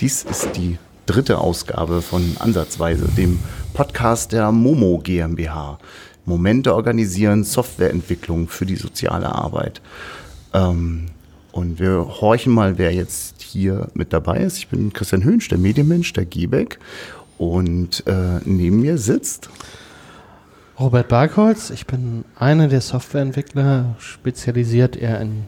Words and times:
Dies 0.00 0.24
ist 0.24 0.56
die 0.56 0.78
dritte 1.06 1.38
Ausgabe 1.38 2.02
von 2.02 2.36
Ansatzweise, 2.40 3.06
dem 3.16 3.38
Podcast 3.74 4.32
der 4.32 4.50
Momo 4.50 4.98
GmbH. 4.98 5.78
Momente 6.24 6.74
organisieren, 6.74 7.44
Softwareentwicklung 7.44 8.48
für 8.48 8.66
die 8.66 8.74
soziale 8.74 9.32
Arbeit. 9.32 9.80
Ähm, 10.52 11.06
und 11.52 11.78
wir 11.78 12.08
horchen 12.20 12.52
mal, 12.52 12.76
wer 12.76 12.92
jetzt 12.92 13.40
hier 13.40 13.88
mit 13.94 14.12
dabei 14.12 14.38
ist. 14.38 14.58
Ich 14.58 14.66
bin 14.66 14.92
Christian 14.92 15.22
Höhnsch, 15.22 15.46
der 15.48 15.58
Medienmensch, 15.58 16.12
der 16.12 16.24
Giebeck. 16.24 16.80
Und 17.38 18.04
äh, 18.08 18.40
neben 18.44 18.80
mir 18.80 18.98
sitzt 18.98 19.48
Robert 20.80 21.06
Barkholz. 21.06 21.70
Ich 21.70 21.86
bin 21.86 22.24
einer 22.36 22.66
der 22.66 22.80
Softwareentwickler, 22.80 23.94
spezialisiert 24.00 24.96
eher 24.96 25.20
in, 25.20 25.44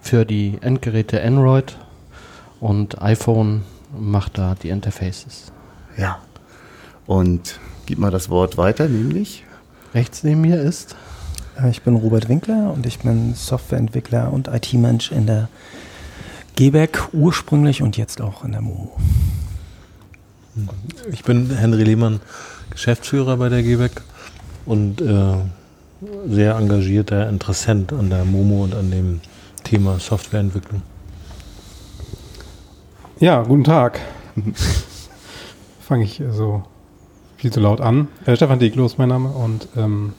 für 0.00 0.24
die 0.24 0.58
Endgeräte 0.60 1.20
Android 1.20 1.76
und 2.60 3.02
iPhone, 3.02 3.62
macht 3.98 4.38
da 4.38 4.54
die 4.54 4.68
Interfaces. 4.68 5.52
Ja. 5.96 6.18
Und 7.06 7.60
gib 7.86 7.98
mal 7.98 8.10
das 8.10 8.28
Wort 8.28 8.56
weiter, 8.58 8.88
nämlich. 8.88 9.44
Rechts 9.94 10.24
neben 10.24 10.40
mir 10.40 10.60
ist. 10.60 10.96
Äh, 11.60 11.70
ich 11.70 11.82
bin 11.82 11.94
Robert 11.94 12.28
Winkler 12.28 12.72
und 12.72 12.86
ich 12.86 12.98
bin 12.98 13.34
Softwareentwickler 13.34 14.32
und 14.32 14.48
IT-Mensch 14.48 15.12
in 15.12 15.26
der 15.26 15.48
GBAC 16.56 17.10
ursprünglich 17.12 17.82
und 17.82 17.96
jetzt 17.96 18.20
auch 18.20 18.44
in 18.44 18.52
der 18.52 18.62
Momo. 18.62 18.96
Ich 21.12 21.22
bin 21.22 21.54
Henry 21.54 21.84
Lehmann, 21.84 22.20
Geschäftsführer 22.70 23.36
bei 23.36 23.50
der 23.50 23.62
GBAC 23.62 24.02
und 24.64 25.02
äh, 25.02 25.36
sehr 26.28 26.56
engagierter 26.56 27.28
Interessent 27.28 27.92
an 27.92 28.10
der 28.10 28.24
Momo 28.24 28.64
und 28.64 28.74
an 28.74 28.90
dem 28.90 29.20
Thema 29.64 29.98
Softwareentwicklung. 29.98 30.82
Ja, 33.18 33.42
guten 33.44 33.64
Tag. 33.64 33.98
Fange 35.80 36.04
ich 36.04 36.22
so 36.32 36.62
viel 37.38 37.50
zu 37.50 37.60
laut 37.60 37.80
an. 37.80 38.08
Äh, 38.26 38.36
Stefan 38.36 38.58
Deglo 38.58 38.84
ist 38.84 38.98
mein 38.98 39.08
Name 39.08 39.30
und 39.30 39.68
ähm, 39.74 40.12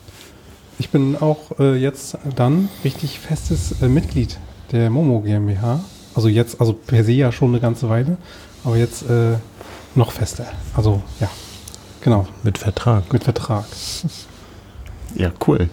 ich 0.80 0.90
bin 0.90 1.16
auch 1.16 1.60
äh, 1.60 1.76
jetzt 1.76 2.18
dann 2.36 2.70
richtig 2.84 3.20
festes 3.20 3.84
äh, 3.84 3.88
Mitglied 3.88 4.40
der 4.72 4.90
Momo 4.90 5.20
GmbH. 5.22 5.82
Also 6.16 6.28
jetzt, 6.28 6.60
also 6.60 6.74
per 6.74 7.04
se 7.04 7.12
ja 7.12 7.32
schon 7.32 7.50
eine 7.50 7.60
ganze 7.60 7.88
Weile, 7.88 8.18
aber 8.64 8.78
jetzt 8.78 9.08
äh, 9.08 9.36
noch 9.94 10.12
fester. 10.12 10.48
Also 10.76 11.04
ja, 11.20 11.30
genau. 12.02 12.26
Mit 12.42 12.58
Vertrag. 12.58 13.14
Mit 13.14 13.24
Vertrag. 13.26 13.66
Ja, 15.14 15.32
cool. 15.48 15.70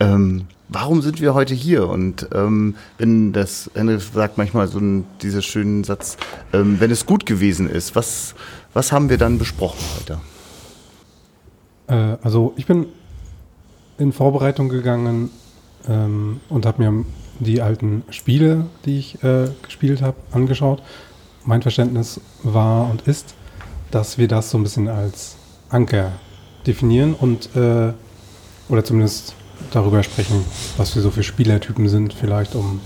Ähm, 0.00 0.46
warum 0.68 1.02
sind 1.02 1.20
wir 1.20 1.34
heute 1.34 1.54
hier? 1.54 1.88
Und 1.88 2.28
ähm, 2.32 2.76
wenn 2.98 3.32
das, 3.32 3.70
Henry 3.74 3.98
sagt 3.98 4.38
manchmal 4.38 4.68
so 4.68 4.78
einen, 4.78 5.06
dieser 5.22 5.42
schönen 5.42 5.84
Satz, 5.84 6.16
ähm, 6.52 6.80
wenn 6.80 6.90
es 6.90 7.06
gut 7.06 7.26
gewesen 7.26 7.68
ist, 7.68 7.96
was, 7.96 8.34
was 8.72 8.92
haben 8.92 9.10
wir 9.10 9.18
dann 9.18 9.38
besprochen 9.38 9.80
heute? 9.98 10.20
Äh, 11.88 12.16
also 12.22 12.52
ich 12.56 12.66
bin 12.66 12.86
in 13.98 14.12
Vorbereitung 14.12 14.68
gegangen 14.68 15.30
ähm, 15.88 16.40
und 16.48 16.66
habe 16.66 16.82
mir 16.82 17.04
die 17.40 17.62
alten 17.62 18.04
Spiele, 18.10 18.66
die 18.84 18.98
ich 18.98 19.22
äh, 19.22 19.48
gespielt 19.62 20.02
habe, 20.02 20.16
angeschaut. 20.32 20.82
Mein 21.44 21.62
Verständnis 21.62 22.20
war 22.42 22.90
und 22.90 23.02
ist, 23.02 23.34
dass 23.90 24.18
wir 24.18 24.28
das 24.28 24.50
so 24.50 24.58
ein 24.58 24.64
bisschen 24.64 24.88
als 24.88 25.36
Anker 25.70 26.12
definieren 26.66 27.14
und 27.14 27.54
äh, 27.56 27.92
oder 28.68 28.84
zumindest 28.84 29.34
darüber 29.70 30.02
sprechen, 30.02 30.44
was 30.76 30.94
wir 30.94 31.02
so 31.02 31.10
für 31.10 31.22
Spielertypen 31.22 31.88
sind, 31.88 32.12
vielleicht 32.12 32.54
um 32.54 32.80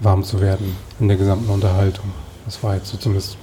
warm 0.00 0.22
zu 0.22 0.40
werden 0.40 0.76
in 1.00 1.08
der 1.08 1.16
gesamten 1.16 1.50
Unterhaltung. 1.50 2.06
Das 2.44 2.62
war 2.62 2.74
jetzt 2.74 2.88
so 2.88 2.96
zumindest 2.96 3.36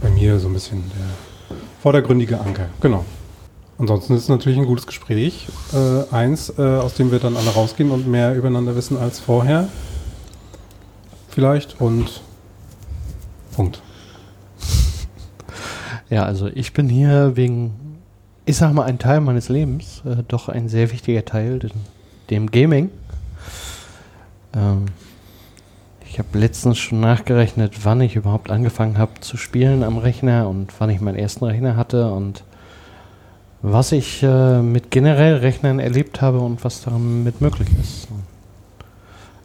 bei 0.00 0.10
mir 0.10 0.38
so 0.38 0.48
ein 0.48 0.54
bisschen 0.54 0.82
der 0.96 1.56
vordergründige 1.82 2.40
Anker. 2.40 2.68
Genau. 2.80 3.04
Ansonsten 3.78 4.14
ist 4.14 4.22
es 4.22 4.28
natürlich 4.28 4.58
ein 4.58 4.66
gutes 4.66 4.86
Gespräch. 4.86 5.46
Äh, 5.72 6.12
eins, 6.12 6.52
äh, 6.58 6.62
aus 6.62 6.94
dem 6.94 7.12
wir 7.12 7.20
dann 7.20 7.36
alle 7.36 7.50
rausgehen 7.50 7.92
und 7.92 8.08
mehr 8.08 8.34
übereinander 8.34 8.74
wissen 8.74 8.96
als 8.96 9.20
vorher. 9.20 9.68
Vielleicht 11.28 11.80
und 11.80 12.22
Punkt. 13.54 13.80
Ja, 16.10 16.24
also 16.24 16.48
ich 16.48 16.72
bin 16.72 16.88
hier 16.88 17.36
wegen, 17.36 17.72
ich 18.48 18.56
sag 18.56 18.72
mal, 18.72 18.84
ein 18.84 18.98
Teil 18.98 19.20
meines 19.20 19.50
Lebens, 19.50 20.00
äh, 20.06 20.22
doch 20.26 20.48
ein 20.48 20.70
sehr 20.70 20.90
wichtiger 20.90 21.22
Teil, 21.22 21.58
dem, 21.58 21.70
dem 22.30 22.50
Gaming. 22.50 22.88
Ähm, 24.54 24.86
ich 26.08 26.18
habe 26.18 26.38
letztens 26.38 26.78
schon 26.78 26.98
nachgerechnet, 27.00 27.84
wann 27.84 28.00
ich 28.00 28.16
überhaupt 28.16 28.50
angefangen 28.50 28.96
habe 28.96 29.20
zu 29.20 29.36
spielen 29.36 29.82
am 29.82 29.98
Rechner 29.98 30.48
und 30.48 30.72
wann 30.78 30.88
ich 30.88 31.02
meinen 31.02 31.16
ersten 31.18 31.44
Rechner 31.44 31.76
hatte 31.76 32.10
und 32.10 32.42
was 33.60 33.92
ich 33.92 34.22
äh, 34.22 34.62
mit 34.62 34.90
generell 34.90 35.36
Rechnern 35.36 35.78
erlebt 35.78 36.22
habe 36.22 36.38
und 36.38 36.64
was 36.64 36.80
damit 36.80 37.42
möglich 37.42 37.68
ist. 37.78 38.08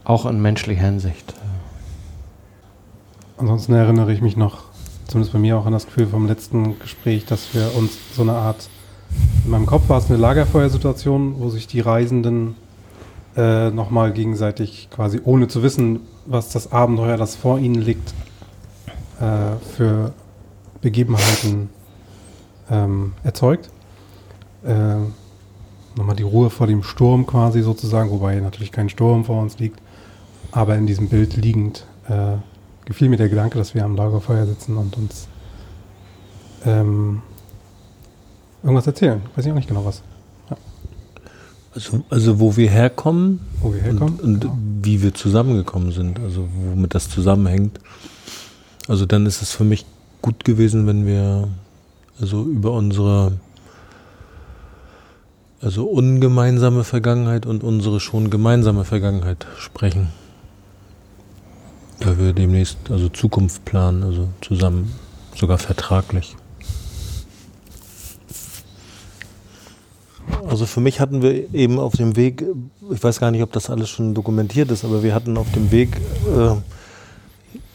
Auch 0.05 0.25
in 0.25 0.41
menschlicher 0.41 0.85
Hinsicht. 0.85 1.33
Ansonsten 3.37 3.73
erinnere 3.73 4.13
ich 4.13 4.21
mich 4.21 4.37
noch, 4.37 4.63
zumindest 5.07 5.33
bei 5.33 5.39
mir 5.39 5.57
auch 5.57 5.65
an 5.65 5.73
das 5.73 5.87
Gefühl 5.87 6.07
vom 6.07 6.25
letzten 6.25 6.79
Gespräch, 6.79 7.25
dass 7.25 7.53
wir 7.53 7.75
uns 7.75 7.97
so 8.15 8.21
eine 8.21 8.33
Art, 8.33 8.69
in 9.45 9.51
meinem 9.51 9.65
Kopf 9.65 9.89
war 9.89 9.97
es 9.97 10.09
eine 10.09 10.17
Lagerfeuersituation, 10.17 11.35
wo 11.39 11.49
sich 11.49 11.67
die 11.67 11.81
Reisenden 11.81 12.55
äh, 13.35 13.71
nochmal 13.71 14.13
gegenseitig 14.13 14.89
quasi, 14.91 15.19
ohne 15.23 15.47
zu 15.47 15.63
wissen, 15.63 16.01
was 16.25 16.49
das 16.49 16.71
Abenteuer, 16.71 17.17
das 17.17 17.35
vor 17.35 17.59
ihnen 17.59 17.81
liegt, 17.81 18.13
äh, 19.19 19.55
für 19.75 20.13
Begebenheiten 20.81 21.69
ähm, 22.69 23.13
erzeugt. 23.23 23.69
Äh, 24.65 24.95
nochmal 25.97 26.15
die 26.15 26.23
Ruhe 26.23 26.49
vor 26.49 26.67
dem 26.67 26.83
Sturm 26.83 27.25
quasi 27.25 27.61
sozusagen, 27.61 28.09
wobei 28.11 28.39
natürlich 28.39 28.71
kein 28.71 28.89
Sturm 28.89 29.25
vor 29.25 29.41
uns 29.41 29.59
liegt, 29.59 29.79
aber 30.51 30.75
in 30.75 30.87
diesem 30.87 31.09
Bild 31.09 31.35
liegend 31.35 31.85
äh, 32.07 32.37
gefiel 32.85 33.09
mir 33.09 33.17
der 33.17 33.29
Gedanke, 33.29 33.57
dass 33.57 33.73
wir 33.73 33.83
am 33.83 33.95
Lagerfeuer 33.95 34.45
sitzen 34.45 34.77
und 34.77 34.97
uns 34.97 35.27
ähm, 36.65 37.21
irgendwas 38.63 38.87
erzählen. 38.87 39.21
Weiß 39.35 39.45
ich 39.45 39.51
auch 39.51 39.55
nicht 39.55 39.67
genau 39.67 39.85
was. 39.85 40.01
Ja. 40.49 40.57
Also, 41.75 42.03
also 42.09 42.39
wo 42.39 42.55
wir 42.55 42.69
herkommen, 42.69 43.39
wo 43.61 43.73
wir 43.73 43.81
herkommen 43.81 44.15
und, 44.15 44.23
und 44.23 44.39
genau. 44.41 44.57
wie 44.81 45.01
wir 45.01 45.13
zusammengekommen 45.13 45.91
sind, 45.91 46.19
also 46.19 46.47
womit 46.71 46.95
das 46.95 47.09
zusammenhängt. 47.09 47.79
Also 48.87 49.05
dann 49.05 49.25
ist 49.25 49.41
es 49.41 49.51
für 49.51 49.63
mich 49.63 49.85
gut 50.21 50.43
gewesen, 50.43 50.87
wenn 50.87 51.05
wir 51.05 51.47
also 52.19 52.43
über 52.43 52.71
unsere 52.71 53.33
also 55.61 55.85
ungemeinsame 55.85 56.83
Vergangenheit 56.83 57.45
und 57.45 57.63
unsere 57.63 57.99
schon 58.01 58.29
gemeinsame 58.29 58.83
Vergangenheit 58.83 59.47
sprechen. 59.57 60.09
Weil 62.01 62.19
wir 62.19 62.33
demnächst 62.33 62.77
also 62.89 63.07
Zukunft 63.07 63.63
planen, 63.63 64.03
also 64.03 64.27
zusammen, 64.41 64.93
sogar 65.35 65.57
vertraglich. 65.57 66.35
Also 70.47 70.65
für 70.65 70.81
mich 70.81 70.99
hatten 70.99 71.21
wir 71.21 71.53
eben 71.53 71.79
auf 71.79 71.93
dem 71.93 72.15
Weg, 72.15 72.43
ich 72.91 73.03
weiß 73.03 73.19
gar 73.19 73.31
nicht, 73.31 73.41
ob 73.41 73.51
das 73.51 73.69
alles 73.69 73.89
schon 73.89 74.13
dokumentiert 74.13 74.71
ist, 74.71 74.83
aber 74.83 75.03
wir 75.03 75.15
hatten 75.15 75.37
auf 75.37 75.51
dem 75.51 75.71
Weg, 75.71 75.97
äh, 76.27 76.55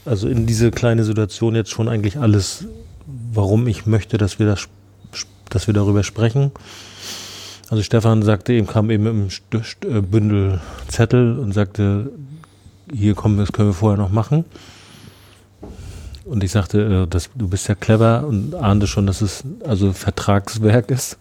also 0.05 0.29
in 0.29 0.47
diese 0.47 0.71
kleine 0.71 1.05
Situation 1.05 1.55
jetzt 1.55 1.71
schon 1.71 1.89
eigentlich 1.89 2.19
alles, 2.19 2.67
warum 3.33 3.67
ich 3.67 3.87
möchte, 3.87 4.19
dass 4.19 4.39
wir 4.39 4.47
das, 4.47 4.69
dass 5.49 5.67
wir 5.67 5.75
darüber 5.75 6.03
sprechen. 6.03 6.53
Also 7.71 7.83
Stefan 7.83 8.23
sagte 8.23 8.53
eben, 8.53 8.67
kam 8.67 8.91
eben 8.91 9.07
im 9.07 9.29
äh, 9.29 10.01
Bündel 10.01 10.61
Zettel 10.89 11.39
und 11.39 11.53
sagte, 11.53 12.11
hier 12.93 13.15
kommen, 13.15 13.39
das 13.39 13.53
können 13.53 13.71
wir 13.71 13.75
vorher 13.75 13.99
noch 13.99 14.11
machen. 14.11 14.45
Und 16.25 16.45
ich 16.45 16.51
sagte, 16.51 17.05
äh, 17.05 17.07
das, 17.09 17.31
du 17.35 17.49
bist 17.49 17.69
ja 17.69 17.75
clever 17.75 18.27
und 18.27 18.55
ahnte 18.55 18.87
schon, 18.87 19.07
dass 19.07 19.21
es 19.21 19.45
also 19.65 19.93
Vertragswerk 19.93 20.91
ist 20.91 21.19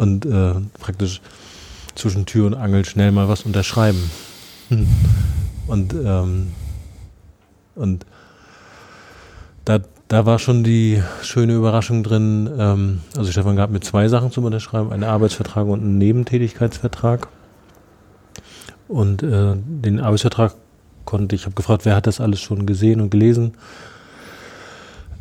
und 0.00 0.24
äh, 0.24 0.54
praktisch 0.78 1.20
zwischen 1.94 2.24
Tür 2.24 2.46
und 2.46 2.54
Angel 2.54 2.86
schnell 2.86 3.12
mal 3.12 3.28
was 3.28 3.42
unterschreiben. 3.42 4.10
Und, 5.66 5.94
ähm, 5.94 6.52
und 7.76 8.06
da, 9.64 9.78
da 10.08 10.26
war 10.26 10.38
schon 10.40 10.64
die 10.64 11.00
schöne 11.22 11.52
Überraschung 11.54 12.02
drin. 12.02 12.50
Ähm, 12.58 13.00
also 13.16 13.30
Stefan 13.30 13.54
gab 13.54 13.70
mir 13.70 13.78
zwei 13.78 14.08
Sachen 14.08 14.32
zum 14.32 14.44
Unterschreiben, 14.46 14.90
einen 14.90 15.04
Arbeitsvertrag 15.04 15.66
und 15.66 15.80
einen 15.80 15.98
Nebentätigkeitsvertrag. 15.98 17.28
Und 18.88 19.22
äh, 19.22 19.54
den 19.54 20.00
Arbeitsvertrag 20.00 20.54
konnte 21.04 21.36
ich, 21.36 21.44
habe 21.44 21.54
gefragt, 21.54 21.84
wer 21.84 21.94
hat 21.94 22.08
das 22.08 22.20
alles 22.20 22.40
schon 22.40 22.66
gesehen 22.66 23.00
und 23.00 23.10
gelesen? 23.10 23.52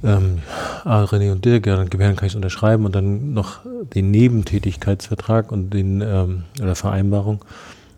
Ähm, 0.03 0.39
ah, 0.85 1.03
René 1.03 1.31
und 1.31 1.43
Dirk, 1.43 1.67
ja, 1.67 1.75
dann 1.75 1.89
kann 1.89 2.13
ich 2.21 2.31
es 2.31 2.35
unterschreiben 2.35 2.85
und 2.85 2.95
dann 2.95 3.33
noch 3.33 3.59
den 3.93 4.11
Nebentätigkeitsvertrag 4.11 5.51
und 5.51 5.73
den 5.73 6.01
ähm, 6.01 6.43
oder 6.61 6.75
Vereinbarung. 6.75 7.43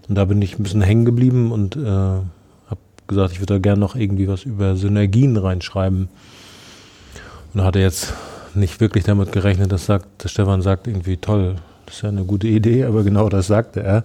Und 0.10 0.16
da 0.16 0.26
bin 0.26 0.42
ich 0.42 0.58
ein 0.58 0.64
bisschen 0.64 0.82
hängen 0.82 1.06
geblieben 1.06 1.52
und 1.52 1.76
äh, 1.76 1.86
habe 1.86 2.80
gesagt, 3.08 3.34
ich 3.34 3.40
würde 3.40 3.56
da 3.56 3.60
gerne 3.60 3.80
noch 3.80 3.96
irgendwie 3.96 4.28
was 4.28 4.44
über 4.44 4.76
Synergien 4.76 5.38
reinschreiben 5.38 6.10
Und 7.54 7.64
hatte 7.64 7.80
jetzt 7.80 8.14
nicht 8.56 8.80
wirklich 8.80 9.04
damit 9.04 9.32
gerechnet, 9.32 9.72
dass, 9.72 9.86
sagt, 9.86 10.08
dass 10.24 10.32
Stefan 10.32 10.62
sagt, 10.62 10.88
irgendwie 10.88 11.18
toll, 11.18 11.58
das 11.86 11.98
ist 11.98 12.02
ja 12.02 12.10
eine 12.10 12.24
gute 12.24 12.48
Idee, 12.48 12.86
aber 12.86 13.04
genau 13.04 13.30
das 13.30 13.48
sagte 13.48 14.04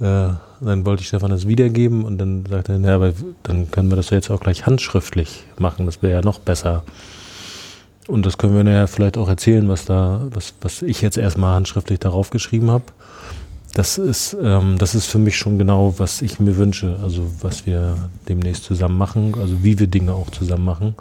er. 0.00 0.30
Äh, 0.30 0.34
dann 0.64 0.86
wollte 0.86 1.02
ich 1.02 1.08
Stefan 1.08 1.30
das 1.30 1.46
wiedergeben 1.46 2.04
und 2.04 2.18
dann 2.18 2.44
sagte 2.48 2.72
er, 2.72 2.80
ja, 2.80 2.94
aber 2.94 3.12
dann 3.42 3.70
können 3.70 3.90
wir 3.90 3.96
das 3.96 4.10
ja 4.10 4.16
jetzt 4.16 4.30
auch 4.30 4.40
gleich 4.40 4.66
handschriftlich 4.66 5.44
machen, 5.58 5.86
das 5.86 6.02
wäre 6.02 6.14
ja 6.14 6.20
noch 6.22 6.38
besser. 6.38 6.84
Und 8.08 8.26
das 8.26 8.36
können 8.36 8.54
wir 8.54 8.72
ja 8.72 8.86
vielleicht 8.86 9.16
auch 9.16 9.28
erzählen, 9.28 9.68
was 9.68 9.84
da, 9.84 10.26
was, 10.30 10.54
was 10.60 10.82
ich 10.82 11.02
jetzt 11.02 11.18
erstmal 11.18 11.54
handschriftlich 11.54 12.00
darauf 12.00 12.30
geschrieben 12.30 12.70
habe. 12.70 12.84
Das 13.74 13.96
ist, 13.96 14.36
ähm, 14.42 14.76
das 14.78 14.94
ist 14.94 15.06
für 15.06 15.18
mich 15.18 15.36
schon 15.36 15.56
genau, 15.56 15.94
was 15.98 16.20
ich 16.20 16.40
mir 16.40 16.56
wünsche. 16.56 16.96
Also 17.02 17.30
was 17.40 17.64
wir 17.64 17.96
demnächst 18.28 18.64
zusammen 18.64 18.98
machen, 18.98 19.34
also 19.40 19.62
wie 19.62 19.78
wir 19.78 19.86
Dinge 19.86 20.12
auch 20.12 20.30
zusammen 20.30 20.64
machen. 20.64 20.94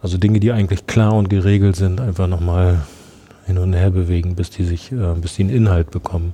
Also 0.00 0.16
Dinge, 0.16 0.40
die 0.40 0.52
eigentlich 0.52 0.86
klar 0.86 1.12
und 1.12 1.28
geregelt 1.28 1.76
sind, 1.76 2.00
einfach 2.00 2.28
nochmal 2.28 2.80
hin 3.46 3.58
und 3.58 3.72
her 3.74 3.90
bewegen, 3.90 4.36
bis 4.36 4.50
die 4.50 4.64
sich, 4.64 4.92
äh, 4.92 5.14
bis 5.20 5.34
die 5.34 5.42
einen 5.42 5.50
Inhalt 5.54 5.90
bekommen 5.90 6.32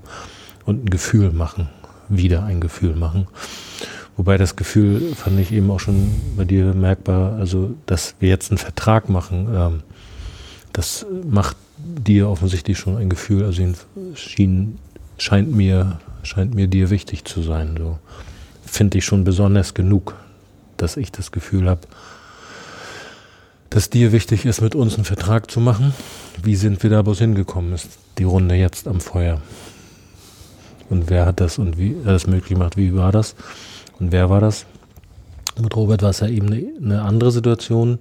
und 0.64 0.85
ein 0.85 0.90
Gefühl 0.90 1.32
machen, 1.32 1.69
wieder 2.08 2.44
ein 2.44 2.60
Gefühl 2.60 2.94
machen. 2.94 3.26
Wobei 4.16 4.37
das 4.37 4.56
Gefühl 4.56 5.14
fand 5.14 5.40
ich 5.40 5.52
eben 5.52 5.70
auch 5.70 5.81
schon 5.81 6.12
bei 6.37 6.44
dir 6.44 6.75
merkbar, 6.75 7.34
also 7.38 7.75
dass 7.87 8.14
wir 8.20 8.28
jetzt 8.28 8.50
einen 8.50 8.58
Vertrag 8.58 9.08
machen, 9.08 9.49
ähm, 9.54 9.82
das 10.72 11.06
macht 11.28 11.56
dir 11.78 12.28
offensichtlich 12.28 12.78
schon 12.78 12.96
ein 12.96 13.08
Gefühl, 13.08 13.44
also 13.44 13.62
schien, 14.14 14.78
scheint 15.19 15.52
mir, 15.52 15.99
scheint 16.22 16.54
mir 16.54 16.66
dir 16.66 16.90
wichtig 16.90 17.25
zu 17.25 17.43
sein. 17.43 17.75
So 17.76 17.99
finde 18.64 18.99
ich 18.99 19.04
schon 19.04 19.25
besonders 19.25 19.75
genug, 19.75 20.14
dass 20.76 20.96
ich 20.96 21.12
das 21.12 21.32
Gefühl 21.32 21.69
habe, 21.69 21.82
dass 23.70 23.88
dir 23.88 24.12
wichtig 24.12 24.44
ist, 24.44 24.60
mit 24.60 24.75
uns 24.75 24.96
einen 24.96 25.04
Vertrag 25.04 25.50
zu 25.50 25.58
machen. 25.58 25.94
Wie 26.43 26.56
sind 26.56 26.82
wir 26.82 26.90
da 26.90 27.02
bloß 27.02 27.20
hingekommen? 27.20 27.72
Ist 27.72 27.88
die 28.19 28.25
Runde 28.25 28.54
jetzt 28.54 28.87
am 28.87 29.00
Feuer? 29.00 29.40
Und 30.90 31.11
wer 31.11 31.26
hat 31.26 31.40
das 31.40 31.58
und 31.58 31.79
wie 31.79 31.96
das 32.05 32.26
möglich 32.26 32.50
gemacht? 32.50 32.76
Wie 32.76 32.94
war 32.94 33.12
das? 33.12 33.34
Und 33.99 34.12
wer 34.12 34.31
war 34.31 34.40
das? 34.40 34.67
Mit 35.61 35.76
Robert 35.76 36.02
war 36.02 36.11
es 36.11 36.20
ja 36.20 36.29
eben 36.29 36.46
eine, 36.46 36.67
eine 36.82 37.02
andere 37.02 37.31
Situation. 37.31 37.99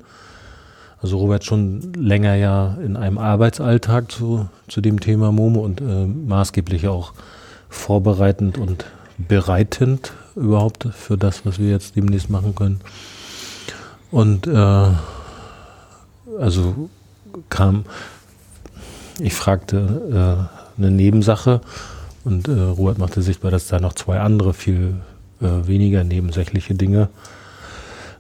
Also 1.02 1.18
Robert 1.18 1.44
schon 1.44 1.94
länger 1.94 2.36
ja 2.36 2.78
in 2.84 2.96
einem 2.96 3.18
Arbeitsalltag 3.18 4.12
zu, 4.12 4.48
zu 4.68 4.82
dem 4.82 5.00
Thema 5.00 5.32
Momo 5.32 5.62
und 5.62 5.82
äh, 5.82 6.06
maßgeblich 6.06 6.88
auch 6.88 7.14
vorbereitend 7.70 8.58
und 8.58 8.86
bereitend 9.18 10.14
überhaupt 10.36 10.88
für 10.94 11.18
das, 11.18 11.46
was 11.46 11.60
wir 11.60 11.70
jetzt 11.70 11.96
demnächst 11.96 12.30
machen 12.30 12.54
können. 12.56 12.82
Und 14.12 14.46
äh, 14.48 14.88
also 16.40 16.90
kam, 17.50 17.86
ich 19.20 19.34
fragte 19.34 20.48
äh, 20.78 20.82
eine 20.82 20.92
Nebensache 20.92 21.62
und 22.24 22.48
äh, 22.48 22.52
Robert 22.52 22.98
machte 22.98 23.22
sichtbar, 23.22 23.52
dass 23.52 23.68
da 23.68 23.80
noch 23.80 23.94
zwei 23.94 24.20
andere 24.20 24.54
viel 24.54 24.96
äh, 25.42 25.68
weniger 25.68 26.04
nebensächliche 26.04 26.76
Dinge 26.76 27.10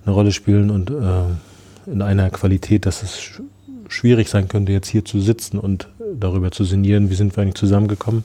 eine 0.06 0.16
Rolle 0.16 0.32
spielen 0.32 0.72
und 0.72 0.90
äh, 0.90 1.92
in 1.92 2.02
einer 2.02 2.30
Qualität, 2.30 2.86
dass 2.86 3.04
es 3.04 3.20
sch 3.20 3.42
schwierig 3.88 4.30
sein 4.30 4.48
könnte, 4.48 4.72
jetzt 4.72 4.88
hier 4.88 5.04
zu 5.04 5.20
sitzen 5.20 5.60
und 5.60 5.90
darüber 6.18 6.52
zu 6.52 6.64
sinnieren, 6.64 7.10
wie 7.10 7.16
sind 7.16 7.36
wir 7.36 7.44
eigentlich 7.44 7.56
zusammengekommen. 7.56 8.24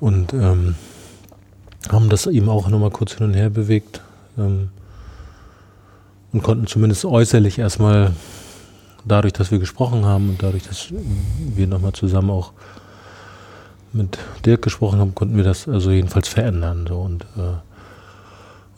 Und 0.00 0.32
ähm, 0.32 0.74
haben 1.90 2.08
das 2.08 2.26
eben 2.26 2.48
auch 2.48 2.68
nochmal 2.70 2.90
kurz 2.90 3.12
hin 3.12 3.26
und 3.26 3.34
her 3.34 3.50
bewegt 3.50 4.00
ähm, 4.38 4.70
und 6.32 6.42
konnten 6.42 6.66
zumindest 6.66 7.04
äußerlich 7.04 7.58
erstmal 7.58 8.12
dadurch, 9.04 9.34
dass 9.34 9.50
wir 9.50 9.58
gesprochen 9.58 10.06
haben 10.06 10.30
und 10.30 10.42
dadurch, 10.42 10.64
dass 10.64 10.88
wir 11.54 11.66
nochmal 11.66 11.92
zusammen 11.92 12.30
auch 12.30 12.52
mit 13.96 14.18
Dirk 14.44 14.62
gesprochen 14.62 14.98
haben, 14.98 15.14
konnten 15.14 15.36
wir 15.36 15.44
das 15.44 15.68
also 15.68 15.90
jedenfalls 15.90 16.28
verändern. 16.28 16.86
So, 16.88 17.00
und, 17.00 17.24
äh, 17.36 17.56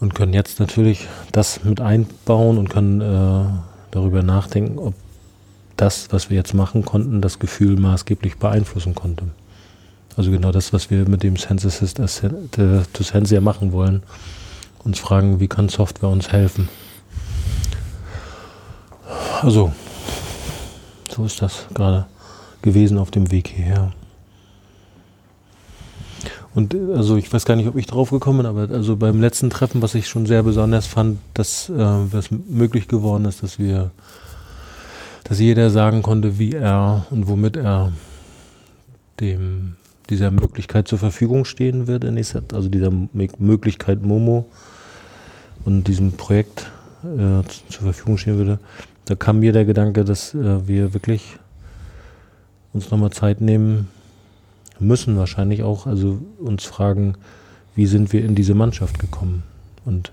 und 0.00 0.14
können 0.14 0.32
jetzt 0.32 0.60
natürlich 0.60 1.06
das 1.32 1.64
mit 1.64 1.80
einbauen 1.80 2.58
und 2.58 2.70
können 2.70 3.00
äh, 3.00 3.44
darüber 3.90 4.22
nachdenken, 4.22 4.78
ob 4.78 4.94
das, 5.76 6.08
was 6.10 6.30
wir 6.30 6.36
jetzt 6.36 6.54
machen 6.54 6.84
konnten, 6.84 7.20
das 7.20 7.38
Gefühl 7.38 7.78
maßgeblich 7.78 8.38
beeinflussen 8.38 8.94
konnte. 8.94 9.24
Also 10.16 10.32
genau 10.32 10.50
das, 10.50 10.72
was 10.72 10.90
wir 10.90 11.08
mit 11.08 11.22
dem 11.22 11.36
Sensesist 11.36 11.98
to 11.98 13.04
Sensia 13.04 13.40
machen 13.40 13.72
wollen. 13.72 14.02
Uns 14.82 14.98
fragen, 14.98 15.38
wie 15.38 15.48
kann 15.48 15.68
Software 15.68 16.08
uns 16.08 16.32
helfen? 16.32 16.68
Also, 19.42 19.72
so 21.08 21.24
ist 21.24 21.40
das 21.40 21.66
gerade 21.72 22.06
gewesen 22.62 22.98
auf 22.98 23.12
dem 23.12 23.30
Weg 23.30 23.48
hierher. 23.48 23.92
Und 26.54 26.74
äh, 26.74 26.94
also 26.94 27.16
ich 27.16 27.32
weiß 27.32 27.44
gar 27.44 27.56
nicht, 27.56 27.68
ob 27.68 27.76
ich 27.76 27.86
drauf 27.86 28.10
gekommen 28.10 28.38
bin, 28.38 28.46
aber 28.46 28.72
also 28.74 28.96
beim 28.96 29.20
letzten 29.20 29.50
Treffen, 29.50 29.82
was 29.82 29.94
ich 29.94 30.08
schon 30.08 30.26
sehr 30.26 30.42
besonders 30.42 30.86
fand, 30.86 31.18
dass 31.34 31.68
äh, 31.68 31.74
was 31.76 32.30
möglich 32.30 32.88
geworden 32.88 33.24
ist, 33.24 33.42
dass 33.42 33.58
wir, 33.58 33.90
dass 35.24 35.38
jeder 35.38 35.70
sagen 35.70 36.02
konnte, 36.02 36.38
wie 36.38 36.52
er 36.52 37.06
und 37.10 37.28
womit 37.28 37.56
er 37.56 37.92
dem 39.20 39.76
dieser 40.10 40.30
Möglichkeit 40.30 40.88
zur 40.88 40.98
Verfügung 40.98 41.44
stehen 41.44 41.86
wird 41.86 42.04
also 42.54 42.68
dieser 42.68 42.90
Möglichkeit 43.38 44.02
Momo 44.02 44.46
und 45.64 45.84
diesem 45.84 46.12
Projekt 46.12 46.70
äh, 47.04 47.42
zur 47.68 47.82
Verfügung 47.82 48.16
stehen 48.16 48.38
würde. 48.38 48.58
Da 49.04 49.14
kam 49.14 49.40
mir 49.40 49.52
der 49.52 49.64
Gedanke, 49.64 50.04
dass 50.04 50.34
äh, 50.34 50.66
wir 50.66 50.94
wirklich 50.94 51.36
uns 52.72 52.90
nochmal 52.90 53.10
Zeit 53.10 53.40
nehmen, 53.40 53.88
müssen 54.80 55.16
wahrscheinlich 55.16 55.62
auch 55.62 55.86
also 55.86 56.20
uns 56.38 56.64
fragen, 56.64 57.14
wie 57.74 57.86
sind 57.86 58.12
wir 58.12 58.24
in 58.24 58.34
diese 58.34 58.54
Mannschaft 58.54 58.98
gekommen 58.98 59.42
und 59.84 60.12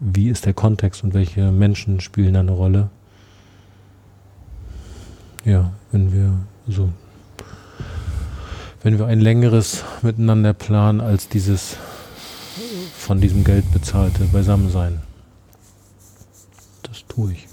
wie 0.00 0.28
ist 0.28 0.46
der 0.46 0.54
Kontext 0.54 1.04
und 1.04 1.14
welche 1.14 1.52
Menschen 1.52 2.00
spielen 2.00 2.34
da 2.34 2.40
eine 2.40 2.52
Rolle. 2.52 2.90
Ja, 5.44 5.72
wenn 5.90 6.12
wir 6.12 6.38
so 6.68 6.90
wenn 8.82 8.98
wir 8.98 9.06
ein 9.06 9.20
längeres 9.20 9.84
Miteinander 10.02 10.54
planen 10.54 11.00
als 11.00 11.28
dieses 11.28 11.76
von 12.96 13.20
diesem 13.20 13.44
Geld 13.44 13.70
bezahlte 13.72 14.24
Beisammensein. 14.24 15.02
Das 16.82 17.04
tue 17.06 17.32
ich. 17.32 17.46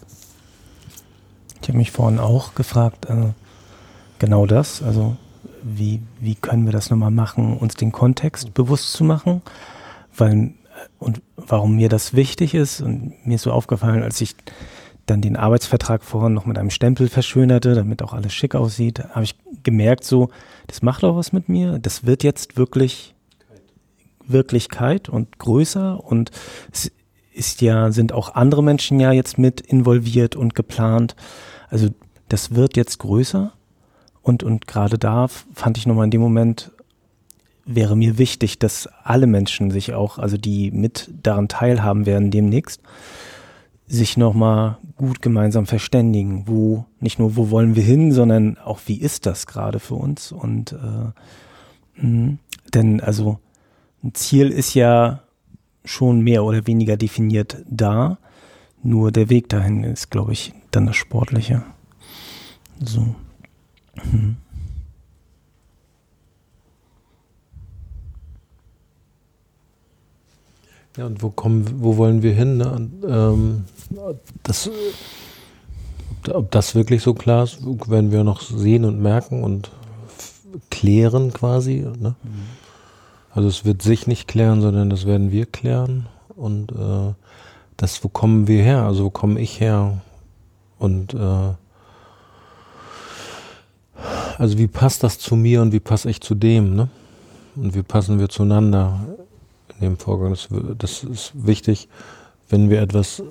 Ich 1.62 1.68
habe 1.68 1.78
mich 1.78 1.92
vorhin 1.92 2.20
auch 2.20 2.56
gefragt, 2.56 3.06
äh, 3.06 3.34
genau 4.18 4.46
das, 4.46 4.82
also 4.82 5.18
wie, 5.64 6.02
wie 6.20 6.36
können 6.36 6.66
wir 6.66 6.72
das 6.72 6.90
nochmal 6.90 7.12
machen, 7.12 7.58
uns 7.58 7.76
den 7.76 7.92
Kontext 7.92 8.54
bewusst 8.54 8.94
zu 8.94 9.04
machen, 9.04 9.42
weil 10.16 10.54
und 10.98 11.22
warum 11.36 11.76
mir 11.76 11.90
das 11.90 12.14
wichtig 12.14 12.54
ist 12.54 12.82
und 12.82 13.26
mir 13.26 13.36
ist 13.36 13.44
so 13.44 13.52
aufgefallen, 13.52 14.04
als 14.04 14.22
ich 14.22 14.36
dann 15.06 15.22
den 15.22 15.36
Arbeitsvertrag 15.36 16.04
vorhin 16.04 16.34
noch 16.34 16.46
mit 16.46 16.58
einem 16.58 16.70
Stempel 16.70 17.10
verschönerte, 17.10 17.74
damit 17.74 18.02
auch 18.02 18.14
alles 18.14 18.34
schick 18.34 18.56
aussieht, 18.56 19.04
habe 19.10 19.24
ich 19.24 19.36
gemerkt 19.64 20.04
so, 20.04 20.30
das 20.68 20.82
macht 20.82 21.04
auch 21.04 21.16
was 21.16 21.34
mit 21.34 21.50
mir, 21.50 21.80
das 21.80 22.06
wird 22.06 22.24
jetzt 22.24 22.58
wirklich 22.58 23.16
Wirklichkeit 24.26 25.10
und 25.10 25.40
größer 25.40 26.04
und 26.04 26.32
es 26.72 26.92
ist 27.34 27.62
ja, 27.62 27.92
sind 27.92 28.14
auch 28.14 28.36
andere 28.36 28.62
Menschen 28.62 29.00
ja 29.00 29.12
jetzt 29.12 29.38
mit 29.38 29.62
involviert 29.62 30.36
und 30.36 30.56
geplant. 30.56 31.16
Also 31.70 31.90
das 32.28 32.54
wird 32.54 32.78
jetzt 32.78 33.00
größer 33.00 33.54
und, 34.30 34.44
und 34.44 34.68
gerade 34.68 34.98
da 34.98 35.28
fand 35.28 35.78
ich 35.78 35.86
nochmal 35.86 36.06
in 36.06 36.12
dem 36.12 36.22
Moment, 36.22 36.72
wäre 37.66 37.98
mir 37.98 38.18
wichtig, 38.18 38.60
dass 38.60 38.88
alle 39.04 39.28
Menschen 39.28 39.72
sich 39.72 39.94
auch, 39.94 40.18
also 40.18 40.38
die 40.38 40.72
mit 40.72 41.12
daran 41.22 41.48
teilhaben 41.48 42.06
werden 42.06 42.32
demnächst, 42.32 42.82
sich 43.88 44.18
nochmal 44.18 44.78
gut 44.98 45.22
gemeinsam 45.22 45.66
verständigen, 45.66 46.44
wo, 46.46 46.86
nicht 47.00 47.20
nur 47.20 47.36
wo 47.36 47.50
wollen 47.50 47.76
wir 47.76 47.84
hin, 47.84 48.12
sondern 48.12 48.58
auch 48.58 48.80
wie 48.86 49.00
ist 49.00 49.26
das 49.26 49.48
gerade 49.48 49.80
für 49.80 49.96
uns 49.96 50.32
und 50.32 50.74
äh, 50.74 52.02
mh, 52.06 52.38
denn 52.74 53.02
also 53.02 53.40
ein 54.04 54.14
Ziel 54.14 54.50
ist 54.50 54.76
ja 54.76 55.22
schon 55.84 56.22
mehr 56.22 56.44
oder 56.44 56.68
weniger 56.68 56.98
definiert 56.98 57.58
da, 57.68 58.20
nur 58.84 59.12
der 59.12 59.30
Weg 59.30 59.50
dahin 59.50 59.84
ist, 59.84 60.12
glaube 60.12 60.34
ich, 60.34 60.54
dann 60.72 60.86
das 60.86 60.96
Sportliche. 60.96 61.64
So. 62.80 63.16
Mhm. 63.96 64.38
Ja, 70.98 71.06
und 71.06 71.24
wo 71.24 71.30
kommen, 71.30 71.82
wo 71.82 71.98
wollen 71.98 72.24
wir 72.24 72.34
hin? 72.34 72.58
Ne? 72.58 72.72
Und, 72.72 72.92
ähm, 73.08 73.66
das, 74.44 74.70
ob 76.34 76.52
das 76.52 76.76
wirklich 76.76 77.04
so 77.04 77.14
klar 77.14 77.44
ist, 77.44 77.60
werden 77.90 78.12
wir 78.12 78.24
noch 78.24 78.42
sehen 78.42 78.84
und 78.86 79.02
merken 79.02 79.44
und 79.44 79.72
klären 80.70 81.32
quasi. 81.32 81.86
Ne? 82.00 82.16
Mhm. 82.22 82.30
Also 83.32 83.48
es 83.48 83.64
wird 83.64 83.82
sich 83.82 84.08
nicht 84.08 84.28
klären, 84.28 84.62
sondern 84.62 84.90
das 84.90 85.06
werden 85.06 85.32
wir 85.32 85.46
klären. 85.46 86.08
Und 86.36 86.72
äh, 86.72 87.14
das, 87.78 88.04
wo 88.04 88.10
kommen 88.10 88.48
wir 88.48 88.64
her? 88.64 88.84
Also 88.84 89.06
wo 89.06 89.10
komme 89.10 89.40
ich 89.40 89.60
her? 89.60 90.02
Und 90.80 91.14
äh, 91.14 91.54
also 94.38 94.58
wie 94.58 94.68
passt 94.68 95.04
das 95.04 95.20
zu 95.20 95.36
mir 95.36 95.62
und 95.62 95.72
wie 95.72 95.80
passe 95.80 96.10
ich 96.10 96.22
zu 96.22 96.36
dem, 96.36 96.76
ne? 96.76 96.90
Und 97.56 97.76
wie 97.76 97.84
passen 97.84 98.20
wir 98.20 98.30
zueinander 98.30 99.00
in 99.76 99.82
dem 99.82 99.98
Vorgang? 99.98 100.32
Das, 100.32 100.48
das 100.78 101.04
ist 101.04 101.32
wichtig, 101.34 101.90
wenn 102.50 102.70
wir 102.70 102.82
etwas 102.82 103.22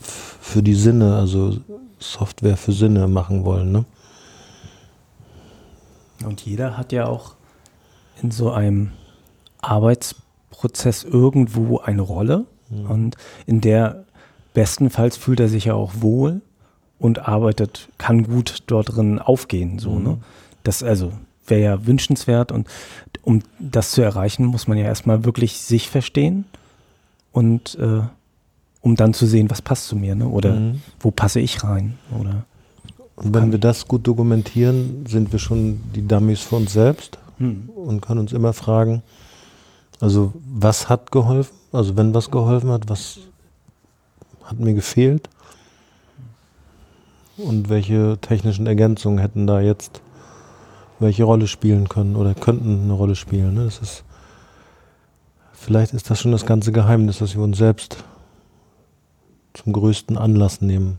für 0.00 0.62
die 0.62 0.74
Sinne, 0.74 1.16
also 1.16 1.58
Software 1.98 2.56
für 2.56 2.72
Sinne 2.72 3.08
machen 3.08 3.44
wollen, 3.44 3.72
ne? 3.72 3.84
Und 6.24 6.44
jeder 6.44 6.76
hat 6.76 6.92
ja 6.92 7.06
auch 7.06 7.34
in 8.22 8.30
so 8.30 8.50
einem 8.50 8.92
Arbeitsprozess 9.60 11.04
irgendwo 11.04 11.78
eine 11.78 12.02
Rolle. 12.02 12.46
Mhm. 12.68 12.90
Und 12.90 13.16
in 13.46 13.60
der 13.60 14.04
bestenfalls 14.52 15.16
fühlt 15.16 15.40
er 15.40 15.48
sich 15.48 15.66
ja 15.66 15.74
auch 15.74 15.92
wohl 16.00 16.42
und 17.00 17.26
arbeitet, 17.26 17.88
kann 17.98 18.22
gut 18.22 18.62
dort 18.66 18.96
drin 18.96 19.18
aufgehen. 19.18 19.80
So, 19.80 19.90
mhm. 19.90 20.02
ne? 20.04 20.18
Das 20.62 20.84
also 20.84 21.12
wäre 21.46 21.62
ja 21.62 21.86
wünschenswert. 21.86 22.52
Und 22.52 22.68
um 23.22 23.42
das 23.58 23.90
zu 23.90 24.02
erreichen, 24.02 24.44
muss 24.44 24.68
man 24.68 24.78
ja 24.78 24.84
erstmal 24.84 25.24
wirklich 25.24 25.58
sich 25.58 25.88
verstehen 25.88 26.44
und 27.32 27.76
äh, 27.80 28.02
um 28.82 28.94
dann 28.94 29.12
zu 29.12 29.26
sehen, 29.26 29.50
was 29.50 29.60
passt 29.60 29.88
zu 29.88 29.96
mir, 29.96 30.14
ne? 30.14 30.28
Oder 30.28 30.52
mhm. 30.52 30.82
wo 31.00 31.10
passe 31.10 31.40
ich 31.40 31.64
rein? 31.64 31.98
Oder 32.18 32.44
und 33.20 33.34
wenn 33.34 33.52
wir 33.52 33.58
das 33.58 33.86
gut 33.86 34.06
dokumentieren, 34.06 35.04
sind 35.06 35.30
wir 35.30 35.38
schon 35.38 35.80
die 35.94 36.06
Dummies 36.06 36.40
für 36.40 36.56
uns 36.56 36.72
selbst 36.72 37.18
hm. 37.36 37.68
und 37.68 38.00
können 38.00 38.20
uns 38.20 38.32
immer 38.32 38.54
fragen, 38.54 39.02
also 40.00 40.32
was 40.50 40.88
hat 40.88 41.12
geholfen? 41.12 41.54
Also 41.70 41.98
wenn 41.98 42.14
was 42.14 42.30
geholfen 42.30 42.70
hat, 42.70 42.88
was 42.88 43.18
hat 44.44 44.58
mir 44.58 44.72
gefehlt? 44.72 45.28
Und 47.44 47.68
welche 47.68 48.18
technischen 48.20 48.66
Ergänzungen 48.66 49.18
hätten 49.18 49.46
da 49.46 49.60
jetzt 49.60 50.02
welche 50.98 51.24
Rolle 51.24 51.46
spielen 51.46 51.88
können 51.88 52.14
oder 52.14 52.34
könnten 52.34 52.82
eine 52.82 52.92
Rolle 52.92 53.16
spielen? 53.16 53.54
Ne? 53.54 53.64
Das 53.64 53.78
ist, 53.78 54.04
vielleicht 55.52 55.94
ist 55.94 56.10
das 56.10 56.20
schon 56.20 56.32
das 56.32 56.46
ganze 56.46 56.72
Geheimnis, 56.72 57.18
dass 57.18 57.34
wir 57.34 57.42
uns 57.42 57.58
selbst 57.58 58.04
zum 59.54 59.72
größten 59.72 60.16
Anlass 60.16 60.60
nehmen 60.60 60.98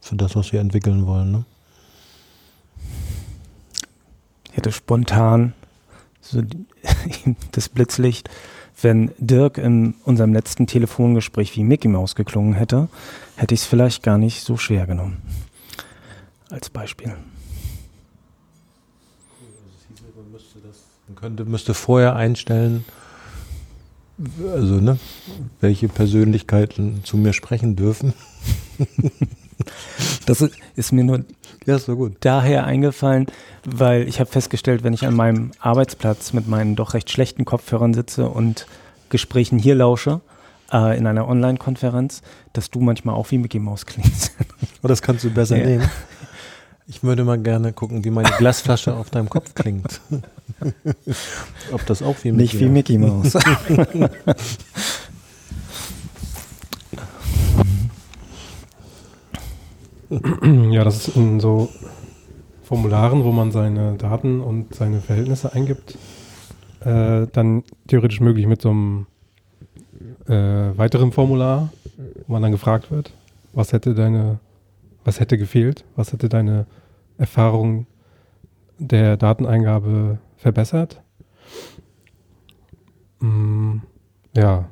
für 0.00 0.16
das, 0.16 0.34
was 0.34 0.52
wir 0.52 0.60
entwickeln 0.60 1.06
wollen. 1.06 1.32
Ne? 1.32 1.44
Ich 4.50 4.56
hätte 4.56 4.72
spontan 4.72 5.52
so 6.20 6.42
das 7.52 7.68
Blitzlicht, 7.68 8.30
wenn 8.80 9.12
Dirk 9.18 9.58
in 9.58 9.94
unserem 10.04 10.32
letzten 10.32 10.66
Telefongespräch 10.66 11.56
wie 11.56 11.62
Mickey 11.62 11.88
Mouse 11.88 12.14
geklungen 12.14 12.54
hätte, 12.54 12.88
hätte 13.36 13.54
ich 13.54 13.60
es 13.60 13.66
vielleicht 13.66 14.02
gar 14.02 14.18
nicht 14.18 14.42
so 14.42 14.56
schwer 14.56 14.86
genommen. 14.86 15.22
Als 16.52 16.68
Beispiel. 16.68 17.14
Man 21.08 21.16
könnte, 21.16 21.46
müsste 21.46 21.72
vorher 21.72 22.14
einstellen, 22.14 22.84
also 24.46 24.74
ne, 24.74 24.98
welche 25.62 25.88
Persönlichkeiten 25.88 27.04
zu 27.04 27.16
mir 27.16 27.32
sprechen 27.32 27.74
dürfen. 27.74 28.12
das 30.26 30.44
ist 30.76 30.92
mir 30.92 31.04
nur 31.04 31.24
ja, 31.64 31.78
so 31.78 31.96
gut. 31.96 32.16
daher 32.20 32.66
eingefallen, 32.66 33.26
weil 33.64 34.06
ich 34.06 34.20
habe 34.20 34.30
festgestellt, 34.30 34.84
wenn 34.84 34.92
ich 34.92 35.06
an 35.06 35.14
meinem 35.14 35.52
Arbeitsplatz 35.58 36.34
mit 36.34 36.48
meinen 36.48 36.76
doch 36.76 36.92
recht 36.92 37.10
schlechten 37.10 37.46
Kopfhörern 37.46 37.94
sitze 37.94 38.28
und 38.28 38.66
Gesprächen 39.08 39.58
hier 39.58 39.74
lausche, 39.74 40.20
äh, 40.70 40.98
in 40.98 41.06
einer 41.06 41.26
Online-Konferenz, 41.26 42.20
dass 42.52 42.70
du 42.70 42.80
manchmal 42.80 43.14
auch 43.14 43.30
wie 43.30 43.38
Mickey 43.38 43.58
Mouse 43.58 43.86
klingst. 43.86 44.32
Oh, 44.82 44.88
das 44.88 45.00
kannst 45.00 45.24
du 45.24 45.30
besser 45.30 45.56
ja. 45.56 45.64
nehmen. 45.64 45.90
Ich 46.94 47.02
würde 47.02 47.24
mal 47.24 47.38
gerne 47.38 47.72
gucken, 47.72 48.04
wie 48.04 48.10
meine 48.10 48.28
Glasflasche 48.36 48.94
auf 48.94 49.08
deinem 49.08 49.30
Kopf 49.30 49.54
klingt. 49.54 50.02
Ob 51.72 51.86
das 51.86 52.02
auch 52.02 52.16
wie 52.22 52.32
Mickey 52.32 52.42
Nicht 52.42 52.60
wie 52.60 52.68
Mickey 52.68 52.98
Mouse. 52.98 53.32
ja, 60.70 60.84
das 60.84 61.08
ist 61.08 61.16
in 61.16 61.40
so 61.40 61.70
Formularen, 62.62 63.24
wo 63.24 63.32
man 63.32 63.52
seine 63.52 63.94
Daten 63.94 64.42
und 64.42 64.74
seine 64.74 65.00
Verhältnisse 65.00 65.54
eingibt, 65.54 65.96
äh, 66.80 67.26
dann 67.32 67.64
theoretisch 67.88 68.20
möglich 68.20 68.46
mit 68.46 68.60
so 68.60 68.68
einem 68.68 69.06
äh, 70.28 70.76
weiteren 70.76 71.10
Formular, 71.10 71.72
wo 72.26 72.34
man 72.34 72.42
dann 72.42 72.52
gefragt 72.52 72.90
wird, 72.90 73.14
was 73.54 73.72
hätte 73.72 73.94
deine, 73.94 74.40
was 75.04 75.20
hätte 75.20 75.38
gefehlt, 75.38 75.86
was 75.96 76.12
hätte 76.12 76.28
deine 76.28 76.66
Erfahrung 77.22 77.86
der 78.78 79.16
Dateneingabe 79.16 80.18
verbessert. 80.36 81.00
Mm, 83.20 83.76
ja, 84.36 84.68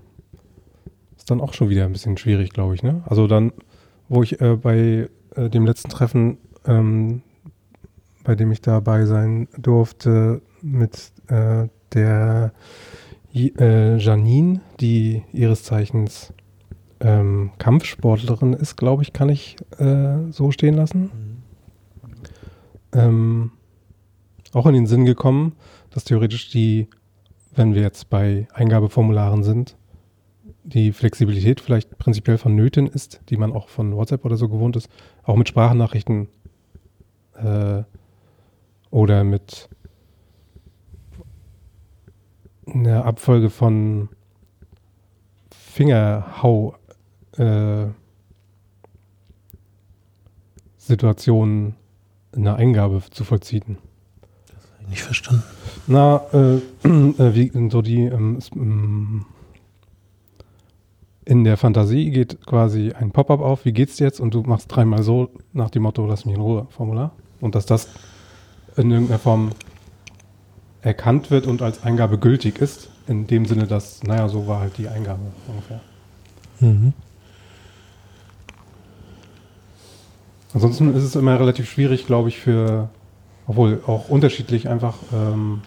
ist 1.17 1.31
dann 1.31 1.41
auch 1.41 1.55
schon 1.55 1.69
wieder 1.69 1.85
ein 1.85 1.93
bisschen 1.93 2.17
schwierig, 2.17 2.51
glaube 2.51 2.75
ich. 2.75 2.83
Ne? 2.83 3.05
Also 3.07 3.29
dann, 3.29 3.53
wo 4.09 4.25
ich 4.25 4.41
äh, 4.41 4.57
bei 4.57 5.09
äh, 5.37 5.49
dem 5.49 5.65
letzten 5.65 5.91
Treffen, 5.91 6.39
ähm, 6.67 7.23
bei 8.25 8.35
dem 8.35 8.51
ich 8.51 8.61
dabei 8.61 9.05
sein 9.07 9.47
durfte, 9.57 10.43
mit 10.61 11.13
äh, 11.29 11.69
der 11.95 12.53
äh, 13.33 13.97
Janine, 13.97 14.61
die 14.81 15.23
ihres 15.33 15.63
Zeichens 15.63 16.33
ähm, 16.99 17.53
Kampfsportlerin 17.59 18.55
ist, 18.55 18.75
glaube 18.75 19.05
ich, 19.05 19.13
kann 19.13 19.29
ich 19.29 19.57
äh, 19.79 20.33
so 20.33 20.51
stehen 20.51 20.75
lassen. 20.75 21.30
Ähm, 22.93 23.53
auch 24.53 24.67
in 24.67 24.75
den 24.75 24.87
Sinn 24.87 25.05
gekommen, 25.05 25.55
dass 25.91 26.05
theoretisch 26.05 26.51
die, 26.51 26.89
wenn 27.55 27.75
wir 27.75 27.83
jetzt 27.83 28.11
bei 28.11 28.49
Eingabeformularen 28.53 29.43
sind, 29.43 29.77
die 30.65 30.93
Flexibilität 30.93 31.61
vielleicht 31.61 31.99
prinzipiell 31.99 32.39
vonnöten 32.39 32.87
ist, 32.87 33.21
die 33.29 33.37
man 33.37 33.53
auch 33.53 33.69
von 33.69 33.97
WhatsApp 33.97 34.25
oder 34.25 34.37
so 34.37 34.49
gewohnt 34.49 34.77
ist, 34.77 34.89
auch 35.23 35.37
mit 35.37 35.49
Sprachnachrichten 35.49 36.29
äh, 37.35 37.83
oder 38.91 39.25
mit 39.25 39.69
einer 42.67 43.05
Abfolge 43.05 43.51
von 43.51 44.09
Fingerhau 45.51 46.77
äh, 47.37 47.87
Situationen 50.77 51.77
eine 52.35 52.55
Eingabe 52.55 53.03
zu 53.11 53.25
vollziehen. 53.25 53.79
Das 54.47 54.65
habe 54.73 54.83
ich 54.83 54.89
nicht 54.89 55.03
verstanden. 55.03 55.43
Na, 55.87 56.23
äh, 56.33 56.57
äh 56.85 57.35
wie 57.35 57.71
so 57.71 57.83
die 57.83 58.05
ähm, 58.05 58.39
ähm 58.55 59.27
in 61.25 61.45
der 61.45 61.57
Fantasie 61.57 62.11
geht 62.11 62.45
quasi 62.45 62.93
ein 62.93 63.13
Pop-up 63.13 63.41
auf, 63.41 63.65
wie 63.65 63.73
geht's 63.73 64.01
jetzt? 64.01 64.21
Und 64.21 64.35
du 64.35 64.43
machst 64.43 64.75
dreimal 64.75 65.05
so 65.05 65.31
nach 65.53 65.71
dem 65.71 65.85
Motto, 65.85 66.05
lass 66.05 66.25
mich 66.25 66.35
in 66.35 66.41
Ruhe, 66.41 66.67
Formular. 66.71 67.13
Und 67.41 67.55
dass 67.55 67.67
das 67.67 67.89
in 68.77 68.91
irgendeiner 68.91 69.21
Form 69.21 69.51
erkannt 70.83 71.31
wird 71.31 71.47
und 71.47 71.63
als 71.63 71.85
Eingabe 71.85 72.19
gültig 72.19 72.59
ist, 72.59 72.91
in 73.07 73.27
dem 73.27 73.45
Sinne, 73.45 73.67
dass, 73.67 74.03
naja, 74.03 74.29
so 74.29 74.47
war 74.47 74.61
halt 74.61 74.79
die 74.79 74.89
Eingabe 74.89 75.21
ungefähr. 75.47 75.81
Mhm. 76.61 76.95
Ansonsten 80.53 80.95
ist 80.95 81.05
es 81.05 81.15
immer 81.17 81.39
relativ 81.39 81.71
schwierig, 81.71 82.07
glaube 82.07 82.29
ich, 82.29 82.39
für, 82.41 82.89
obwohl 83.47 83.83
auch 83.87 84.09
unterschiedlich 84.09 84.69
einfach, 84.69 84.97
ähm, 85.13 85.63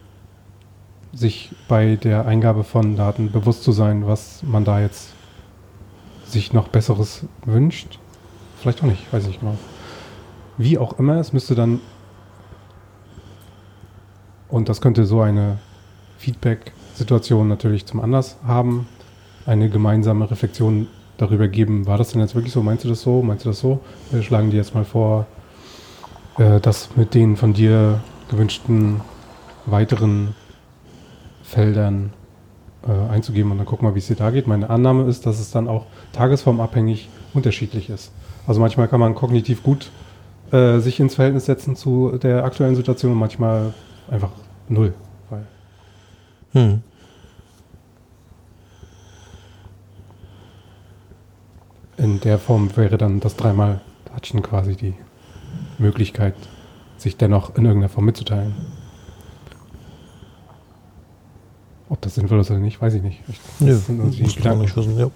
sich 1.14 1.52
bei 1.68 1.96
der 1.96 2.26
Eingabe 2.26 2.64
von 2.64 2.96
Daten 2.96 3.32
bewusst 3.32 3.64
zu 3.64 3.72
sein, 3.72 4.08
was 4.08 4.42
man 4.44 4.66
da 4.66 4.82
jetzt 4.82 5.14
sich 6.26 6.54
noch 6.54 6.68
Besseres 6.68 7.26
wünscht. 7.46 8.00
Vielleicht 8.60 8.82
auch 8.82 8.88
nicht, 8.88 9.12
weiß 9.14 9.24
ich 9.24 9.30
nicht 9.30 9.40
genau. 9.40 9.58
Wie 10.58 10.78
auch 10.78 10.98
immer, 11.00 11.18
es 11.18 11.34
müsste 11.34 11.56
dann, 11.56 11.80
und 14.50 14.70
das 14.70 14.82
könnte 14.82 15.06
so 15.06 15.22
eine 15.22 15.60
Feedback-Situation 16.18 17.48
natürlich 17.48 17.86
zum 17.86 18.00
Anlass 18.00 18.38
haben, 18.46 18.88
eine 19.46 19.70
gemeinsame 19.70 20.30
Reflexion 20.30 20.88
darüber 21.24 21.48
geben, 21.48 21.88
war 21.88 21.98
das 21.98 22.12
denn 22.12 22.22
jetzt 22.22 22.36
wirklich 22.36 22.54
so, 22.54 22.62
meinst 22.62 22.84
du 22.84 22.90
das 22.90 23.02
so, 23.02 23.22
meinst 23.22 23.46
du 23.46 23.50
das 23.50 23.60
so? 23.60 23.80
Wir 24.12 24.22
schlagen 24.22 24.52
dir 24.52 24.58
jetzt 24.58 24.76
mal 24.76 24.86
vor, 24.86 25.26
äh, 26.38 26.60
das 26.60 26.96
mit 26.96 27.14
den 27.14 27.36
von 27.36 27.54
dir 27.54 28.02
gewünschten 28.30 29.02
weiteren 29.66 30.36
Feldern 31.44 32.12
äh, 32.88 33.12
einzugeben 33.12 33.52
und 33.52 33.58
dann 33.58 33.66
gucken 33.66 33.88
wir, 33.88 33.96
wie 33.96 34.00
es 34.00 34.08
dir 34.08 34.16
da 34.16 34.32
geht. 34.32 34.48
Meine 34.48 34.70
Annahme 34.70 35.04
ist, 35.06 35.26
dass 35.26 35.40
es 35.40 35.52
dann 35.52 35.68
auch 35.68 35.86
tagesformabhängig 36.12 37.10
unterschiedlich 37.34 37.90
ist. 37.90 38.12
Also 38.46 38.60
manchmal 38.60 38.88
kann 38.88 39.00
man 39.00 39.16
kognitiv 39.16 39.64
gut 39.64 39.92
äh, 40.52 40.80
sich 40.80 41.00
ins 41.00 41.16
Verhältnis 41.16 41.46
setzen 41.46 41.76
zu 41.76 42.18
der 42.22 42.44
aktuellen 42.44 42.76
Situation 42.76 43.12
und 43.14 43.18
manchmal 43.18 43.74
einfach 44.10 44.30
null. 44.68 44.94
Hm. 46.54 46.82
In 51.98 52.20
der 52.22 52.40
Form 52.40 52.76
wäre 52.76 52.98
dann 52.98 53.20
das 53.20 53.36
dreimal 53.36 53.82
Atschen 54.16 54.42
quasi 54.42 54.76
die 54.76 54.94
Möglichkeit, 55.78 56.36
sich 56.98 57.18
dennoch 57.18 57.56
in 57.56 57.66
irgendeiner 57.66 57.90
Form 57.90 58.06
mitzuteilen. 58.06 58.54
Ob 61.90 62.02
das 62.02 62.16
sinnvoll 62.16 62.40
ist 62.40 62.50
oder 62.50 62.60
nicht, 62.60 62.82
weiß 62.82 62.96
ich 62.96 63.04
nicht. 63.04 63.22
Ich, 63.28 63.40
das 63.60 63.68
Ja, 63.68 63.76
sind 63.76 63.98
man 64.00 64.12
Gedanken. 64.12 64.62
nicht 64.62 64.76
wissen, 64.76 64.98
ja. 64.98 65.10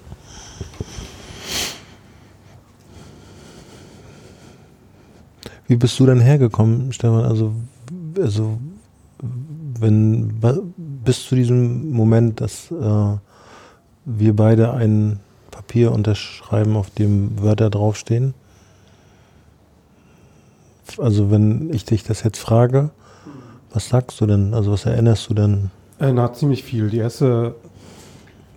Wie 5.68 5.76
bist 5.76 6.00
du 6.00 6.06
denn 6.06 6.22
hergekommen, 6.22 6.94
Stefan? 6.94 7.26
Also, 7.26 7.54
also 8.20 8.58
wenn 9.22 10.40
bis 11.06 11.26
zu 11.26 11.36
diesem 11.36 11.92
Moment, 11.92 12.40
dass 12.42 12.72
äh, 12.72 13.18
wir 14.06 14.36
beide 14.36 14.74
ein 14.74 15.20
Papier 15.68 15.92
unterschreiben, 15.92 16.78
auf 16.78 16.90
dem 16.92 17.42
Wörter 17.42 17.70
draufstehen. 17.70 18.34
Also 20.98 21.30
wenn 21.30 21.74
ich 21.74 21.84
dich 21.84 22.04
das 22.04 22.24
jetzt 22.24 22.40
frage, 22.40 22.90
was 23.74 23.90
sagst 23.90 24.22
du 24.22 24.26
denn? 24.26 24.54
Also 24.54 24.72
was 24.72 24.86
erinnerst 24.86 25.30
du 25.30 25.34
denn? 25.34 25.70
Äh, 26.00 26.14
na, 26.14 26.32
ziemlich 26.32 26.64
viel. 26.64 26.90
Die 26.90 27.00
erste 27.00 27.56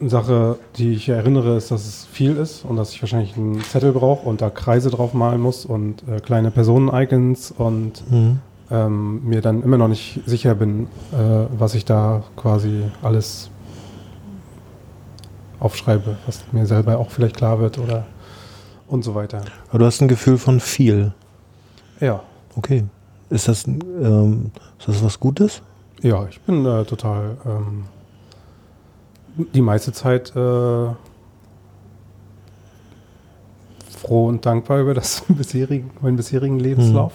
Sache, 0.00 0.57
die 0.76 0.93
ich 0.93 1.09
erinnere, 1.09 1.57
ist, 1.57 1.73
dass 1.73 1.85
es 1.85 2.07
viel 2.07 2.37
ist 2.37 2.64
und 2.64 2.76
dass 2.76 2.93
ich 2.93 3.02
wahrscheinlich 3.02 3.37
einen 3.37 3.61
Zettel 3.61 3.90
brauche 3.90 4.29
und 4.29 4.40
da 4.40 4.49
Kreise 4.49 4.90
drauf 4.90 5.12
malen 5.12 5.40
muss 5.40 5.64
und 5.67 6.05
äh, 6.09 6.21
kleine 6.21 6.52
Personen-Icons 6.52 7.50
und 7.50 8.05
ähm, 8.71 9.29
mir 9.29 9.40
dann 9.40 9.64
immer 9.64 9.79
noch 9.79 9.88
nicht 9.88 10.21
sicher 10.26 10.55
bin, 10.55 10.85
äh, 11.12 11.47
was 11.59 11.75
ich 11.75 11.85
da 11.85 12.23
quasi 12.37 12.85
alles 13.02 13.50
aufschreibe, 15.61 16.17
was 16.26 16.43
mir 16.52 16.67
selber 16.67 16.99
auch 16.99 17.11
vielleicht 17.11 17.37
klar 17.37 17.61
wird 17.61 17.79
oder 17.79 18.07
und 18.88 19.05
so 19.05 19.14
weiter. 19.14 19.43
Aber 19.69 19.79
du 19.79 19.85
hast 19.85 20.00
ein 20.00 20.09
Gefühl 20.09 20.37
von 20.38 20.59
viel. 20.59 21.12
Ja, 22.00 22.23
Okay. 22.57 22.85
Ist 23.29 23.47
das, 23.49 23.67
ähm, 23.67 24.50
ist 24.79 24.88
das 24.88 25.05
was 25.05 25.21
Gutes? 25.21 25.62
ja, 26.02 26.26
ich 26.29 26.40
bin 26.40 26.64
äh, 26.64 26.85
total 26.85 27.37
ähm, 27.45 27.85
die 29.55 29.61
meiste 29.61 29.93
Zeit 29.93 30.35
äh, 30.35 30.88
froh 33.99 34.29
und 34.29 34.47
dankbar 34.47 34.81
über 34.81 34.95
das 34.95 35.23
bisherigen, 35.29 35.90
meinen 36.00 36.17
bisherigen 36.17 36.59
Lebenslauf 36.59 37.12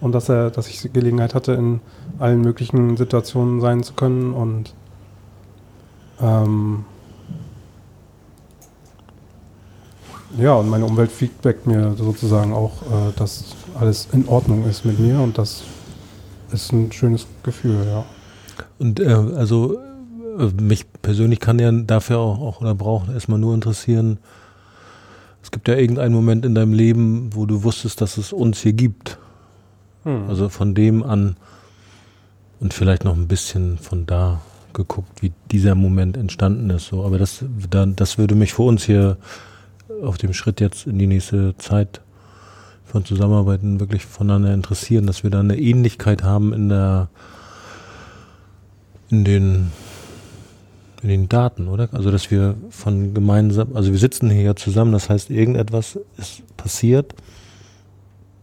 und 0.00 0.12
dass 0.12 0.28
er, 0.28 0.50
dass 0.50 0.68
ich 0.68 0.80
die 0.82 0.92
Gelegenheit 0.92 1.34
hatte, 1.34 1.52
in 1.52 1.80
allen 2.18 2.40
möglichen 2.40 2.96
Situationen 2.96 3.60
sein 3.60 3.82
zu 3.84 3.94
können 3.94 4.32
und 4.32 4.74
ähm, 6.20 6.84
ja, 10.40 10.54
und 10.54 10.68
meine 10.68 10.84
Umwelt 10.84 11.10
feedbackt 11.10 11.66
mir 11.66 11.94
sozusagen 11.96 12.52
auch, 12.52 12.82
äh, 12.82 13.12
dass 13.16 13.44
alles 13.78 14.08
in 14.12 14.26
Ordnung 14.28 14.66
ist 14.68 14.84
mit 14.84 14.98
mir 14.98 15.20
und 15.20 15.38
das 15.38 15.62
ist 16.52 16.72
ein 16.72 16.90
schönes 16.92 17.26
Gefühl, 17.42 17.86
ja. 17.86 18.04
Und 18.78 19.00
äh, 19.00 19.12
also 19.12 19.78
äh, 20.38 20.50
mich 20.60 20.86
persönlich 21.02 21.40
kann 21.40 21.58
ja 21.58 21.70
dafür 21.70 22.18
auch, 22.18 22.40
auch 22.40 22.60
oder 22.60 22.74
braucht 22.74 23.10
erstmal 23.10 23.38
nur 23.38 23.54
interessieren, 23.54 24.18
es 25.42 25.50
gibt 25.50 25.68
ja 25.68 25.76
irgendeinen 25.76 26.14
Moment 26.14 26.44
in 26.44 26.54
deinem 26.54 26.74
Leben, 26.74 27.30
wo 27.34 27.46
du 27.46 27.62
wusstest, 27.62 28.00
dass 28.00 28.18
es 28.18 28.32
uns 28.32 28.60
hier 28.60 28.72
gibt. 28.72 29.18
Hm. 30.04 30.28
Also 30.28 30.48
von 30.48 30.74
dem 30.74 31.02
an 31.02 31.36
und 32.60 32.74
vielleicht 32.74 33.04
noch 33.04 33.14
ein 33.16 33.26
bisschen 33.26 33.78
von 33.78 34.06
da 34.06 34.40
geguckt, 34.72 35.22
wie 35.22 35.32
dieser 35.50 35.74
Moment 35.74 36.16
entstanden 36.16 36.70
ist. 36.70 36.86
So. 36.86 37.04
Aber 37.04 37.18
das, 37.18 37.44
dann, 37.70 37.96
das 37.96 38.18
würde 38.18 38.34
mich 38.34 38.52
für 38.52 38.62
uns 38.62 38.84
hier 38.84 39.16
auf 40.02 40.18
dem 40.18 40.32
Schritt 40.32 40.60
jetzt 40.60 40.86
in 40.86 40.98
die 40.98 41.06
nächste 41.06 41.56
Zeit 41.58 42.00
von 42.84 43.04
Zusammenarbeiten 43.04 43.78
wirklich 43.80 44.04
voneinander 44.04 44.52
interessieren, 44.52 45.06
dass 45.06 45.22
wir 45.22 45.30
da 45.30 45.40
eine 45.40 45.58
Ähnlichkeit 45.58 46.22
haben 46.22 46.52
in 46.52 46.68
der 46.68 47.08
in 49.10 49.24
den 49.24 49.72
in 51.02 51.08
den 51.08 51.28
Daten, 51.28 51.68
oder? 51.68 51.88
Also 51.92 52.10
dass 52.10 52.30
wir 52.30 52.56
von 52.68 53.14
gemeinsam, 53.14 53.74
also 53.74 53.90
wir 53.90 53.98
sitzen 53.98 54.30
hier 54.30 54.42
ja 54.42 54.56
zusammen, 54.56 54.92
das 54.92 55.08
heißt 55.08 55.30
irgendetwas 55.30 55.98
ist 56.18 56.42
passiert, 56.56 57.14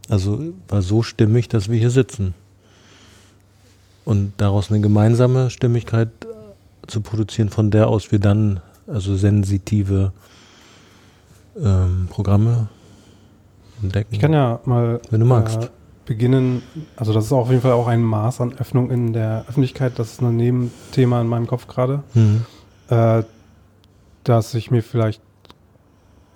also 0.08 0.40
war 0.68 0.82
so 0.82 1.02
stimmig, 1.02 1.48
dass 1.48 1.68
wir 1.68 1.78
hier 1.78 1.90
sitzen. 1.90 2.34
Und 4.04 4.32
daraus 4.38 4.70
eine 4.70 4.80
gemeinsame 4.80 5.50
Stimmigkeit 5.50 6.08
zu 6.86 7.02
produzieren, 7.02 7.50
von 7.50 7.70
der 7.70 7.88
aus 7.88 8.10
wir 8.10 8.18
dann 8.18 8.60
also 8.86 9.16
sensitive 9.16 10.12
ähm, 11.62 12.08
Programme 12.10 12.68
entdecken. 13.82 14.08
Ich 14.14 14.20
kann 14.20 14.32
ja 14.32 14.60
mal 14.64 15.00
Wenn 15.10 15.20
du 15.20 15.26
magst. 15.26 15.64
Äh, 15.64 15.68
beginnen, 16.06 16.62
also 16.96 17.12
das 17.12 17.26
ist 17.26 17.32
auf 17.32 17.50
jeden 17.50 17.60
Fall 17.60 17.72
auch 17.72 17.86
ein 17.86 18.02
Maß 18.02 18.40
an 18.40 18.54
Öffnung 18.58 18.90
in 18.90 19.12
der 19.12 19.44
Öffentlichkeit, 19.46 19.98
das 19.98 20.12
ist 20.12 20.22
ein 20.22 20.36
Nebenthema 20.36 21.20
in 21.20 21.26
meinem 21.26 21.46
Kopf 21.46 21.66
gerade, 21.66 22.02
Mhm. 22.14 22.46
äh, 22.88 23.22
dass 24.24 24.54
ich 24.54 24.70
mir 24.70 24.82
vielleicht 24.82 25.20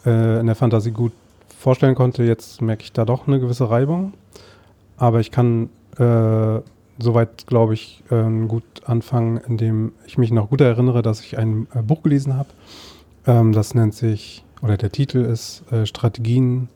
äh, 0.04 0.40
in 0.40 0.46
der 0.46 0.56
Fantasie 0.56 0.90
gut 0.90 1.12
vorstellen 1.58 1.94
konnte, 1.94 2.22
jetzt 2.22 2.60
merke 2.60 2.82
ich 2.82 2.92
da 2.92 3.06
doch 3.06 3.26
eine 3.26 3.40
gewisse 3.40 3.70
Reibung, 3.70 4.12
aber 4.98 5.20
ich 5.20 5.30
kann 5.30 5.70
äh, 5.96 6.60
soweit, 6.98 7.46
glaube 7.46 7.72
ich, 7.72 8.02
ähm, 8.10 8.48
gut 8.48 8.64
anfangen, 8.84 9.38
indem 9.38 9.92
ich 10.06 10.18
mich 10.18 10.30
noch 10.32 10.50
gut 10.50 10.60
erinnere, 10.60 11.00
dass 11.00 11.20
ich 11.20 11.38
ein 11.38 11.66
äh, 11.74 11.80
Buch 11.80 12.02
gelesen 12.02 12.36
habe, 12.36 12.50
ähm, 13.26 13.52
das 13.52 13.74
nennt 13.74 13.94
sich, 13.94 14.44
oder 14.62 14.76
der 14.76 14.90
Titel 14.92 15.18
ist 15.18 15.64
äh, 15.72 15.84
Strategien 15.86 16.68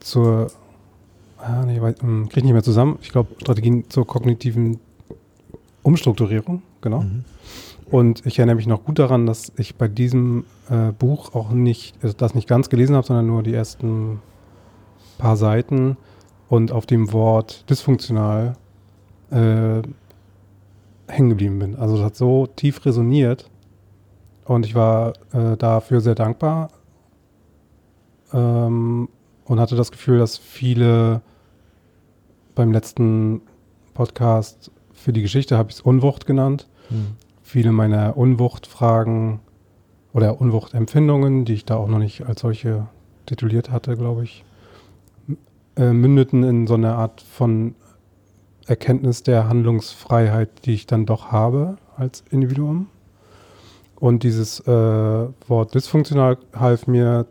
zur 0.00 0.50
Ah, 1.42 1.64
nee, 1.64 1.80
weiß- 1.80 2.02
hm, 2.02 2.28
krieg 2.28 2.38
ich 2.38 2.44
nicht 2.44 2.52
mehr 2.52 2.62
zusammen. 2.62 2.98
Ich 3.00 3.12
glaube, 3.12 3.30
Strategien 3.40 3.88
zur 3.88 4.06
kognitiven 4.06 4.78
Umstrukturierung, 5.82 6.60
genau. 6.82 7.00
Mhm. 7.00 7.24
Und 7.90 8.26
ich 8.26 8.38
erinnere 8.38 8.56
mich 8.56 8.66
noch 8.66 8.84
gut 8.84 8.98
daran, 8.98 9.24
dass 9.26 9.50
ich 9.56 9.74
bei 9.76 9.88
diesem 9.88 10.44
äh, 10.68 10.92
Buch 10.92 11.34
auch 11.34 11.50
nicht, 11.50 11.96
also 12.02 12.14
das 12.14 12.34
nicht 12.34 12.46
ganz 12.46 12.68
gelesen 12.68 12.94
habe, 12.94 13.06
sondern 13.06 13.26
nur 13.26 13.42
die 13.42 13.54
ersten 13.54 14.20
paar 15.16 15.36
Seiten 15.38 15.96
und 16.48 16.72
auf 16.72 16.84
dem 16.84 17.10
Wort 17.12 17.64
dysfunktional 17.70 18.52
äh, 19.30 19.80
hängen 21.08 21.30
geblieben 21.30 21.58
bin. 21.58 21.76
Also 21.76 21.96
das 21.96 22.04
hat 22.04 22.16
so 22.16 22.46
tief 22.48 22.84
resoniert 22.84 23.48
und 24.44 24.66
ich 24.66 24.74
war 24.74 25.14
äh, 25.32 25.56
dafür 25.56 26.00
sehr 26.02 26.14
dankbar 26.14 26.68
ähm, 28.32 29.08
und 29.44 29.60
hatte 29.60 29.76
das 29.76 29.90
Gefühl, 29.90 30.18
dass 30.18 30.38
viele 30.38 31.22
beim 32.54 32.72
letzten 32.72 33.42
Podcast 33.94 34.70
für 34.92 35.12
die 35.12 35.22
Geschichte 35.22 35.56
habe 35.56 35.70
ich 35.70 35.76
es 35.76 35.80
Unwucht 35.80 36.26
genannt. 36.26 36.68
Mhm. 36.90 37.16
Viele 37.42 37.72
meiner 37.72 38.16
Unwuchtfragen 38.16 39.40
oder 40.12 40.40
Unwuchtempfindungen, 40.40 41.44
die 41.44 41.54
ich 41.54 41.64
da 41.64 41.76
auch 41.76 41.88
noch 41.88 41.98
nicht 41.98 42.26
als 42.26 42.40
solche 42.40 42.86
tituliert 43.26 43.70
hatte, 43.70 43.96
glaube 43.96 44.24
ich, 44.24 44.44
äh, 45.76 45.92
mündeten 45.92 46.42
in 46.42 46.66
so 46.66 46.74
eine 46.74 46.94
Art 46.94 47.20
von 47.20 47.74
Erkenntnis 48.66 49.22
der 49.22 49.48
Handlungsfreiheit, 49.48 50.64
die 50.64 50.74
ich 50.74 50.86
dann 50.86 51.06
doch 51.06 51.32
habe 51.32 51.76
als 51.96 52.24
Individuum. 52.30 52.88
Und 53.96 54.22
dieses 54.22 54.60
äh, 54.60 54.72
Wort 55.48 55.74
dysfunktional 55.74 56.38
half 56.54 56.86
mir 56.86 57.26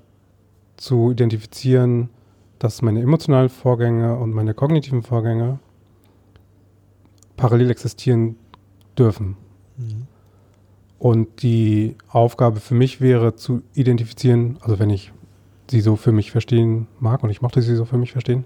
zu 0.80 1.12
identifizieren, 1.12 2.10
dass 2.58 2.82
meine 2.82 3.02
emotionalen 3.02 3.50
Vorgänge 3.50 4.18
und 4.18 4.34
meine 4.34 4.54
kognitiven 4.54 5.04
Vorgänge 5.04 5.60
parallel 7.38 7.72
existieren 7.72 8.36
dürfen. 8.98 9.38
Mhm. 9.78 10.08
Und 10.98 11.44
die 11.44 11.96
Aufgabe 12.10 12.60
für 12.60 12.76
mich 12.76 13.00
wäre 13.00 13.36
zu 13.36 13.62
identifizieren, 13.74 14.58
also 14.62 14.80
wenn 14.80 14.90
ich 14.90 15.14
sie 15.70 15.80
so 15.80 15.96
für 15.96 16.12
mich 16.12 16.32
verstehen 16.32 16.88
mag 17.00 17.24
und 17.24 17.30
ich 17.30 17.42
mochte 17.42 17.62
sie 17.62 17.76
so 17.76 17.86
für 17.86 17.98
mich 17.98 18.12
verstehen, 18.12 18.46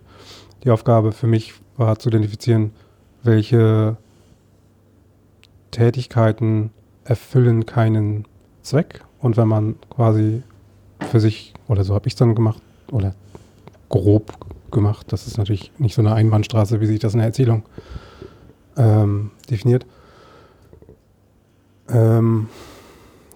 die 0.64 0.70
Aufgabe 0.70 1.12
für 1.12 1.28
mich 1.28 1.56
war 1.78 1.98
zu 1.98 2.10
identifizieren, 2.10 2.72
welche 3.24 3.98
Tätigkeiten 5.72 6.70
erfüllen 7.04 7.66
keinen 7.66 8.26
Zweck. 8.62 9.04
Und 9.20 9.38
wenn 9.38 9.48
man 9.48 9.76
quasi 9.90 10.44
für 11.04 11.20
sich, 11.20 11.54
oder 11.68 11.84
so 11.84 11.94
habe 11.94 12.08
ich 12.08 12.14
es 12.14 12.18
dann 12.18 12.36
gemacht, 12.36 12.62
oder 12.92 13.16
grob 13.90 14.34
gemacht, 14.72 15.08
das 15.12 15.28
ist 15.28 15.38
natürlich 15.38 15.72
nicht 15.78 15.96
so 15.96 16.02
eine 16.02 16.14
Einbahnstraße, 16.14 16.82
wie 16.82 16.86
sich 16.86 17.00
das 17.00 17.14
in 17.14 17.20
der 17.20 17.28
Erzählung 17.28 17.64
ähm, 18.76 19.32
definiert. 19.50 19.86
Ähm, 21.90 22.48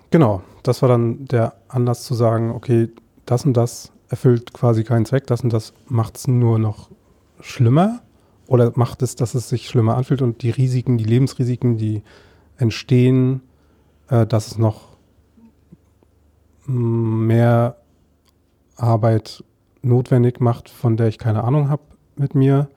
genau, 0.09 0.41
das 0.63 0.81
war 0.81 0.89
dann 0.89 1.25
der 1.25 1.53
Anlass 1.67 2.03
zu 2.03 2.15
sagen, 2.15 2.51
okay, 2.51 2.89
das 3.25 3.45
und 3.45 3.53
das 3.53 3.91
erfüllt 4.09 4.53
quasi 4.53 4.83
keinen 4.83 5.05
Zweck, 5.05 5.27
das 5.27 5.41
und 5.41 5.53
das 5.53 5.73
macht 5.87 6.17
es 6.17 6.27
nur 6.27 6.59
noch 6.59 6.89
schlimmer 7.39 8.01
oder 8.47 8.71
macht 8.75 9.01
es, 9.01 9.15
dass 9.15 9.35
es 9.35 9.49
sich 9.49 9.67
schlimmer 9.67 9.95
anfühlt 9.95 10.21
und 10.21 10.41
die 10.41 10.49
Risiken, 10.49 10.97
die 10.97 11.03
Lebensrisiken, 11.03 11.77
die 11.77 12.01
entstehen, 12.57 13.41
äh, 14.09 14.25
dass 14.25 14.47
es 14.47 14.57
noch 14.57 14.86
mehr 16.67 17.77
Arbeit 18.75 19.43
notwendig 19.81 20.39
macht, 20.39 20.69
von 20.69 20.97
der 20.97 21.07
ich 21.07 21.17
keine 21.17 21.43
Ahnung 21.43 21.69
habe 21.69 21.81
mit 22.15 22.35
mir, 22.35 22.69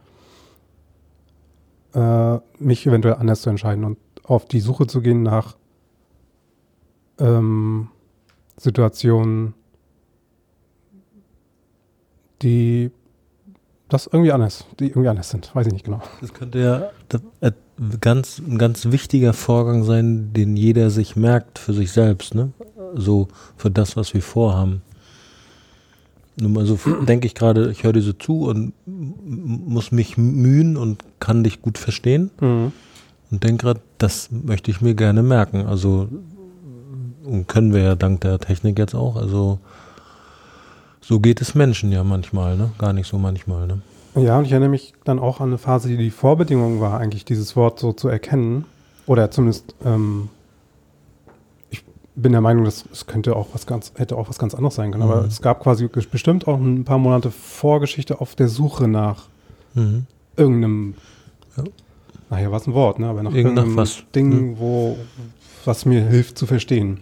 äh, 1.94 2.38
mich 2.58 2.86
eventuell 2.86 3.14
anders 3.14 3.42
zu 3.42 3.50
entscheiden 3.50 3.84
und 3.84 3.98
auf 4.24 4.46
die 4.46 4.60
Suche 4.60 4.86
zu 4.86 5.00
gehen 5.00 5.22
nach 5.22 5.56
ähm, 7.18 7.88
Situationen, 8.56 9.54
die 12.42 12.90
das 13.88 14.06
irgendwie 14.06 14.32
anders, 14.32 14.66
die 14.78 14.88
irgendwie 14.88 15.08
anders 15.08 15.30
sind. 15.30 15.54
Weiß 15.54 15.66
ich 15.66 15.72
nicht 15.72 15.84
genau. 15.84 16.00
Das 16.20 16.32
könnte 16.32 16.60
ja 16.60 16.90
das, 17.08 17.22
äh, 17.40 17.52
ganz, 18.00 18.38
ein 18.38 18.56
ganz 18.56 18.86
wichtiger 18.86 19.32
Vorgang 19.32 19.82
sein, 19.84 20.32
den 20.32 20.56
jeder 20.56 20.90
sich 20.90 21.16
merkt 21.16 21.58
für 21.58 21.72
sich 21.72 21.90
selbst, 21.90 22.34
ne? 22.34 22.52
So 22.94 23.28
für 23.56 23.70
das, 23.70 23.96
was 23.96 24.14
wir 24.14 24.22
vorhaben. 24.22 24.82
Nur 26.36 26.50
mal 26.50 26.66
so 26.66 26.78
denke 27.08 27.26
ich 27.26 27.34
gerade, 27.34 27.70
ich 27.70 27.84
höre 27.84 27.92
dir 27.92 28.02
so 28.02 28.12
zu 28.12 28.48
und 28.48 28.72
muss 28.86 29.92
mich 29.92 30.16
mühen 30.16 30.76
und 30.76 31.02
kann 31.20 31.44
dich 31.44 31.62
gut 31.62 31.78
verstehen. 31.78 32.30
Mhm. 32.40 32.72
Und 33.30 33.44
denke 33.44 33.64
gerade, 33.64 33.80
das 33.98 34.28
möchte 34.30 34.70
ich 34.70 34.80
mir 34.80 34.94
gerne 34.94 35.22
merken. 35.22 35.66
Also 35.66 36.08
und 37.24 37.46
können 37.46 37.72
wir 37.72 37.82
ja 37.82 37.94
dank 37.94 38.20
der 38.22 38.38
Technik 38.38 38.78
jetzt 38.78 38.94
auch. 38.94 39.16
Also 39.16 39.58
so 41.00 41.20
geht 41.20 41.40
es 41.40 41.54
Menschen 41.54 41.92
ja 41.92 42.04
manchmal, 42.04 42.56
ne? 42.56 42.72
Gar 42.78 42.92
nicht 42.92 43.06
so 43.06 43.18
manchmal, 43.18 43.66
ne? 43.66 43.80
Ja, 44.16 44.38
und 44.38 44.44
ich 44.44 44.50
erinnere 44.50 44.70
mich 44.70 44.92
dann 45.04 45.18
auch 45.18 45.40
an 45.40 45.50
eine 45.50 45.58
Phase, 45.58 45.88
die 45.88 45.96
die 45.96 46.10
Vorbedingung 46.10 46.80
war, 46.80 46.98
eigentlich 46.98 47.24
dieses 47.24 47.54
Wort 47.54 47.78
so 47.78 47.92
zu 47.92 48.08
erkennen. 48.08 48.64
Oder 49.06 49.30
zumindest, 49.30 49.74
ähm, 49.84 50.28
bin 52.22 52.32
der 52.32 52.40
Meinung, 52.40 52.64
dass 52.64 52.84
es 52.92 53.06
könnte 53.06 53.36
auch 53.36 53.48
was 53.52 53.66
ganz, 53.66 53.92
hätte 53.96 54.16
auch 54.16 54.28
was 54.28 54.38
ganz 54.38 54.54
anderes 54.54 54.74
sein 54.74 54.90
können. 54.92 55.02
Aber 55.02 55.22
Mhm. 55.22 55.28
es 55.28 55.40
gab 55.42 55.60
quasi 55.62 55.88
bestimmt 55.88 56.46
auch 56.48 56.58
ein 56.58 56.84
paar 56.84 56.98
Monate 56.98 57.30
Vorgeschichte 57.30 58.20
auf 58.20 58.34
der 58.34 58.48
Suche 58.48 58.88
nach 58.88 59.28
Mhm. 59.74 60.06
irgendeinem, 60.36 60.94
Ja. 61.56 62.50
war 62.50 62.56
es 62.60 62.66
ein 62.66 62.74
Wort, 62.74 62.98
ne? 62.98 63.08
aber 63.08 63.22
nach 63.22 63.32
Irgend 63.32 63.54
nach 63.56 63.62
irgendeinem 63.64 63.76
was. 63.76 64.02
Ding, 64.14 64.56
wo, 64.58 64.96
was 65.64 65.84
mir 65.86 66.02
hilft 66.02 66.38
zu 66.38 66.46
verstehen. 66.46 66.98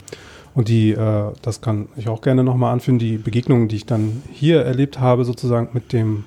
Und 0.54 0.68
die, 0.68 0.90
äh, 0.90 1.24
das 1.42 1.60
kann 1.60 1.88
ich 1.96 2.08
auch 2.08 2.20
gerne 2.20 2.42
nochmal 2.42 2.72
anführen, 2.72 2.98
die 2.98 3.16
Begegnungen, 3.16 3.68
die 3.68 3.76
ich 3.76 3.86
dann 3.86 4.22
hier 4.32 4.62
erlebt 4.62 4.98
habe, 4.98 5.24
sozusagen 5.24 5.68
mit 5.72 5.92
dem 5.92 6.24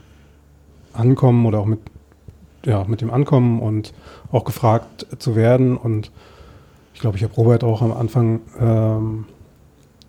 Ankommen 0.93 1.45
oder 1.45 1.59
auch 1.59 1.65
mit, 1.65 1.79
ja, 2.65 2.83
mit 2.85 3.01
dem 3.01 3.09
Ankommen 3.11 3.59
und 3.59 3.93
auch 4.31 4.45
gefragt 4.45 5.05
zu 5.19 5.35
werden. 5.35 5.75
Und 5.77 6.11
glaube, 7.01 7.17
ich 7.17 7.23
habe 7.23 7.33
Robert 7.33 7.63
auch 7.63 7.81
am 7.81 7.91
Anfang 7.91 8.41
ähm, 8.59 9.25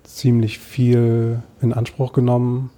ziemlich 0.04 0.58
viel 0.58 1.42
in 1.60 1.72
Anspruch 1.72 2.12
genommen 2.12 2.70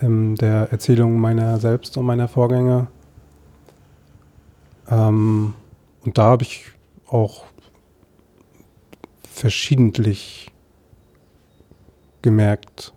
in 0.00 0.34
der 0.34 0.72
Erzählung 0.72 1.20
meiner 1.20 1.58
selbst 1.58 1.96
und 1.96 2.04
meiner 2.04 2.26
Vorgänge. 2.26 2.88
Ähm, 4.90 5.54
und 6.04 6.18
da 6.18 6.24
habe 6.24 6.42
ich 6.42 6.72
auch 7.06 7.44
verschiedentlich 9.22 10.50
gemerkt, 12.20 12.92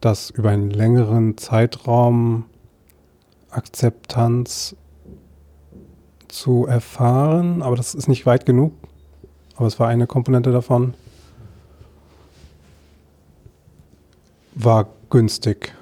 dass 0.00 0.30
über 0.30 0.50
einen 0.50 0.70
längeren 0.70 1.36
Zeitraum 1.36 2.44
Akzeptanz 3.50 4.76
zu 6.28 6.66
erfahren, 6.66 7.62
aber 7.62 7.74
das 7.74 7.96
ist 7.96 8.06
nicht 8.06 8.24
weit 8.24 8.46
genug. 8.46 8.72
Aber 9.60 9.66
es 9.66 9.78
war 9.78 9.88
eine 9.88 10.06
Komponente 10.06 10.52
davon. 10.52 10.94
War 14.54 14.86
günstig. 15.10 15.74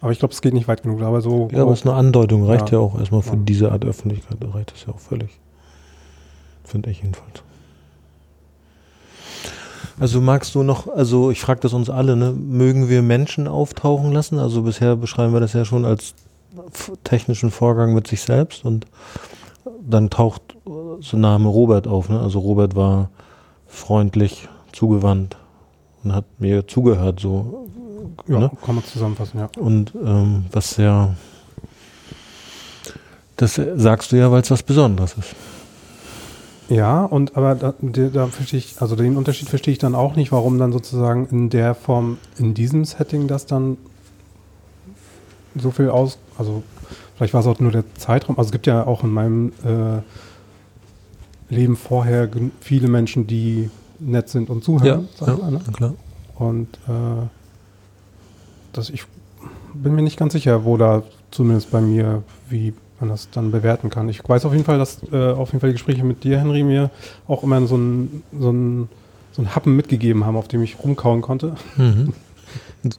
Aber 0.00 0.10
ich 0.10 0.18
glaube, 0.18 0.34
es 0.34 0.40
geht 0.40 0.54
nicht 0.54 0.66
weit 0.66 0.82
genug. 0.82 1.02
Aber 1.02 1.20
so. 1.20 1.48
Ja, 1.52 1.62
aber 1.62 1.70
es 1.72 1.80
ist 1.82 1.86
eine 1.86 1.94
Andeutung, 1.94 2.44
reicht 2.46 2.70
ja, 2.72 2.78
Ja. 2.78 2.84
auch 2.84 2.98
erstmal 2.98 3.22
für 3.22 3.36
Ja. 3.36 3.42
diese 3.42 3.70
Art 3.70 3.84
Öffentlichkeit, 3.84 4.38
da 4.40 4.48
reicht 4.50 4.72
das 4.72 4.86
ja 4.86 4.92
auch 4.92 4.98
völlig. 4.98 5.38
Finde 6.64 6.90
ich 6.90 7.00
jedenfalls. 7.00 7.44
Also 10.00 10.20
magst 10.20 10.52
du 10.56 10.64
noch, 10.64 10.88
also 10.88 11.30
ich 11.30 11.40
frage 11.40 11.60
das 11.60 11.72
uns 11.74 11.88
alle, 11.90 12.16
ne? 12.16 12.32
mögen 12.32 12.88
wir 12.88 13.02
Menschen 13.02 13.46
auftauchen 13.46 14.10
lassen? 14.10 14.40
Also 14.40 14.62
bisher 14.62 14.96
beschreiben 14.96 15.32
wir 15.32 15.38
das 15.40 15.52
ja 15.52 15.64
schon 15.64 15.84
als 15.84 16.14
technischen 17.04 17.52
Vorgang 17.52 17.94
mit 17.94 18.08
sich 18.08 18.20
selbst 18.22 18.64
und 18.64 18.84
dann 19.80 20.10
taucht 20.10 20.42
äh, 20.66 20.70
so 21.00 21.16
ein 21.16 21.20
Name 21.20 21.48
Robert 21.48 21.86
auf. 21.86 22.08
Ne? 22.08 22.20
Also 22.20 22.38
Robert 22.40 22.76
war 22.76 23.10
freundlich, 23.66 24.48
zugewandt 24.72 25.36
und 26.04 26.14
hat 26.14 26.24
mir 26.38 26.66
zugehört 26.66 27.20
so. 27.20 27.68
ja, 28.26 28.38
ne? 28.38 28.50
kann 28.64 28.74
man 28.74 28.84
zusammenfassen, 28.84 29.40
ja. 29.40 29.48
Und 29.58 29.92
ähm, 29.94 30.46
was 30.52 30.76
ja, 30.76 31.14
das 33.36 33.60
sagst 33.76 34.12
du 34.12 34.16
ja, 34.16 34.30
weil 34.30 34.42
es 34.42 34.50
was 34.50 34.62
Besonderes 34.62 35.14
ist. 35.18 35.34
Ja, 36.68 37.04
und 37.04 37.36
aber 37.36 37.54
da, 37.54 37.74
da 37.80 38.08
da 38.08 38.26
verstehe 38.26 38.58
ich, 38.58 38.80
also 38.82 38.94
den 38.94 39.16
Unterschied 39.16 39.48
verstehe 39.48 39.72
ich 39.72 39.78
dann 39.78 39.94
auch 39.94 40.16
nicht, 40.16 40.32
warum 40.32 40.58
dann 40.58 40.70
sozusagen 40.70 41.26
in 41.30 41.48
der 41.48 41.74
Form, 41.74 42.18
in 42.38 42.52
diesem 42.52 42.84
Setting 42.84 43.26
das 43.26 43.46
dann 43.46 43.78
so 45.56 45.70
viel 45.70 45.88
aus, 45.88 46.18
also 46.36 46.62
vielleicht 47.18 47.34
war 47.34 47.40
es 47.40 47.46
auch 47.48 47.58
nur 47.58 47.72
der 47.72 47.82
Zeitraum, 47.96 48.38
also 48.38 48.48
es 48.48 48.52
gibt 48.52 48.68
ja 48.68 48.86
auch 48.86 49.02
in 49.02 49.10
meinem 49.10 49.52
äh, 49.64 51.52
Leben 51.52 51.76
vorher 51.76 52.28
viele 52.60 52.86
Menschen, 52.86 53.26
die 53.26 53.70
nett 53.98 54.28
sind 54.28 54.48
und 54.48 54.62
zuhören, 54.62 55.08
sag 55.18 55.34
ich 55.34 55.42
mal, 55.42 55.50
ne? 55.50 55.60
klar. 55.72 55.94
Und 56.36 56.68
äh, 56.86 57.26
das, 58.72 58.90
ich 58.90 59.02
bin 59.74 59.96
mir 59.96 60.02
nicht 60.02 60.16
ganz 60.16 60.32
sicher, 60.32 60.64
wo 60.64 60.76
da 60.76 61.02
zumindest 61.32 61.72
bei 61.72 61.80
mir, 61.80 62.22
wie 62.48 62.72
man 63.00 63.10
das 63.10 63.28
dann 63.30 63.50
bewerten 63.50 63.90
kann. 63.90 64.08
Ich 64.08 64.26
weiß 64.26 64.44
auf 64.44 64.52
jeden 64.52 64.64
Fall, 64.64 64.78
dass 64.78 65.00
äh, 65.12 65.32
auf 65.32 65.48
jeden 65.48 65.60
Fall 65.60 65.70
die 65.70 65.74
Gespräche 65.74 66.04
mit 66.04 66.22
dir, 66.22 66.38
Henry, 66.38 66.62
mir 66.62 66.90
auch 67.26 67.42
immer 67.42 67.66
so 67.66 67.76
ein, 67.76 68.22
so 68.38 68.50
ein, 68.52 68.88
so 69.32 69.42
ein 69.42 69.56
Happen 69.56 69.74
mitgegeben 69.74 70.24
haben, 70.24 70.36
auf 70.36 70.46
dem 70.46 70.62
ich 70.62 70.78
rumkauen 70.78 71.20
konnte. 71.20 71.54
Mhm. 71.76 72.12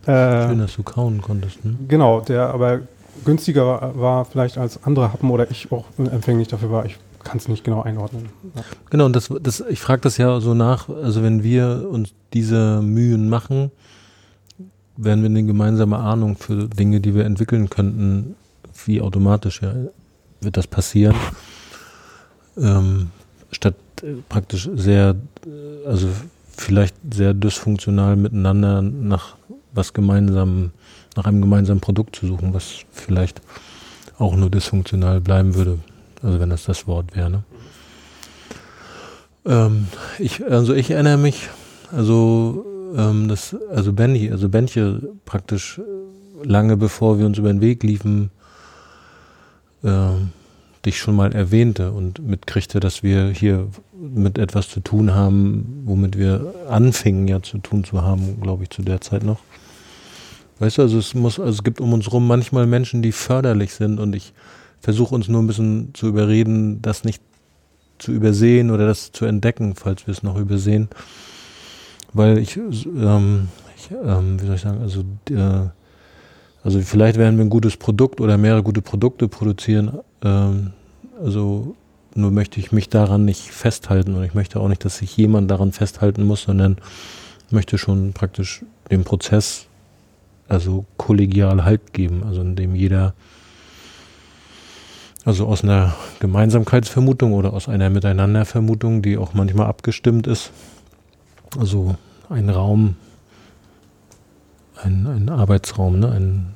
Äh, 0.05 0.49
Schön, 0.49 0.59
dass 0.59 0.75
du 0.75 0.83
kauen 0.83 1.21
konntest. 1.21 1.63
Ne? 1.63 1.73
genau, 1.87 2.19
der 2.19 2.53
aber 2.53 2.81
günstiger 3.25 3.93
war, 3.95 4.25
vielleicht 4.25 4.57
als 4.57 4.83
andere 4.83 5.11
Happen 5.13 5.29
oder 5.29 5.49
ich 5.49 5.71
auch 5.71 5.85
empfänglich 5.97 6.47
dafür 6.47 6.71
war. 6.71 6.85
Ich 6.85 6.97
kann 7.23 7.37
es 7.37 7.47
nicht 7.47 7.63
genau 7.63 7.81
einordnen. 7.81 8.29
Ja. 8.55 8.63
Genau, 8.89 9.05
und 9.05 9.15
das, 9.15 9.29
das, 9.41 9.63
ich 9.69 9.79
frage 9.79 10.01
das 10.01 10.17
ja 10.17 10.39
so 10.39 10.53
nach, 10.53 10.89
also 10.89 11.21
wenn 11.23 11.43
wir 11.43 11.87
uns 11.89 12.13
diese 12.33 12.81
Mühen 12.81 13.29
machen, 13.29 13.71
werden 14.97 15.21
wir 15.21 15.29
eine 15.29 15.43
gemeinsame 15.43 15.97
Ahnung 15.97 16.37
für 16.37 16.67
Dinge, 16.67 16.99
die 16.99 17.15
wir 17.15 17.25
entwickeln 17.25 17.69
könnten, 17.69 18.35
wie 18.85 19.01
automatisch 19.01 19.61
ja 19.61 19.73
wird 20.41 20.57
das 20.57 20.67
passieren, 20.67 21.15
ähm, 22.57 23.09
statt 23.51 23.75
äh, 24.01 24.13
praktisch 24.27 24.69
sehr, 24.73 25.15
äh, 25.45 25.87
also 25.87 26.07
vielleicht 26.55 26.95
sehr 27.13 27.33
dysfunktional 27.33 28.15
miteinander 28.15 28.81
nach 28.81 29.35
was 29.73 29.93
gemeinsam, 29.93 30.71
nach 31.15 31.25
einem 31.25 31.41
gemeinsamen 31.41 31.81
Produkt 31.81 32.15
zu 32.15 32.27
suchen, 32.27 32.53
was 32.53 32.85
vielleicht 32.91 33.41
auch 34.17 34.35
nur 34.35 34.49
dysfunktional 34.49 35.21
bleiben 35.21 35.55
würde, 35.55 35.79
also 36.21 36.39
wenn 36.39 36.49
das 36.49 36.65
das 36.65 36.87
Wort 36.87 37.15
wäre. 37.15 37.29
Ne? 37.29 37.43
Ähm, 39.45 39.87
ich, 40.17 40.45
also 40.45 40.73
ich 40.73 40.91
erinnere 40.91 41.17
mich, 41.17 41.49
also 41.91 42.65
ähm, 42.95 43.27
das, 43.27 43.55
also 43.73 43.93
Benny, 43.93 44.31
also 44.31 44.49
Benche 44.49 45.01
praktisch 45.25 45.79
äh, 45.79 46.47
lange 46.47 46.77
bevor 46.77 47.19
wir 47.19 47.25
uns 47.25 47.37
über 47.37 47.49
den 47.49 47.61
Weg 47.61 47.83
liefen, 47.83 48.31
ähm, 49.83 50.29
dich 50.85 50.97
schon 50.97 51.15
mal 51.15 51.33
erwähnte 51.33 51.91
und 51.91 52.25
mitkriegte, 52.25 52.79
dass 52.79 53.03
wir 53.03 53.29
hier 53.29 53.67
mit 53.93 54.37
etwas 54.37 54.69
zu 54.69 54.79
tun 54.79 55.13
haben, 55.13 55.83
womit 55.85 56.17
wir 56.17 56.53
anfingen 56.69 57.27
ja 57.27 57.41
zu 57.41 57.57
tun 57.57 57.83
zu 57.83 58.01
haben, 58.01 58.39
glaube 58.41 58.63
ich, 58.63 58.69
zu 58.69 58.81
der 58.81 59.01
Zeit 59.01 59.23
noch. 59.23 59.39
Weißt 60.59 60.77
du, 60.77 60.81
also 60.81 60.99
es 60.99 61.13
muss, 61.13 61.39
also 61.39 61.51
es 61.51 61.63
gibt 61.63 61.79
um 61.79 61.93
uns 61.93 62.11
rum 62.11 62.27
manchmal 62.27 62.67
Menschen, 62.67 63.01
die 63.01 63.13
förderlich 63.13 63.73
sind 63.73 63.99
und 63.99 64.15
ich 64.15 64.33
versuche 64.81 65.15
uns 65.15 65.27
nur 65.27 65.41
ein 65.41 65.47
bisschen 65.47 65.93
zu 65.93 66.07
überreden, 66.07 66.81
das 66.81 67.03
nicht 67.03 67.21
zu 67.97 68.11
übersehen 68.11 68.71
oder 68.71 68.87
das 68.87 69.11
zu 69.11 69.25
entdecken, 69.25 69.75
falls 69.75 70.07
wir 70.07 70.11
es 70.11 70.23
noch 70.23 70.37
übersehen. 70.37 70.89
Weil 72.13 72.37
ich, 72.39 72.57
ähm, 72.57 73.49
ich 73.75 73.91
ähm, 73.91 74.41
wie 74.41 74.45
soll 74.45 74.55
ich 74.55 74.61
sagen, 74.61 74.81
also, 74.81 75.01
äh, 75.29 75.69
also 76.63 76.81
vielleicht 76.81 77.17
werden 77.17 77.37
wir 77.37 77.45
ein 77.45 77.49
gutes 77.49 77.77
Produkt 77.77 78.19
oder 78.19 78.37
mehrere 78.37 78.63
gute 78.63 78.81
Produkte 78.81 79.27
produzieren. 79.27 79.99
Ähm, 80.23 80.71
also 81.21 81.75
nur 82.15 82.31
möchte 82.31 82.59
ich 82.59 82.71
mich 82.71 82.89
daran 82.89 83.25
nicht 83.25 83.51
festhalten 83.51 84.15
und 84.15 84.23
ich 84.23 84.33
möchte 84.33 84.59
auch 84.59 84.67
nicht, 84.67 84.83
dass 84.83 84.97
sich 84.97 85.15
jemand 85.15 85.51
daran 85.51 85.71
festhalten 85.71 86.23
muss, 86.23 86.43
sondern 86.43 86.77
möchte 87.51 87.77
schon 87.77 88.13
praktisch 88.13 88.63
dem 88.91 89.03
Prozess 89.03 89.68
also 90.49 90.85
kollegial 90.97 91.63
Halt 91.63 91.93
geben, 91.93 92.23
also 92.25 92.41
indem 92.41 92.75
jeder 92.75 93.13
also 95.25 95.45
aus 95.47 95.63
einer 95.63 95.95
Gemeinsamkeitsvermutung 96.19 97.33
oder 97.33 97.53
aus 97.53 97.69
einer 97.69 97.89
Miteinandervermutung, 97.89 99.01
die 99.01 99.17
auch 99.17 99.33
manchmal 99.33 99.67
abgestimmt 99.67 100.27
ist, 100.27 100.51
also 101.57 101.95
ein 102.29 102.49
Raum 102.49 102.95
ein, 104.83 105.07
ein 105.07 105.29
Arbeitsraum, 105.29 105.99
ne? 105.99 106.11
ein 106.11 106.55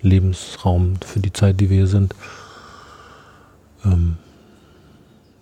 Lebensraum 0.00 0.96
für 1.04 1.20
die 1.20 1.32
Zeit, 1.32 1.60
die 1.60 1.70
wir 1.70 1.78
hier 1.78 1.86
sind. 1.86 2.14
Ähm, 3.84 4.16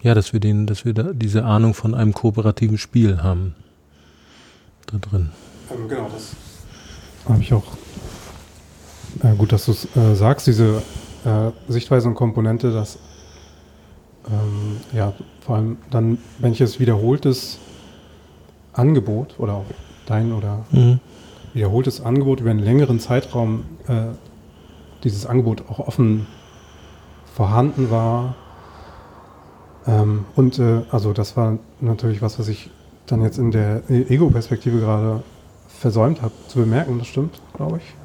ja, 0.02 0.14
dass 0.14 0.32
wir 0.32 0.40
den, 0.40 0.66
dass 0.66 0.84
wir 0.84 0.94
da 0.94 1.12
diese 1.12 1.44
Ahnung 1.44 1.74
von 1.74 1.94
einem 1.94 2.12
kooperativen 2.12 2.78
Spiel 2.78 3.22
haben. 3.22 3.54
Da 4.86 4.98
drin. 4.98 5.30
Ähm, 5.70 5.88
genau, 5.88 6.08
das 6.12 6.34
habe 7.28 7.40
ich 7.40 7.52
auch. 7.52 7.64
Äh, 9.22 9.34
gut, 9.36 9.52
dass 9.52 9.66
du 9.66 9.72
es 9.72 9.96
äh, 9.96 10.14
sagst, 10.14 10.46
diese 10.46 10.82
äh, 11.24 11.50
Sichtweise 11.68 12.08
und 12.08 12.14
Komponente, 12.14 12.72
dass 12.72 12.98
ähm, 14.28 14.76
ja, 14.92 15.12
vor 15.40 15.56
allem 15.56 15.76
dann, 15.90 16.18
wenn 16.38 16.52
ich 16.52 16.60
es 16.60 16.78
wiederholtes 16.80 17.58
Angebot 18.72 19.34
oder 19.38 19.54
auch 19.54 19.64
dein 20.06 20.32
oder 20.32 20.64
Mhm. 20.70 21.00
wiederholtes 21.52 22.00
Angebot 22.04 22.40
über 22.40 22.50
einen 22.50 22.60
längeren 22.60 23.00
Zeitraum 23.00 23.64
äh, 23.88 24.14
dieses 25.04 25.26
Angebot 25.26 25.64
auch 25.68 25.78
offen 25.80 26.26
vorhanden 27.34 27.90
war. 27.90 28.34
Ähm, 29.86 30.24
und 30.36 30.58
äh, 30.58 30.82
also 30.90 31.12
das 31.12 31.36
war 31.36 31.58
natürlich 31.80 32.22
was, 32.22 32.38
was 32.38 32.48
ich 32.48 32.70
dann 33.06 33.20
jetzt 33.22 33.38
in 33.38 33.50
der 33.50 33.82
Ego-Perspektive 33.90 34.78
gerade 34.78 35.22
versäumt 35.68 36.22
habe 36.22 36.32
zu 36.46 36.58
bemerken, 36.60 36.98
das 36.98 37.08
stimmt, 37.08 37.40
glaube 37.56 37.78
ich. 37.78 38.01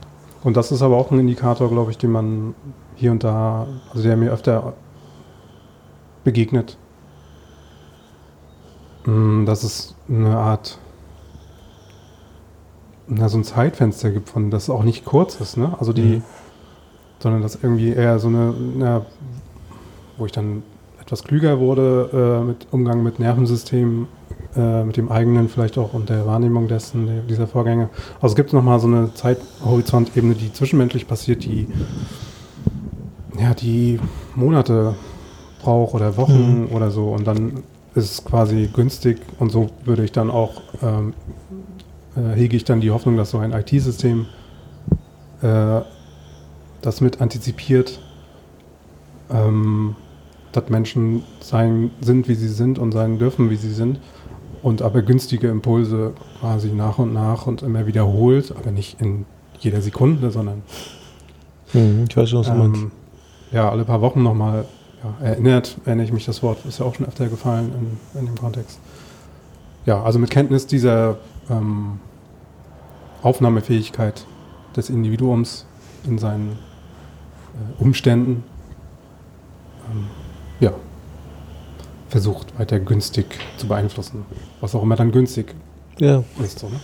Und 0.48 0.56
das 0.56 0.72
ist 0.72 0.82
aber 0.82 0.96
auch 0.96 1.12
ein 1.12 1.20
Indikator, 1.20 1.70
glaube 1.70 1.92
ich, 1.92 1.98
den 1.98 2.14
man 2.14 2.56
hier 2.96 3.12
und 3.12 3.22
da, 3.26 3.68
also 3.90 4.02
der 4.02 4.16
mir 4.16 4.32
öfter 4.32 4.76
begegnet. 6.24 6.78
Mm, 9.04 9.44
Dass 9.44 9.64
es 9.64 9.94
eine 10.08 10.38
Art 10.38 10.80
na, 13.10 13.28
so 13.28 13.38
ein 13.40 13.44
Zeitfenster 13.44 14.10
gibt, 14.10 14.30
von 14.30 14.50
das 14.50 14.70
auch 14.70 14.84
nicht 14.84 15.04
kurz 15.04 15.36
ist, 15.42 15.58
ne? 15.58 15.76
Also 15.80 15.92
die, 15.92 16.02
Mhm. 16.02 16.24
sondern 17.20 17.42
dass 17.42 17.62
irgendwie 17.62 17.90
eher 17.90 18.18
so 18.18 18.30
eine, 18.30 18.54
na, 18.78 19.06
wo 20.16 20.28
ich 20.28 20.32
dann 20.32 20.64
etwas 21.02 21.26
klüger 21.26 21.60
wurde 21.60 22.40
äh, 22.42 22.46
mit 22.46 22.68
Umgang 22.72 23.04
mit 23.04 23.20
Nervensystemen, 23.20 24.08
äh, 24.56 24.84
mit 24.84 24.98
dem 24.98 25.12
eigenen 25.12 25.50
vielleicht 25.50 25.78
auch 25.78 25.94
und 25.94 26.10
der 26.10 26.26
Wahrnehmung 26.26 26.68
dessen, 26.68 27.28
dieser 27.28 27.48
Vorgänge. 27.48 27.90
Also 28.22 28.34
es 28.34 28.36
gibt 28.36 28.54
nochmal 28.54 28.80
so 28.80 28.88
eine 28.88 29.14
Zeithorizontebene, 29.14 30.36
die 30.36 30.54
zwischenmenschlich 30.54 31.08
passiert, 31.08 31.44
die 31.44 31.68
ja, 33.40 33.54
die 33.54 34.00
Monate 34.36 34.96
braucht 35.62 35.94
oder 35.94 36.18
Wochen 36.18 36.70
oder 36.72 36.92
so. 36.92 37.10
Und 37.10 37.28
dann 37.28 37.64
ist 37.94 38.12
es 38.12 38.26
quasi 38.26 38.70
günstig. 38.74 39.20
Und 39.40 39.52
so 39.52 39.70
würde 39.86 40.04
ich 40.04 40.12
dann 40.12 40.30
auch 40.30 40.62
ähm, 40.82 41.14
äh, 42.16 42.36
hege 42.36 42.58
ich 42.58 42.64
dann 42.64 42.82
die 42.82 42.92
Hoffnung, 42.92 43.18
dass 43.18 43.32
so 43.32 43.38
ein 43.38 43.52
IT-System 43.52 44.26
äh, 45.42 45.82
das 46.82 47.02
mit 47.02 47.22
antizipiert, 47.22 48.00
ähm, 49.30 49.96
dass 50.52 50.70
Menschen 50.70 51.24
sein 51.42 51.92
sind, 52.02 52.28
wie 52.28 52.36
sie 52.36 52.48
sind 52.48 52.80
und 52.80 52.92
sein 52.92 53.20
dürfen, 53.20 53.50
wie 53.50 53.56
sie 53.56 53.74
sind 53.74 54.00
und 54.62 54.82
aber 54.82 55.02
günstige 55.02 55.48
Impulse 55.48 56.14
quasi 56.40 56.72
nach 56.72 56.98
und 56.98 57.14
nach 57.14 57.48
und 57.48 57.62
immer 57.62 57.88
wiederholt, 57.88 58.54
aber 58.58 58.72
nicht 58.72 59.02
in 59.02 59.26
jeder 59.60 59.82
Sekunde, 59.82 60.32
sondern 60.32 60.64
Mhm. 61.74 62.06
Ich 62.10 62.16
weiß 62.16 62.30
schon, 62.30 62.40
was 62.40 62.48
du 62.48 62.54
meinst. 62.54 62.82
ähm, 62.82 62.92
ja, 63.52 63.70
alle 63.70 63.86
paar 63.86 64.02
Wochen 64.02 64.24
nochmal 64.24 64.66
ja, 65.04 65.26
erinnert, 65.26 65.78
erinnere 65.86 66.06
ich 66.06 66.14
mich 66.14 66.26
das 66.26 66.42
Wort, 66.44 66.66
ist 66.66 66.80
ja 66.80 66.86
auch 66.86 66.96
schon 66.96 67.06
öfter 67.06 67.28
gefallen 67.28 67.72
in, 68.14 68.20
in 68.20 68.26
dem 68.26 68.36
Kontext. 68.36 68.80
Ja, 69.86 70.04
also 70.04 70.20
mit 70.20 70.30
Kenntnis 70.30 70.68
dieser 70.68 71.18
ähm, 71.50 72.00
Aufnahmefähigkeit 73.22 74.26
des 74.76 74.90
Individuums 74.90 75.66
in 76.06 76.18
seinen 76.18 76.52
äh, 76.52 77.82
Umständen, 77.82 78.44
ähm, 79.92 80.08
ja, 80.60 80.72
versucht 82.10 82.58
weiter 82.58 82.80
günstig 82.80 83.26
zu 83.58 83.68
beeinflussen, 83.68 84.26
was 84.62 84.74
auch 84.76 84.84
immer 84.84 84.96
dann 84.96 85.12
günstig 85.12 85.54
Ja, 86.00 86.24
ist. 86.44 86.60
So, 86.60 86.70
ne? 86.70 86.80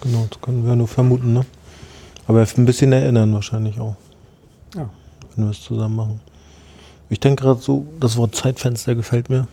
genau, 0.00 0.26
das 0.30 0.40
können 0.40 0.66
wir 0.66 0.76
nur 0.76 0.88
vermuten, 0.88 1.32
ne? 1.32 1.44
Aber 2.26 2.40
ein 2.56 2.64
bisschen 2.66 2.92
erinnern 2.92 3.32
wahrscheinlich 3.34 3.80
auch, 3.80 3.96
Ja. 4.76 4.88
wenn 5.34 5.44
wir 5.46 5.50
es 5.50 5.62
zusammen 5.62 5.96
machen. 5.96 6.20
Ich 7.08 7.20
denke 7.20 7.42
gerade 7.44 7.60
so, 7.60 7.86
das 8.00 8.16
Wort 8.16 8.34
Zeitfenster 8.34 8.94
gefällt 8.94 9.28
mir. 9.28 9.46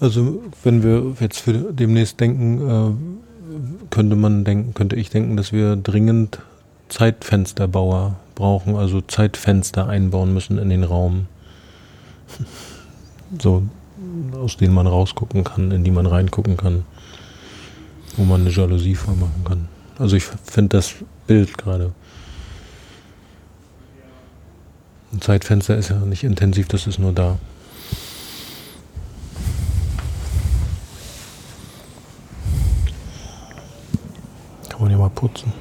Also 0.00 0.42
wenn 0.64 0.82
wir 0.82 1.14
jetzt 1.20 1.40
für 1.40 1.52
demnächst 1.52 2.18
denken, 2.20 2.68
äh, 2.68 3.84
könnte 3.90 4.16
man 4.16 4.44
denken, 4.44 4.74
könnte 4.74 4.96
ich 4.96 5.10
denken, 5.10 5.36
dass 5.36 5.52
wir 5.52 5.76
dringend 5.76 6.40
Zeitfensterbauer 6.88 8.16
brauchen, 8.34 8.76
also 8.76 9.00
Zeitfenster 9.02 9.88
einbauen 9.88 10.32
müssen 10.32 10.58
in 10.58 10.70
den 10.70 10.84
Raum. 10.84 11.26
So, 13.40 13.62
aus 14.36 14.56
denen 14.56 14.74
man 14.74 14.86
rausgucken 14.86 15.44
kann, 15.44 15.70
in 15.70 15.84
die 15.84 15.90
man 15.90 16.06
reingucken 16.06 16.56
kann. 16.56 16.84
Wo 18.16 18.24
man 18.24 18.42
eine 18.42 18.50
Jalousie 18.50 18.94
vormachen 18.94 19.44
kann. 19.44 19.68
Also 19.98 20.16
ich 20.16 20.24
finde 20.24 20.76
das 20.76 20.94
Bild 21.26 21.56
gerade. 21.56 21.92
Ein 25.12 25.20
Zeitfenster 25.20 25.76
ist 25.76 25.90
ja 25.90 25.96
nicht 25.96 26.24
intensiv, 26.24 26.68
das 26.68 26.86
ist 26.86 26.98
nur 26.98 27.12
da. 27.12 27.38
Kann 34.68 34.80
man 34.80 34.90
ja 34.90 34.96
mal 34.96 35.10
putzen. 35.10 35.52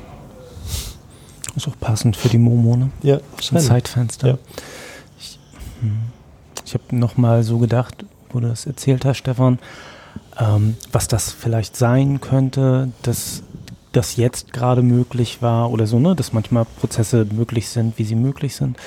Ist 1.56 1.68
auch 1.68 1.80
passend 1.80 2.16
für 2.16 2.30
die 2.30 2.38
Momo, 2.38 2.78
ne? 2.78 2.92
Ja, 3.04 3.20
Ein 3.52 3.60
Zeitfenster. 3.60 4.28
Ja. 4.28 4.38
Ich, 6.72 6.76
habe 6.76 6.96
nochmal 6.96 7.44
so 7.44 7.58
gedacht, 7.58 8.06
wo 8.30 8.40
du 8.40 8.48
das 8.48 8.66
erzählt 8.66 9.04
hast, 9.04 9.18
Stefan, 9.18 9.60
ähm, 10.40 10.78
was 10.94 11.10
das 11.10 11.34
vielleicht 11.34 11.76
sein 11.76 12.22
könnte, 12.22 12.94
dass 13.02 13.44
das 13.92 14.16
jetzt 14.16 14.54
gerade 14.54 14.82
möglich 14.82 15.42
war 15.42 15.70
oder 15.70 15.86
so, 15.86 16.00
ne, 16.00 16.16
dass 16.16 16.32
manchmal 16.32 16.64
Prozesse 16.64 17.28
möglich 17.30 17.68
sind, 17.68 18.00
wie 18.00 18.06
sie 18.06 18.16
möglich 18.16 18.56
sind. 18.56 18.78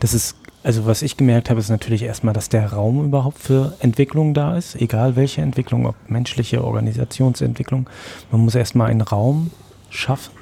Das 0.00 0.14
ist, 0.14 0.36
also 0.62 0.86
was 0.86 1.02
ich 1.02 1.18
gemerkt 1.18 1.50
habe, 1.50 1.60
ist 1.60 1.68
natürlich 1.68 2.04
erstmal, 2.04 2.32
dass 2.32 2.48
der 2.48 2.72
Raum 2.72 3.04
überhaupt 3.04 3.40
für 3.40 3.74
Entwicklung 3.80 4.32
da 4.32 4.56
ist, 4.56 4.76
egal 4.76 5.14
welche 5.14 5.42
Entwicklung, 5.42 5.84
ob 5.84 5.96
menschliche 6.08 6.64
Organisationsentwicklung. 6.64 7.90
Man 8.30 8.40
muss 8.40 8.54
erstmal 8.54 8.90
einen 8.90 9.02
Raum 9.02 9.50
schaffen. 9.90 10.32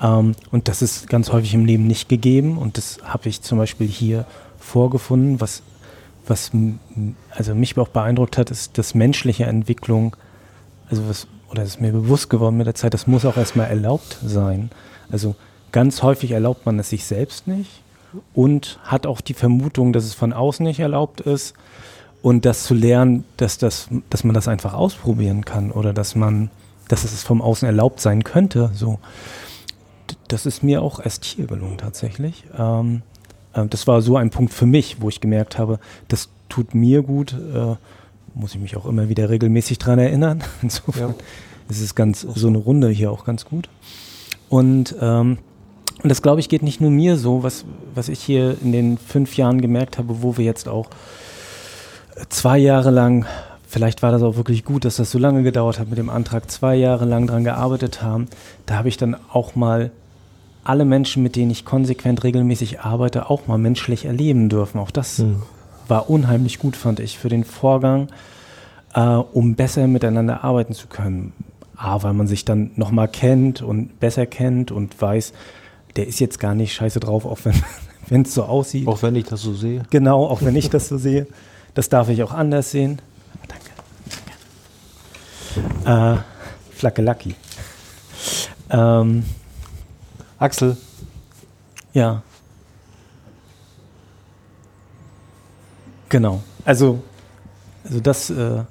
Ähm, 0.00 0.36
und 0.52 0.68
das 0.68 0.80
ist 0.80 1.08
ganz 1.08 1.32
häufig 1.32 1.54
im 1.54 1.64
Leben 1.64 1.88
nicht 1.88 2.08
gegeben. 2.08 2.56
Und 2.56 2.78
das 2.78 2.98
habe 3.02 3.28
ich 3.28 3.42
zum 3.42 3.58
Beispiel 3.58 3.88
hier 3.88 4.26
vorgefunden. 4.60 5.40
Was, 5.40 5.64
was 6.26 6.50
also 7.30 7.54
mich 7.54 7.76
auch 7.78 7.88
beeindruckt 7.88 8.38
hat, 8.38 8.50
ist, 8.50 8.78
dass 8.78 8.94
menschliche 8.94 9.44
Entwicklung, 9.44 10.16
also 10.88 11.08
was, 11.08 11.26
oder 11.50 11.62
das 11.62 11.70
ist 11.70 11.80
mir 11.80 11.92
bewusst 11.92 12.30
geworden 12.30 12.56
mit 12.56 12.66
der 12.66 12.74
Zeit, 12.74 12.94
das 12.94 13.06
muss 13.06 13.24
auch 13.24 13.36
erstmal 13.36 13.68
erlaubt 13.68 14.18
sein. 14.24 14.70
Also 15.10 15.34
ganz 15.72 16.02
häufig 16.02 16.30
erlaubt 16.30 16.66
man 16.66 16.78
es 16.78 16.90
sich 16.90 17.04
selbst 17.04 17.46
nicht 17.46 17.82
und 18.32 18.78
hat 18.84 19.06
auch 19.06 19.20
die 19.20 19.34
Vermutung, 19.34 19.92
dass 19.92 20.04
es 20.04 20.14
von 20.14 20.32
außen 20.32 20.64
nicht 20.64 20.80
erlaubt 20.80 21.20
ist. 21.20 21.54
Und 22.22 22.46
das 22.46 22.64
zu 22.64 22.72
lernen, 22.72 23.24
dass, 23.36 23.58
das, 23.58 23.88
dass 24.08 24.24
man 24.24 24.34
das 24.34 24.48
einfach 24.48 24.72
ausprobieren 24.72 25.44
kann 25.44 25.70
oder 25.70 25.92
dass 25.92 26.14
man, 26.14 26.50
dass 26.88 27.04
es 27.04 27.22
vom 27.22 27.42
Außen 27.42 27.66
erlaubt 27.66 28.00
sein 28.00 28.24
könnte, 28.24 28.70
so. 28.72 28.98
Das 30.28 30.46
ist 30.46 30.62
mir 30.62 30.80
auch 30.80 31.00
erst 31.00 31.24
hier 31.24 31.46
gelungen 31.46 31.76
tatsächlich. 31.76 32.44
Ähm, 32.58 33.02
äh, 33.54 33.66
das 33.66 33.86
war 33.86 34.02
so 34.02 34.16
ein 34.16 34.30
Punkt 34.30 34.52
für 34.52 34.66
mich, 34.66 35.00
wo 35.00 35.08
ich 35.08 35.20
gemerkt 35.20 35.58
habe, 35.58 35.78
das 36.08 36.28
tut 36.48 36.74
mir 36.74 37.02
gut. 37.02 37.32
Äh, 37.32 37.76
muss 38.34 38.54
ich 38.54 38.60
mich 38.60 38.76
auch 38.76 38.86
immer 38.86 39.08
wieder 39.08 39.30
regelmäßig 39.30 39.78
dran 39.78 39.98
erinnern. 39.98 40.42
Insofern 40.62 41.14
ist 41.68 41.80
es 41.80 41.94
ganz 41.94 42.20
so 42.20 42.48
eine 42.48 42.58
Runde 42.58 42.88
hier 42.88 43.10
auch 43.10 43.24
ganz 43.24 43.44
gut. 43.44 43.68
Und, 44.48 44.94
ähm, 45.00 45.38
und 46.02 46.08
das 46.08 46.20
glaube 46.20 46.40
ich 46.40 46.48
geht 46.48 46.62
nicht 46.62 46.80
nur 46.80 46.90
mir 46.90 47.16
so, 47.16 47.42
was, 47.42 47.64
was 47.94 48.08
ich 48.08 48.20
hier 48.20 48.56
in 48.62 48.72
den 48.72 48.98
fünf 48.98 49.36
Jahren 49.36 49.60
gemerkt 49.60 49.98
habe, 49.98 50.22
wo 50.22 50.36
wir 50.36 50.44
jetzt 50.44 50.68
auch 50.68 50.90
zwei 52.28 52.58
Jahre 52.58 52.90
lang, 52.90 53.26
vielleicht 53.66 54.02
war 54.02 54.12
das 54.12 54.22
auch 54.22 54.36
wirklich 54.36 54.64
gut, 54.64 54.84
dass 54.84 54.96
das 54.96 55.10
so 55.10 55.18
lange 55.18 55.42
gedauert 55.42 55.78
hat 55.78 55.88
mit 55.88 55.98
dem 55.98 56.10
Antrag, 56.10 56.50
zwei 56.50 56.76
Jahre 56.76 57.04
lang 57.04 57.26
dran 57.26 57.44
gearbeitet 57.44 58.02
haben. 58.02 58.26
Da 58.66 58.74
habe 58.76 58.88
ich 58.88 58.96
dann 58.96 59.16
auch 59.32 59.54
mal 59.54 59.90
alle 60.64 60.84
Menschen, 60.84 61.22
mit 61.22 61.36
denen 61.36 61.50
ich 61.50 61.64
konsequent 61.64 62.24
regelmäßig 62.24 62.80
arbeite, 62.80 63.30
auch 63.30 63.46
mal 63.46 63.58
menschlich 63.58 64.04
erleben 64.06 64.48
dürfen. 64.48 64.78
Auch 64.78 64.90
das 64.90 65.18
Hm. 65.18 65.42
war 65.88 66.08
unheimlich 66.10 66.58
gut, 66.58 66.76
fand 66.76 67.00
ich, 67.00 67.18
für 67.18 67.28
den 67.28 67.44
Vorgang, 67.44 68.08
äh, 68.94 69.00
um 69.00 69.54
besser 69.54 69.86
miteinander 69.86 70.42
arbeiten 70.44 70.72
zu 70.74 70.86
können. 70.86 71.32
A, 71.76 72.02
weil 72.02 72.12
man 72.14 72.26
sich 72.26 72.44
dann 72.44 72.70
nochmal 72.76 73.08
kennt 73.08 73.60
und 73.60 73.98
besser 74.00 74.26
kennt 74.26 74.70
und 74.70 75.00
weiß, 75.00 75.32
der 75.96 76.06
ist 76.06 76.20
jetzt 76.20 76.38
gar 76.38 76.54
nicht 76.54 76.72
scheiße 76.72 77.00
drauf, 77.00 77.24
auch 77.26 77.38
wenn 78.08 78.22
es 78.22 78.34
so 78.34 78.44
aussieht. 78.44 78.86
Auch 78.86 79.02
wenn 79.02 79.16
ich 79.16 79.24
das 79.24 79.42
so 79.42 79.54
sehe. 79.54 79.82
Genau, 79.90 80.24
auch 80.26 80.42
wenn 80.42 80.56
ich 80.56 80.70
das 80.70 80.88
so 80.88 80.98
sehe. 80.98 81.26
Das 81.74 81.88
darf 81.88 82.08
ich 82.08 82.22
auch 82.22 82.32
anders 82.32 82.70
sehen. 82.70 83.00
Danke. 83.48 83.70
danke. 85.84 86.20
Äh, 86.20 86.74
Flacke 86.74 87.02
Lucky. 87.02 87.34
Ähm, 88.70 89.24
Axel, 90.38 90.76
ja. 91.92 92.22
Genau. 96.08 96.42
Also, 96.64 97.00
also 97.84 98.00
das 98.00 98.30
äh, 98.30 98.62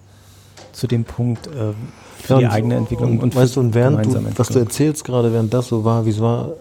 zu 0.71 0.87
dem 0.87 1.03
Punkt 1.03 1.47
äh, 1.47 1.73
für 2.19 2.33
Ja, 2.33 2.39
die 2.39 2.45
und- 2.45 2.51
eigene 2.51 2.75
Entwicklung 2.75 3.19
und, 3.19 3.33
für 3.33 3.41
weißt 3.41 3.55
du, 3.55 3.59
und 3.61 3.73
während 3.73 4.05
du, 4.05 4.37
was 4.37 4.47
du 4.49 4.59
erzählst 4.59 5.03
gerade, 5.03 5.33
während 5.33 5.53
das 5.53 5.67
so 5.67 5.83
war, 5.83 6.05
wie 6.05 6.09
es 6.11 6.19
war, 6.21 6.53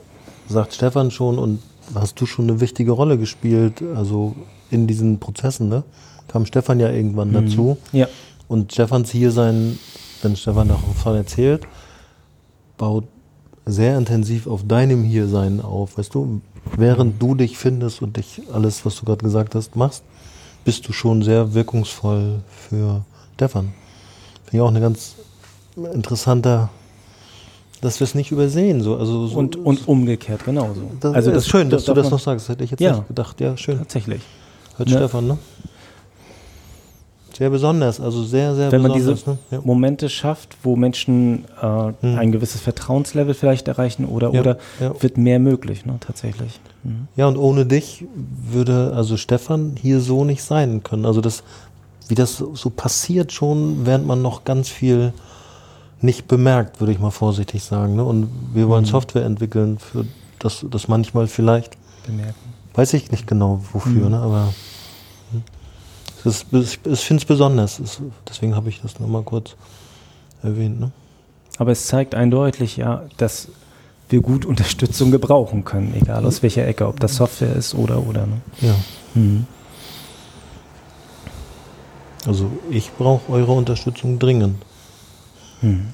sagt 0.48 0.74
Stefan 0.74 1.10
schon 1.10 1.38
und 1.38 1.60
hast 1.94 2.20
du 2.20 2.26
schon 2.26 2.48
eine 2.48 2.60
wichtige 2.60 2.92
Rolle 2.92 3.18
gespielt, 3.18 3.82
also 3.94 4.34
in 4.70 4.86
diesen 4.86 5.18
Prozessen, 5.20 5.68
ne? 5.68 5.84
Kam 6.28 6.46
Stefan 6.46 6.80
ja 6.80 6.90
irgendwann 6.90 7.28
Mhm. 7.30 7.46
dazu 7.46 7.76
Ja. 7.92 8.06
und 8.48 8.72
Stefans 8.72 9.10
hier 9.10 9.30
sein, 9.30 9.78
wenn 10.22 10.34
Stefan 10.36 10.68
davon 10.68 11.16
erzählt, 11.16 11.64
baut 12.78 13.04
sehr 13.66 13.96
intensiv 13.96 14.46
auf 14.46 14.66
deinem 14.66 15.04
Hiersein 15.04 15.60
auf, 15.60 15.98
weißt 15.98 16.14
du? 16.14 16.40
Während 16.76 17.20
du 17.20 17.34
dich 17.34 17.58
findest 17.58 18.02
und 18.02 18.16
dich 18.16 18.42
alles, 18.52 18.84
was 18.86 18.96
du 18.96 19.04
gerade 19.04 19.24
gesagt 19.24 19.54
hast, 19.54 19.74
machst, 19.76 20.02
bist 20.64 20.86
du 20.88 20.92
schon 20.92 21.22
sehr 21.22 21.54
wirkungsvoll 21.54 22.40
für 22.68 23.04
Stefan. 23.34 23.72
Finde 24.44 24.56
ich 24.56 24.60
auch 24.60 24.68
eine 24.68 24.80
ganz 24.80 25.16
interessanter, 25.92 26.70
dass 27.80 27.98
wir 27.98 28.04
es 28.04 28.14
nicht 28.14 28.30
übersehen. 28.30 28.80
So, 28.80 28.96
also 28.96 29.26
so, 29.26 29.36
Und, 29.38 29.56
und 29.56 29.88
umgekehrt 29.88 30.44
genauso. 30.44 30.82
das, 31.00 31.14
also 31.14 31.30
ist 31.32 31.48
schön, 31.48 31.68
dass 31.68 31.84
du 31.84 31.94
darf 31.94 32.04
das 32.04 32.12
noch 32.12 32.20
sagst. 32.20 32.48
Hätte 32.48 32.62
ich 32.62 32.70
jetzt 32.70 32.80
Ja. 32.80 32.96
nicht 32.96 33.08
gedacht. 33.08 33.40
Ja, 33.40 33.56
schön. 33.56 33.78
Tatsächlich. 33.78 34.22
Hört 34.76 34.88
Ne? 34.88 34.96
Stefan, 34.96 35.26
ne? 35.26 35.38
Sehr 37.36 37.48
besonders, 37.50 37.98
also 38.00 38.22
sehr, 38.24 38.54
sehr 38.54 38.70
Wenn 38.70 38.82
man 38.82 38.92
besonders. 38.92 39.20
diese 39.24 39.30
ne? 39.30 39.38
ja. 39.50 39.60
Momente 39.64 40.08
schafft, 40.08 40.56
wo 40.62 40.76
Menschen 40.76 41.44
äh, 41.60 41.66
Hm. 42.00 42.18
ein 42.18 42.32
gewisses 42.32 42.60
Vertrauenslevel 42.60 43.34
vielleicht 43.34 43.68
erreichen 43.68 44.04
oder, 44.04 44.32
Ja, 44.32 44.40
oder 44.40 44.58
ja. 44.80 44.92
wird 45.02 45.16
mehr 45.16 45.38
möglich, 45.38 45.86
ne, 45.86 45.96
tatsächlich. 46.00 46.60
Mhm. 46.84 47.08
ja, 47.16 47.26
und 47.26 47.36
ohne 47.36 47.64
dich 47.66 48.04
würde 48.14 48.92
also 48.94 49.16
Stefan 49.16 49.74
hier 49.80 50.00
so 50.00 50.24
nicht 50.24 50.42
sein 50.42 50.82
können. 50.82 51.06
Also 51.06 51.20
das, 51.20 51.42
wie 52.08 52.14
das 52.14 52.36
so 52.36 52.70
passiert 52.70 53.32
schon, 53.32 53.86
während 53.86 54.06
man 54.06 54.20
noch 54.20 54.44
ganz 54.44 54.68
viel 54.68 55.12
nicht 56.00 56.26
bemerkt, 56.28 56.80
würde 56.80 56.92
ich 56.92 56.98
mal 56.98 57.10
vorsichtig 57.12 57.62
sagen. 57.62 57.94
Ne? 57.96 58.04
Und 58.04 58.28
wir 58.52 58.68
wollen 58.68 58.82
Mhm. 58.84 58.88
Software 58.88 59.24
entwickeln, 59.24 59.78
für 59.78 60.04
das, 60.40 60.66
das 60.70 60.88
manchmal 60.88 61.28
vielleicht 61.28 61.76
Bemerken. 62.04 62.34
Weiß 62.74 62.94
ich 62.94 63.10
nicht 63.12 63.26
genau 63.28 63.60
wofür, 63.72 64.06
Mhm. 64.06 64.10
ne? 64.10 64.18
aber. 64.18 64.48
Es 66.24 66.44
ist, 66.50 66.80
ich, 66.86 67.00
finde 67.00 67.22
es 67.22 67.24
besonders. 67.24 67.78
Es, 67.78 68.00
deswegen 68.28 68.54
habe 68.54 68.68
ich 68.68 68.80
das 68.80 68.98
nochmal 69.00 69.22
kurz 69.22 69.56
erwähnt. 70.42 70.80
Ne? 70.80 70.90
Aber 71.58 71.72
es 71.72 71.86
zeigt 71.86 72.14
eindeutig, 72.14 72.76
ja, 72.76 73.02
dass 73.16 73.48
wir 74.08 74.20
gut 74.20 74.44
Unterstützung 74.44 75.10
gebrauchen 75.10 75.64
können, 75.64 75.94
egal 75.94 76.24
aus 76.26 76.42
welcher 76.42 76.66
Ecke, 76.66 76.86
ob 76.86 77.00
das 77.00 77.16
Software 77.16 77.54
ist 77.56 77.74
oder 77.74 78.06
oder. 78.06 78.26
Ne? 78.26 78.40
Ja. 78.60 78.74
Mhm. 79.14 79.46
Also 82.26 82.50
ich 82.70 82.92
brauche 82.92 83.32
eure 83.32 83.52
Unterstützung 83.52 84.18
dringend. 84.18 84.62
Mhm. 85.60 85.92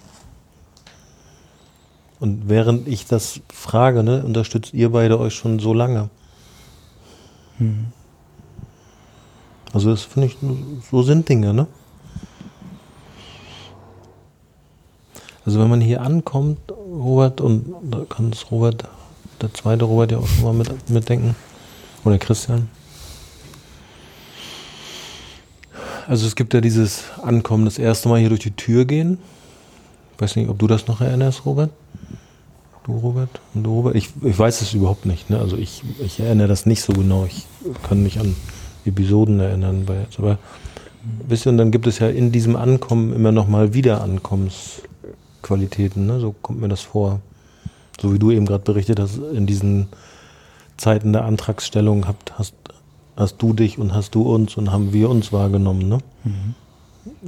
Und 2.20 2.48
während 2.48 2.88
ich 2.88 3.06
das 3.06 3.40
frage, 3.52 4.02
ne, 4.02 4.24
unterstützt 4.24 4.74
ihr 4.74 4.90
beide 4.90 5.18
euch 5.20 5.34
schon 5.34 5.58
so 5.60 5.72
lange. 5.72 6.10
Mhm. 7.58 7.86
Also 9.72 9.90
das 9.90 10.02
finde 10.02 10.28
ich, 10.28 10.36
so 10.90 11.02
sind 11.02 11.28
Dinge, 11.28 11.52
ne? 11.52 11.66
Also 15.44 15.60
wenn 15.60 15.70
man 15.70 15.80
hier 15.80 16.02
ankommt, 16.02 16.58
Robert, 16.70 17.40
und 17.40 17.74
da 17.82 18.04
kann 18.08 18.30
es 18.32 18.50
Robert, 18.50 18.84
der 19.40 19.52
zweite 19.54 19.84
Robert 19.84 20.12
ja 20.12 20.18
auch 20.18 20.26
schon 20.26 20.44
mal 20.44 20.52
mit, 20.52 20.90
mitdenken, 20.90 21.34
oder 22.04 22.18
Christian. 22.18 22.68
Also 26.06 26.26
es 26.26 26.36
gibt 26.36 26.54
ja 26.54 26.60
dieses 26.60 27.04
Ankommen, 27.22 27.64
das 27.64 27.78
erste 27.78 28.08
Mal 28.08 28.20
hier 28.20 28.30
durch 28.30 28.40
die 28.40 28.50
Tür 28.50 28.84
gehen. 28.84 29.18
Ich 30.14 30.22
weiß 30.22 30.36
nicht, 30.36 30.48
ob 30.48 30.58
du 30.58 30.66
das 30.66 30.86
noch 30.86 31.00
erinnerst, 31.00 31.44
Robert? 31.44 31.70
Du, 32.84 32.96
Robert? 32.96 33.28
Und 33.54 33.64
du, 33.64 33.74
Robert? 33.74 33.94
Ich, 33.94 34.10
ich 34.22 34.38
weiß 34.38 34.62
es 34.62 34.72
überhaupt 34.72 35.04
nicht. 35.04 35.28
Ne? 35.28 35.38
Also 35.38 35.56
ich, 35.56 35.82
ich 36.02 36.20
erinnere 36.20 36.48
das 36.48 36.64
nicht 36.64 36.82
so 36.82 36.94
genau. 36.94 37.26
Ich 37.26 37.46
kann 37.86 38.02
mich 38.02 38.18
an 38.18 38.34
Episoden 38.88 39.40
erinnern. 39.40 39.84
Bei, 39.86 40.06
aber 40.18 40.38
wisst 41.26 41.46
ihr, 41.46 41.50
und 41.50 41.58
dann 41.58 41.70
gibt 41.70 41.86
es 41.86 41.98
ja 41.98 42.08
in 42.08 42.32
diesem 42.32 42.56
Ankommen 42.56 43.14
immer 43.14 43.32
noch 43.32 43.48
mal 43.48 43.74
wieder 43.74 44.02
Ankommensqualitäten. 44.02 46.06
Ne? 46.06 46.20
So 46.20 46.34
kommt 46.42 46.60
mir 46.60 46.68
das 46.68 46.82
vor. 46.82 47.20
So 48.00 48.14
wie 48.14 48.18
du 48.18 48.30
eben 48.30 48.46
gerade 48.46 48.64
berichtet 48.64 49.00
hast, 49.00 49.18
in 49.18 49.46
diesen 49.46 49.88
Zeiten 50.76 51.12
der 51.12 51.24
Antragsstellung 51.24 52.06
habt, 52.06 52.38
hast, 52.38 52.54
hast 53.16 53.38
du 53.38 53.52
dich 53.52 53.78
und 53.78 53.94
hast 53.94 54.14
du 54.14 54.22
uns 54.22 54.56
und 54.56 54.70
haben 54.70 54.92
wir 54.92 55.10
uns 55.10 55.32
wahrgenommen. 55.32 55.88
Ne? 55.88 55.98
Mhm. 56.24 56.54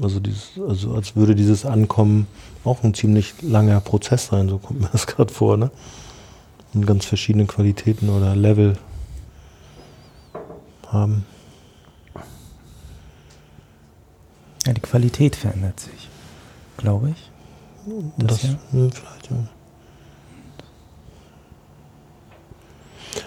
Also, 0.02 0.20
dieses, 0.20 0.50
also 0.68 0.94
als 0.94 1.16
würde 1.16 1.34
dieses 1.34 1.64
Ankommen 1.64 2.26
auch 2.64 2.84
ein 2.84 2.94
ziemlich 2.94 3.34
langer 3.42 3.80
Prozess 3.80 4.26
sein, 4.26 4.48
so 4.48 4.58
kommt 4.58 4.80
mir 4.80 4.88
das 4.92 5.06
gerade 5.06 5.32
vor, 5.32 5.56
ne? 5.56 5.70
Und 6.74 6.86
ganz 6.86 7.04
verschiedene 7.04 7.46
Qualitäten 7.46 8.10
oder 8.10 8.36
Level 8.36 8.76
haben. 10.88 11.24
Ja, 14.66 14.72
die 14.74 14.80
Qualität 14.80 15.36
verändert 15.36 15.80
sich, 15.80 16.08
glaube 16.76 17.10
ich. 17.10 17.30
Das 18.18 18.40
das, 18.40 18.42
ja? 18.42 18.58
vielleicht, 18.72 19.30
ja. 19.30 19.36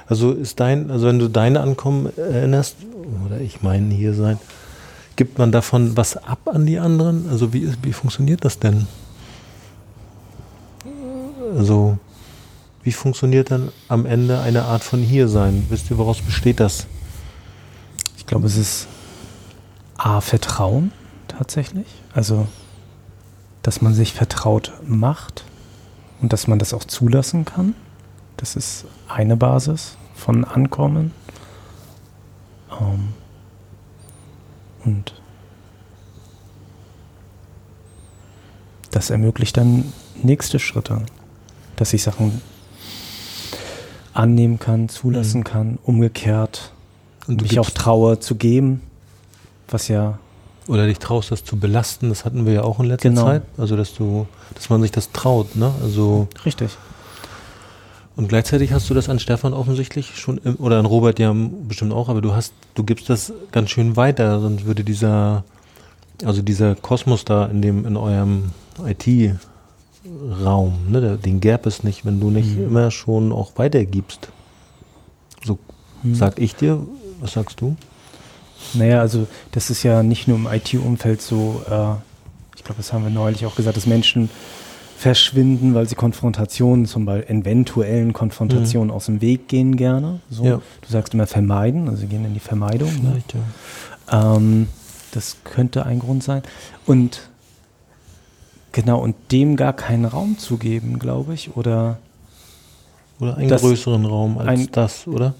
Also 0.07 0.31
ist 0.31 0.59
dein, 0.59 0.91
also 0.91 1.07
wenn 1.07 1.19
du 1.19 1.27
deine 1.27 1.61
Ankommen 1.61 2.15
erinnerst, 2.17 2.75
oder 3.25 3.39
ich 3.41 3.61
meine 3.61 3.93
hier 3.93 4.13
sein, 4.13 4.37
gibt 5.15 5.37
man 5.37 5.51
davon 5.51 5.97
was 5.97 6.17
ab 6.17 6.39
an 6.45 6.65
die 6.65 6.79
anderen? 6.79 7.29
Also 7.29 7.53
wie, 7.53 7.59
ist- 7.59 7.79
wie 7.83 7.93
funktioniert 7.93 8.45
das 8.45 8.59
denn? 8.59 8.87
Also 11.57 11.97
wie 12.83 12.91
funktioniert 12.91 13.51
dann 13.51 13.71
am 13.87 14.05
Ende 14.05 14.39
eine 14.41 14.63
Art 14.65 14.83
von 14.83 14.99
Hiersein? 15.01 15.65
Wisst 15.69 15.89
ihr, 15.89 15.97
woraus 15.97 16.21
besteht 16.21 16.59
das? 16.59 16.85
Ich 18.17 18.25
glaube, 18.25 18.47
es 18.47 18.57
ist 18.57 18.87
A, 19.97 20.21
Vertrauen 20.21 20.91
tatsächlich. 21.43 21.87
Also, 22.13 22.47
dass 23.63 23.81
man 23.81 23.93
sich 23.93 24.13
vertraut 24.13 24.71
macht 24.87 25.43
und 26.21 26.31
dass 26.31 26.47
man 26.47 26.57
das 26.57 26.73
auch 26.73 26.85
zulassen 26.85 27.43
kann. 27.43 27.75
Das 28.37 28.55
ist 28.55 28.85
eine 29.09 29.35
Basis 29.35 29.97
von 30.15 30.45
Ankommen. 30.45 31.11
Ähm, 32.79 33.09
und 34.85 35.13
das 38.91 39.09
ermöglicht 39.09 39.57
dann 39.57 39.91
nächste 40.21 40.59
Schritte, 40.59 41.01
dass 41.75 41.91
ich 41.91 42.03
Sachen 42.03 42.41
annehmen 44.13 44.59
kann, 44.59 44.87
zulassen 44.87 45.39
Mhm. 45.39 45.43
kann, 45.43 45.79
umgekehrt 45.83 46.71
Und 47.27 47.41
mich 47.41 47.59
auch 47.59 47.69
traue 47.69 48.19
zu 48.19 48.35
geben, 48.35 48.81
was 49.67 49.89
ja 49.89 50.19
Oder 50.67 50.87
dich 50.87 50.99
traust, 50.99 51.29
das 51.31 51.43
zu 51.43 51.57
belasten, 51.57 52.09
das 52.09 52.23
hatten 52.25 52.45
wir 52.45 52.53
ja 52.53 52.63
auch 52.63 52.79
in 52.79 52.85
letzter 52.85 53.09
Genau. 53.09 53.23
Zeit. 53.25 53.43
Also 53.57 53.75
dass 53.75 53.93
du, 53.93 54.27
dass 54.55 54.69
man 54.69 54.81
sich 54.81 54.91
das 54.91 55.11
traut, 55.11 55.55
ne? 55.57 55.71
Also 55.81 56.27
richtig. 56.45 56.69
und 58.15 58.29
gleichzeitig 58.29 58.71
hast 58.71 58.89
du 58.89 58.93
das 58.93 59.09
an 59.09 59.19
Stefan 59.19 59.53
offensichtlich 59.53 60.17
schon 60.17 60.37
im, 60.37 60.55
oder 60.55 60.79
an 60.79 60.85
Robert 60.85 61.19
ja 61.19 61.35
bestimmt 61.67 61.91
auch, 61.91 62.07
aber 62.09 62.21
du 62.21 62.33
hast, 62.33 62.53
du 62.75 62.83
gibst 62.83 63.09
das 63.09 63.33
ganz 63.51 63.71
schön 63.71 63.97
weiter, 63.97 64.39
sonst 64.39 64.63
würde 64.65 64.83
dieser, 64.85 65.43
also 66.23 66.41
dieser 66.41 66.75
Kosmos 66.75 67.25
da 67.25 67.45
in 67.47 67.61
dem, 67.61 67.85
in 67.85 67.97
eurem 67.97 68.51
IT-Raum, 68.85 70.73
ne, 70.89 71.01
der, 71.01 71.17
den 71.17 71.39
gäbe 71.41 71.67
es 71.67 71.83
nicht, 71.83 72.05
wenn 72.05 72.19
du 72.19 72.29
nicht 72.29 72.55
Mhm. 72.55 72.65
immer 72.65 72.91
schon 72.91 73.31
auch 73.31 73.51
weitergibst. 73.57 74.29
So 75.43 75.59
Hm. 76.03 76.15
sag 76.15 76.39
ich 76.39 76.55
dir, 76.55 76.79
was 77.19 77.33
sagst 77.33 77.59
du? 77.61 77.75
Naja, 78.73 78.99
also 79.01 79.27
das 79.51 79.69
ist 79.69 79.83
ja 79.83 80.03
nicht 80.03 80.27
nur 80.27 80.37
im 80.37 80.47
IT-Umfeld 80.47 81.21
so, 81.21 81.61
äh, 81.69 81.93
ich 82.55 82.63
glaube, 82.63 82.77
das 82.77 82.93
haben 82.93 83.03
wir 83.03 83.11
neulich 83.11 83.45
auch 83.45 83.55
gesagt, 83.55 83.77
dass 83.77 83.85
Menschen 83.85 84.29
verschwinden, 84.97 85.73
weil 85.73 85.87
sie 85.87 85.95
Konfrontationen, 85.95 86.85
zum 86.85 87.05
Beispiel 87.05 87.35
eventuellen 87.37 88.13
Konfrontationen 88.13 88.89
aus 88.91 89.07
dem 89.07 89.19
Weg 89.21 89.47
gehen 89.49 89.75
gerne. 89.75 90.21
So. 90.29 90.45
Ja. 90.45 90.55
Du 90.81 90.87
sagst 90.89 91.13
immer 91.13 91.27
vermeiden, 91.27 91.89
also 91.89 92.01
sie 92.01 92.07
gehen 92.07 92.23
in 92.23 92.33
die 92.33 92.39
Vermeidung. 92.39 92.89
Ne? 93.03 93.21
Ja. 94.11 94.35
Ähm, 94.37 94.67
das 95.11 95.37
könnte 95.43 95.85
ein 95.85 95.99
Grund 95.99 96.23
sein. 96.23 96.41
Und 96.85 97.29
genau, 98.71 98.99
und 99.01 99.15
dem 99.31 99.55
gar 99.57 99.73
keinen 99.73 100.05
Raum 100.05 100.37
zu 100.37 100.57
geben, 100.57 100.99
glaube 100.99 101.33
ich, 101.33 101.55
oder 101.57 101.97
Oder 103.19 103.37
einen 103.37 103.49
größeren 103.49 104.05
Raum 104.05 104.37
als 104.37 104.47
ein- 104.61 104.69
das, 104.71 105.05
oder? 105.07 105.33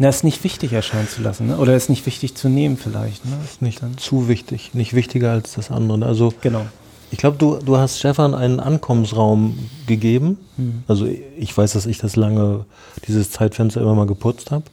Na, 0.00 0.08
es 0.08 0.24
nicht 0.24 0.42
wichtig 0.44 0.72
erscheinen 0.72 1.06
zu 1.08 1.20
lassen, 1.22 1.46
ne? 1.48 1.58
oder 1.58 1.74
es 1.74 1.88
nicht 1.90 2.06
wichtig 2.06 2.34
zu 2.34 2.48
nehmen 2.48 2.76
vielleicht. 2.78 3.24
Ne? 3.26 3.32
ist 3.44 3.60
nicht 3.62 3.82
Dann- 3.82 3.98
zu 3.98 4.28
wichtig, 4.28 4.70
nicht 4.74 4.94
wichtiger 4.94 5.30
als 5.32 5.52
das 5.52 5.70
andere. 5.70 6.04
Also 6.06 6.32
Genau. 6.40 6.62
ich 7.10 7.18
glaube, 7.18 7.36
du, 7.36 7.58
du 7.58 7.76
hast 7.76 7.98
Stefan 7.98 8.34
einen 8.34 8.60
Ankommensraum 8.60 9.58
gegeben. 9.86 10.38
Hm. 10.56 10.84
Also 10.88 11.06
ich 11.06 11.56
weiß, 11.56 11.74
dass 11.74 11.84
ich 11.86 11.98
das 11.98 12.16
lange, 12.16 12.64
dieses 13.06 13.30
Zeitfenster 13.30 13.80
immer 13.82 13.94
mal 13.94 14.06
geputzt 14.06 14.50
habe. 14.50 14.64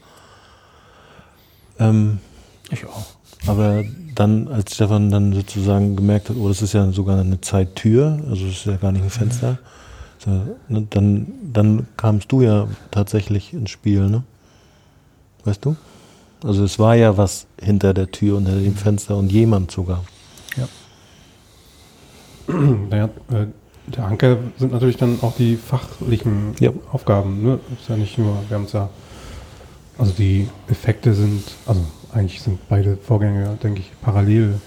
Ähm, 1.80 2.19
Ich 2.71 2.86
auch. 2.86 3.05
aber 3.47 3.84
dann, 4.15 4.47
als 4.47 4.75
Stefan 4.75 5.11
dann 5.11 5.34
sozusagen 5.34 5.95
gemerkt 5.95 6.30
hat, 6.30 6.38
oh, 6.39 6.47
das 6.47 6.61
ist 6.61 6.73
ja 6.73 6.89
sogar 6.91 7.19
eine 7.19 7.39
Zeittür, 7.41 8.19
also 8.30 8.45
es 8.47 8.53
ist 8.59 8.65
ja 8.65 8.78
gar 8.78 8.91
nicht 8.91 9.03
ein 9.03 9.09
Fenster, 9.11 9.59
so, 10.25 10.32
ne, 10.69 10.88
dann, 10.89 11.28
dann 11.53 11.88
kamst 11.97 12.32
du 12.32 12.41
ja 12.41 12.67
tatsächlich 12.89 13.53
ins 13.53 13.69
Spiel, 13.69 14.09
ne? 14.09 14.23
Weißt 15.47 15.63
du? 15.63 15.77
Also 16.43 16.65
es 16.65 16.77
war 16.77 16.95
ja 16.95 17.15
was 17.15 17.47
hinter 17.57 17.93
der 17.93 18.11
Tür 18.11 18.35
und 18.35 18.47
hinter 18.47 18.61
dem 18.61 18.75
Fenster 18.75 19.15
und 19.15 19.31
jemand 19.31 19.71
sogar. 19.71 20.03
Naja, 22.49 23.09
äh, 23.31 23.45
der 23.87 24.05
Anker 24.05 24.37
sind 24.57 24.71
natürlich 24.73 24.95
dann 24.97 25.19
auch 25.21 25.35
die 25.35 25.55
fachlichen 25.57 26.53
Ja. 26.59 26.71
Aufgaben. 26.91 27.43
Ne? 27.43 27.59
Ist 27.79 27.89
ja 27.89 27.95
nicht 27.97 28.17
nur, 28.17 28.37
wir 28.47 28.55
haben 28.55 28.63
es 28.65 28.71
ja, 28.73 28.89
also 29.97 30.11
die 30.17 30.47
Effekte 30.69 31.13
sind, 31.13 31.43
also 31.65 31.81
eigentlich 32.13 32.41
sind 32.41 32.59
beide 32.69 32.95
Vorgänge, 32.97 33.57
denke 33.61 33.81
ich, 33.81 33.91
parallel 34.01 34.61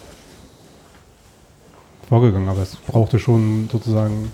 vorgegangen, 2.09 2.49
aber 2.51 2.61
es 2.63 2.77
brauchte 2.77 3.19
schon 3.19 3.69
sozusagen 3.73 4.31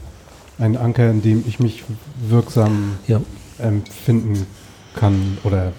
einen 0.58 0.76
Anker, 0.76 1.08
in 1.10 1.22
dem 1.22 1.44
ich 1.46 1.60
mich 1.60 1.84
wirksam 2.28 2.98
Ja. 3.06 3.20
empfinden 3.58 4.46
kann 4.94 5.38
oder 5.44 5.66
ja, 5.66 5.72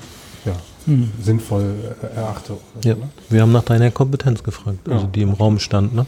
Hm. 0.87 1.11
sinnvoll 1.21 1.75
äh, 2.01 2.15
erachte. 2.15 2.57
Ja, 2.83 2.93
so, 2.95 2.99
ne? 3.01 3.09
wir 3.29 3.41
haben 3.41 3.51
nach 3.51 3.63
deiner 3.63 3.91
Kompetenz 3.91 4.41
gefragt, 4.41 4.79
also 4.89 5.05
Ja. 5.05 5.11
die 5.11 5.21
im 5.21 5.33
Raum 5.33 5.59
stand, 5.59 5.93
ne? 5.93 6.05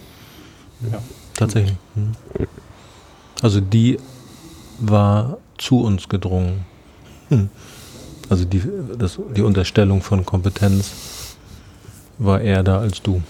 Ja. 0.92 1.00
Tatsächlich. 1.36 1.76
Mhm. 1.96 2.12
Also 3.42 3.60
die 3.62 4.00
war 4.80 5.38
zu 5.58 5.82
uns 5.82 6.08
gedrungen. 6.10 6.66
Hm. 7.30 7.50
Also 8.30 8.46
die, 8.46 8.62
das, 8.98 9.20
die 9.36 9.42
Unterstellung 9.42 10.02
von 10.02 10.26
Kompetenz 10.26 10.92
war 12.18 12.40
eher 12.42 12.64
da 12.64 12.80
als 12.80 13.02
du. 13.02 13.22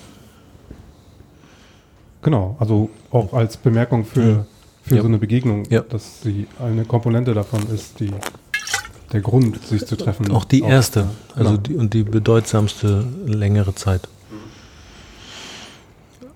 Genau, 2.21 2.57
also 2.59 2.89
auch 3.11 3.33
als 3.33 3.57
Bemerkung 3.57 4.05
für, 4.05 4.19
Mhm. 4.19 4.45
für 4.83 4.95
Ja. 4.95 5.01
so 5.01 5.07
eine 5.07 5.17
Begegnung, 5.17 5.65
Ja. 5.69 5.81
dass 5.81 6.19
die 6.21 6.47
eine 6.59 6.85
Komponente 6.85 7.33
davon 7.33 7.67
ist, 7.73 7.99
die 7.99 8.11
der 9.11 9.21
Grund, 9.21 9.61
sich 9.65 9.85
zu 9.85 9.95
treffen. 9.95 10.31
Auch 10.31 10.45
die 10.45 10.61
erste, 10.61 11.09
also 11.35 11.51
genau. 11.51 11.61
die, 11.61 11.75
und 11.75 11.93
die 11.93 12.03
bedeutsamste 12.03 13.05
längere 13.25 13.75
Zeit. 13.75 14.07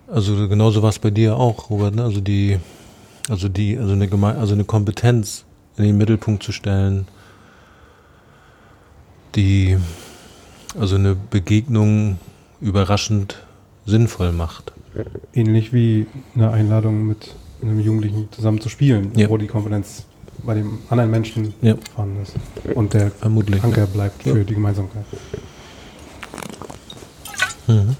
Also 0.07 0.47
genauso 0.47 0.82
war 0.84 0.89
es 0.89 0.99
bei 0.99 1.09
dir 1.09 1.38
auch, 1.38 1.69
Robert, 1.69 1.95
ne? 1.95 2.03
Also 2.03 2.21
die, 2.21 2.59
also 3.30 3.49
die, 3.49 3.78
also 3.78 3.93
eine 3.93 4.07
Geme 4.07 4.36
also 4.36 4.53
eine 4.53 4.63
Kompetenz 4.63 5.45
in 5.78 5.86
den 5.86 5.97
Mittelpunkt 5.97 6.43
zu 6.43 6.51
stellen, 6.51 7.07
die 9.36 9.78
also 10.80 10.95
eine 10.95 11.15
Begegnung 11.15 12.17
überraschend 12.61 13.38
sinnvoll 13.86 14.32
macht. 14.32 14.71
Ähnlich 15.34 15.74
wie 15.74 16.05
eine 16.36 16.51
Einladung 16.51 17.07
mit 17.07 17.34
einem 17.61 17.80
Jugendlichen 17.80 18.28
zusammen 18.32 18.61
zu 18.61 18.69
spielen, 18.69 19.11
Ja. 19.15 19.30
wo 19.30 19.38
die 19.38 19.47
Kompetenz 19.47 20.05
bei 20.43 20.55
dem 20.55 20.79
anderen 20.89 21.11
Menschen 21.11 21.53
Ja. 21.61 21.75
vorhanden 21.95 22.21
ist. 22.23 22.34
Und 22.75 22.93
der 22.93 23.11
Vermutlich. 23.11 23.63
Anker 23.63 23.88
bleibt 23.88 24.25
Ja. 24.25 24.34
für 24.34 24.43
die 24.43 24.53
Gemeinsamkeit. 24.55 25.05
Mhm. 27.67 27.95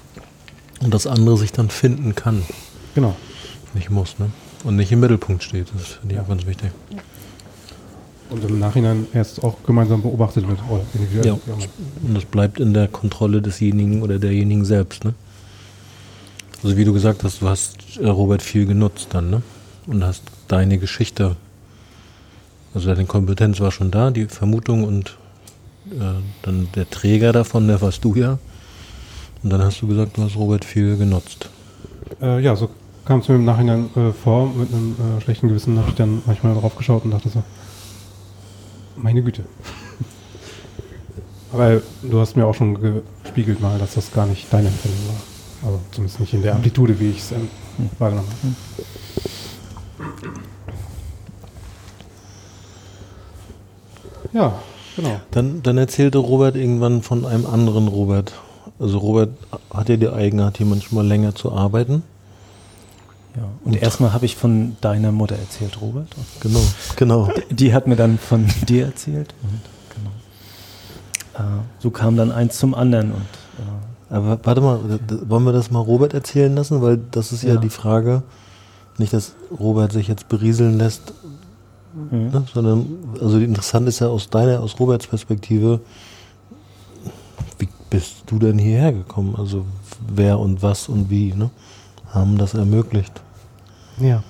Und 0.82 0.92
das 0.92 1.06
andere 1.06 1.36
sich 1.38 1.52
dann 1.52 1.70
finden 1.70 2.14
kann, 2.14 2.42
Genau. 2.94 3.14
nicht 3.74 3.90
muss, 3.90 4.18
ne? 4.18 4.30
Und 4.64 4.76
nicht 4.76 4.92
im 4.92 5.00
Mittelpunkt 5.00 5.42
steht. 5.42 5.68
Das 5.74 5.86
finde 5.86 6.14
ich 6.14 6.16
Ja. 6.16 6.22
auch 6.22 6.28
ganz 6.28 6.46
wichtig. 6.46 6.70
Und 8.30 8.42
im 8.44 8.58
Nachhinein 8.58 9.06
erst 9.12 9.42
auch 9.44 9.56
gemeinsam 9.66 10.02
beobachtet 10.02 10.46
wird. 10.48 10.58
Individuell. 10.94 11.26
Ja. 11.26 11.54
Und 12.02 12.14
das 12.14 12.24
bleibt 12.24 12.58
in 12.58 12.74
der 12.74 12.88
Kontrolle 12.88 13.40
desjenigen 13.42 14.02
oder 14.02 14.18
derjenigen 14.18 14.64
selbst, 14.64 15.04
ne? 15.04 15.14
Also 16.62 16.76
wie 16.78 16.84
du 16.84 16.92
gesagt 16.94 17.22
hast, 17.24 17.42
du 17.42 17.48
hast 17.48 17.76
äh, 18.00 18.06
Robert 18.08 18.40
viel 18.42 18.64
genutzt 18.66 19.08
dann, 19.10 19.30
ne? 19.30 19.42
Und 19.86 20.02
hast 20.02 20.22
deine 20.48 20.78
Geschichte, 20.78 21.36
also 22.74 22.88
deine 22.88 23.06
Kompetenz 23.06 23.60
war 23.60 23.70
schon 23.70 23.90
da, 23.90 24.10
die 24.10 24.26
Vermutung 24.26 24.84
und 24.84 25.16
äh, 25.90 26.20
dann 26.42 26.68
der 26.74 26.90
Träger 26.90 27.32
davon, 27.32 27.68
der 27.68 27.80
warst 27.80 28.04
du 28.04 28.14
ja. 28.14 28.38
Und 29.42 29.50
dann 29.50 29.62
hast 29.62 29.80
du 29.80 29.86
gesagt, 29.86 30.16
du 30.16 30.22
hast 30.22 30.36
Robert 30.36 30.64
viel 30.64 30.96
genutzt. 30.96 31.48
Äh, 32.20 32.40
ja, 32.40 32.56
so 32.56 32.70
kam 33.04 33.20
es 33.20 33.28
mir 33.28 33.36
im 33.36 33.44
Nachhinein 33.44 33.90
äh, 33.94 34.12
vor. 34.12 34.52
Mit 34.52 34.72
einem 34.72 34.94
äh, 34.94 35.20
schlechten 35.20 35.48
Gewissen 35.48 35.78
habe 35.78 35.90
ich 35.90 35.94
dann 35.94 36.22
manchmal 36.26 36.54
drauf 36.54 36.76
geschaut 36.76 37.04
und 37.04 37.12
dachte 37.12 37.28
so, 37.28 37.42
meine 38.96 39.22
Güte. 39.22 39.44
Aber 41.52 41.80
du 42.02 42.20
hast 42.20 42.36
mir 42.36 42.46
auch 42.46 42.54
schon 42.54 43.02
gespiegelt 43.22 43.60
mal, 43.60 43.78
dass 43.78 43.94
das 43.94 44.12
gar 44.12 44.26
nicht 44.26 44.52
deine 44.52 44.68
Empfindung 44.68 45.00
war. 45.08 45.68
Also 45.68 45.80
zumindest 45.92 46.20
nicht 46.20 46.34
in 46.34 46.42
der 46.42 46.54
Amplitude, 46.54 46.98
wie 46.98 47.10
ich 47.10 47.18
es 47.18 47.32
ähm, 47.32 47.48
wahrgenommen 47.98 48.28
habe. 48.42 48.54
Ja, 54.34 54.52
genau. 54.96 55.20
Dann, 55.30 55.62
dann 55.62 55.78
erzählte 55.78 56.18
Robert 56.18 56.56
irgendwann 56.56 57.00
von 57.02 57.24
einem 57.24 57.46
anderen 57.46 57.88
Robert. 57.88 58.32
Also 58.78 58.98
Robert 58.98 59.30
hat 59.72 59.88
ja 59.88 59.96
die 59.96 60.08
Eigenart, 60.10 60.58
hier 60.58 60.66
manchmal 60.66 61.06
länger 61.06 61.34
zu 61.34 61.52
arbeiten. 61.52 62.02
Ja. 63.36 63.42
Und 63.64 63.80
erstmal 63.80 64.12
habe 64.12 64.26
ich 64.26 64.36
von 64.36 64.76
deiner 64.80 65.10
Mutter 65.12 65.36
erzählt, 65.36 65.80
Robert. 65.80 66.08
Genau, 66.40 66.60
genau. 66.96 67.30
Die 67.50 67.72
hat 67.74 67.86
mir 67.86 67.96
dann 67.96 68.18
von 68.18 68.46
dir 68.68 68.86
erzählt. 68.86 69.34
Und 69.42 69.60
genau. 71.34 71.48
Äh, 71.48 71.60
so 71.78 71.90
kam 71.90 72.16
dann 72.16 72.30
eins 72.30 72.58
zum 72.58 72.74
anderen. 72.74 73.12
Und 73.12 73.22
äh, 74.10 74.14
Aber 74.14 74.38
warte 74.44 74.60
mal, 74.60 74.80
wollen 75.26 75.44
wir 75.44 75.52
das 75.52 75.70
mal 75.70 75.80
Robert 75.80 76.14
erzählen 76.14 76.54
lassen? 76.54 76.80
Weil 76.82 76.98
das 77.10 77.32
ist 77.32 77.42
ja, 77.42 77.54
Ja. 77.54 77.60
die 77.60 77.70
Frage, 77.70 78.22
nicht, 78.98 79.12
dass 79.12 79.32
Robert 79.58 79.92
sich 79.92 80.06
jetzt 80.06 80.28
berieseln 80.28 80.78
lässt, 80.78 81.12
mhm. 81.94 82.30
ne? 82.30 82.44
sondern, 82.52 82.86
also 83.20 83.38
interessant 83.38 83.88
ist 83.88 84.00
ja 84.00 84.08
aus 84.08 84.28
deiner, 84.30 84.60
aus 84.60 84.78
Roberts 84.78 85.06
Perspektive, 85.06 85.80
wie 87.58 87.68
bist 87.90 88.24
du 88.26 88.38
denn 88.38 88.58
hierher 88.58 88.92
gekommen? 88.92 89.34
Also 89.36 89.64
wer 90.06 90.38
und 90.38 90.62
was 90.62 90.88
und 90.88 91.10
wie, 91.10 91.32
ne? 91.32 91.50
Haben 92.12 92.38
das 92.38 92.54
ermöglicht. 92.54 93.20
Ja. 93.98 94.22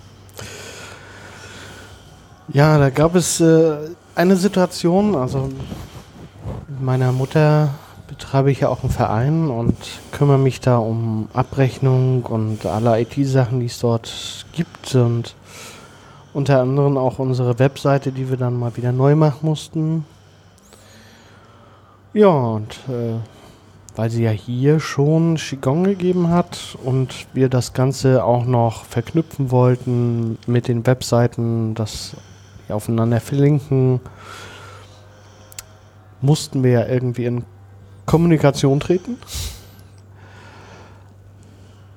Ja, 2.53 2.79
da 2.79 2.91
gab 2.91 3.15
es 3.15 3.41
äh, 3.41 3.77
eine 4.15 4.37
Situation, 4.37 5.15
also 5.15 5.51
mit 6.69 6.83
meiner 6.83 7.13
Mutter 7.13 7.71
betreibe 8.07 8.51
ich 8.51 8.61
ja 8.61 8.69
auch 8.69 8.83
einen 8.83 8.93
Verein 8.93 9.49
und 9.49 9.77
kümmere 10.13 10.39
mich 10.39 10.61
da 10.61 10.77
um 10.77 11.29
Abrechnung 11.33 12.23
und 12.25 12.67
alle 12.67 13.01
IT-Sachen, 13.01 13.61
die 13.61 13.67
es 13.67 13.79
dort 13.79 14.47
gibt 14.53 14.95
und 14.95 15.35
unter 16.35 16.61
anderem 16.61 16.99
auch 16.99 17.19
unsere 17.19 17.59
Webseite, 17.59 18.13
die 18.13 18.29
wir 18.29 18.37
dann 18.37 18.59
mal 18.59 18.77
wieder 18.77 18.93
neu 18.93 19.15
machen 19.15 19.47
mussten. 19.47 20.05
Ja, 22.13 22.29
und 22.29 22.75
äh, 22.89 23.15
weil 23.97 24.11
sie 24.11 24.25
ja 24.25 24.31
hier 24.31 24.81
schon 24.81 25.37
Qigong 25.37 25.85
gegeben 25.85 26.29
hat 26.29 26.77
und 26.85 27.27
wir 27.33 27.49
das 27.49 27.73
Ganze 27.73 28.25
auch 28.25 28.45
noch 28.45 28.85
verknüpfen 28.85 29.51
wollten 29.51 30.39
mit 30.47 30.69
den 30.69 30.85
Webseiten, 30.87 31.75
das 31.75 32.17
aufeinander 32.69 33.21
verlinken, 33.21 34.01
mussten 36.21 36.65
wir 36.65 36.71
ja 36.71 36.87
irgendwie 36.87 37.27
in 37.27 37.45
Kommunikation 38.07 38.81
treten. 38.81 39.19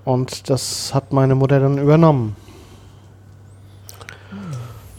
Und 0.05 0.49
das 0.49 0.93
hat 0.93 1.11
meine 1.11 1.35
Mutter 1.35 1.59
dann 1.59 1.77
übernommen. 1.77 2.35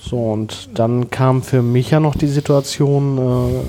So, 0.09 0.17
und 0.33 0.71
dann 0.79 1.11
kam 1.11 1.43
für 1.43 1.61
mich 1.61 1.91
ja 1.91 2.01
noch 2.01 2.17
die 2.17 2.29
Situation 2.29 3.19
äh, 3.19 3.63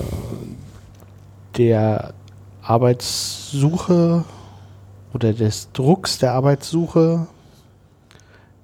der 1.57 2.13
Arbeitssuche 2.61 4.23
oder 5.13 5.33
des 5.33 5.69
Drucks 5.73 6.17
der 6.17 6.31
Arbeitssuche 6.31 7.27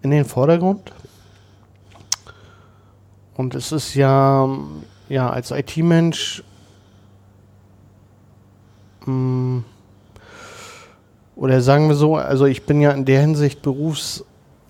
in 0.03 0.11
den 0.11 0.23
Vordergrund. 0.23 0.93
Und 3.35 3.55
es 3.55 3.73
ist 3.73 3.93
ja, 3.93 4.47
ja 5.09 5.29
als 5.29 5.51
IT-Mensch 5.51 6.43
mm, 9.05 9.59
oder 11.35 11.59
sagen 11.59 11.89
wir 11.89 11.95
so, 11.95 12.15
also 12.15 12.45
ich 12.45 12.65
bin 12.65 12.79
ja 12.79 12.91
in 12.91 13.03
der 13.03 13.19
Hinsicht 13.19 13.61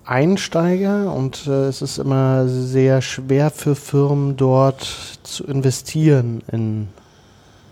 Berufseinsteiger 0.06 1.12
und 1.12 1.46
äh, 1.48 1.66
es 1.66 1.82
ist 1.82 1.98
immer 1.98 2.46
sehr 2.48 3.02
schwer 3.02 3.50
für 3.50 3.74
Firmen 3.74 4.36
dort 4.36 4.82
zu 5.24 5.44
investieren 5.44 6.42
in 6.50 6.88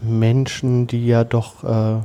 Menschen, 0.02 0.88
die 0.88 1.06
ja 1.06 1.22
doch 1.22 1.62
äh, 1.62 2.00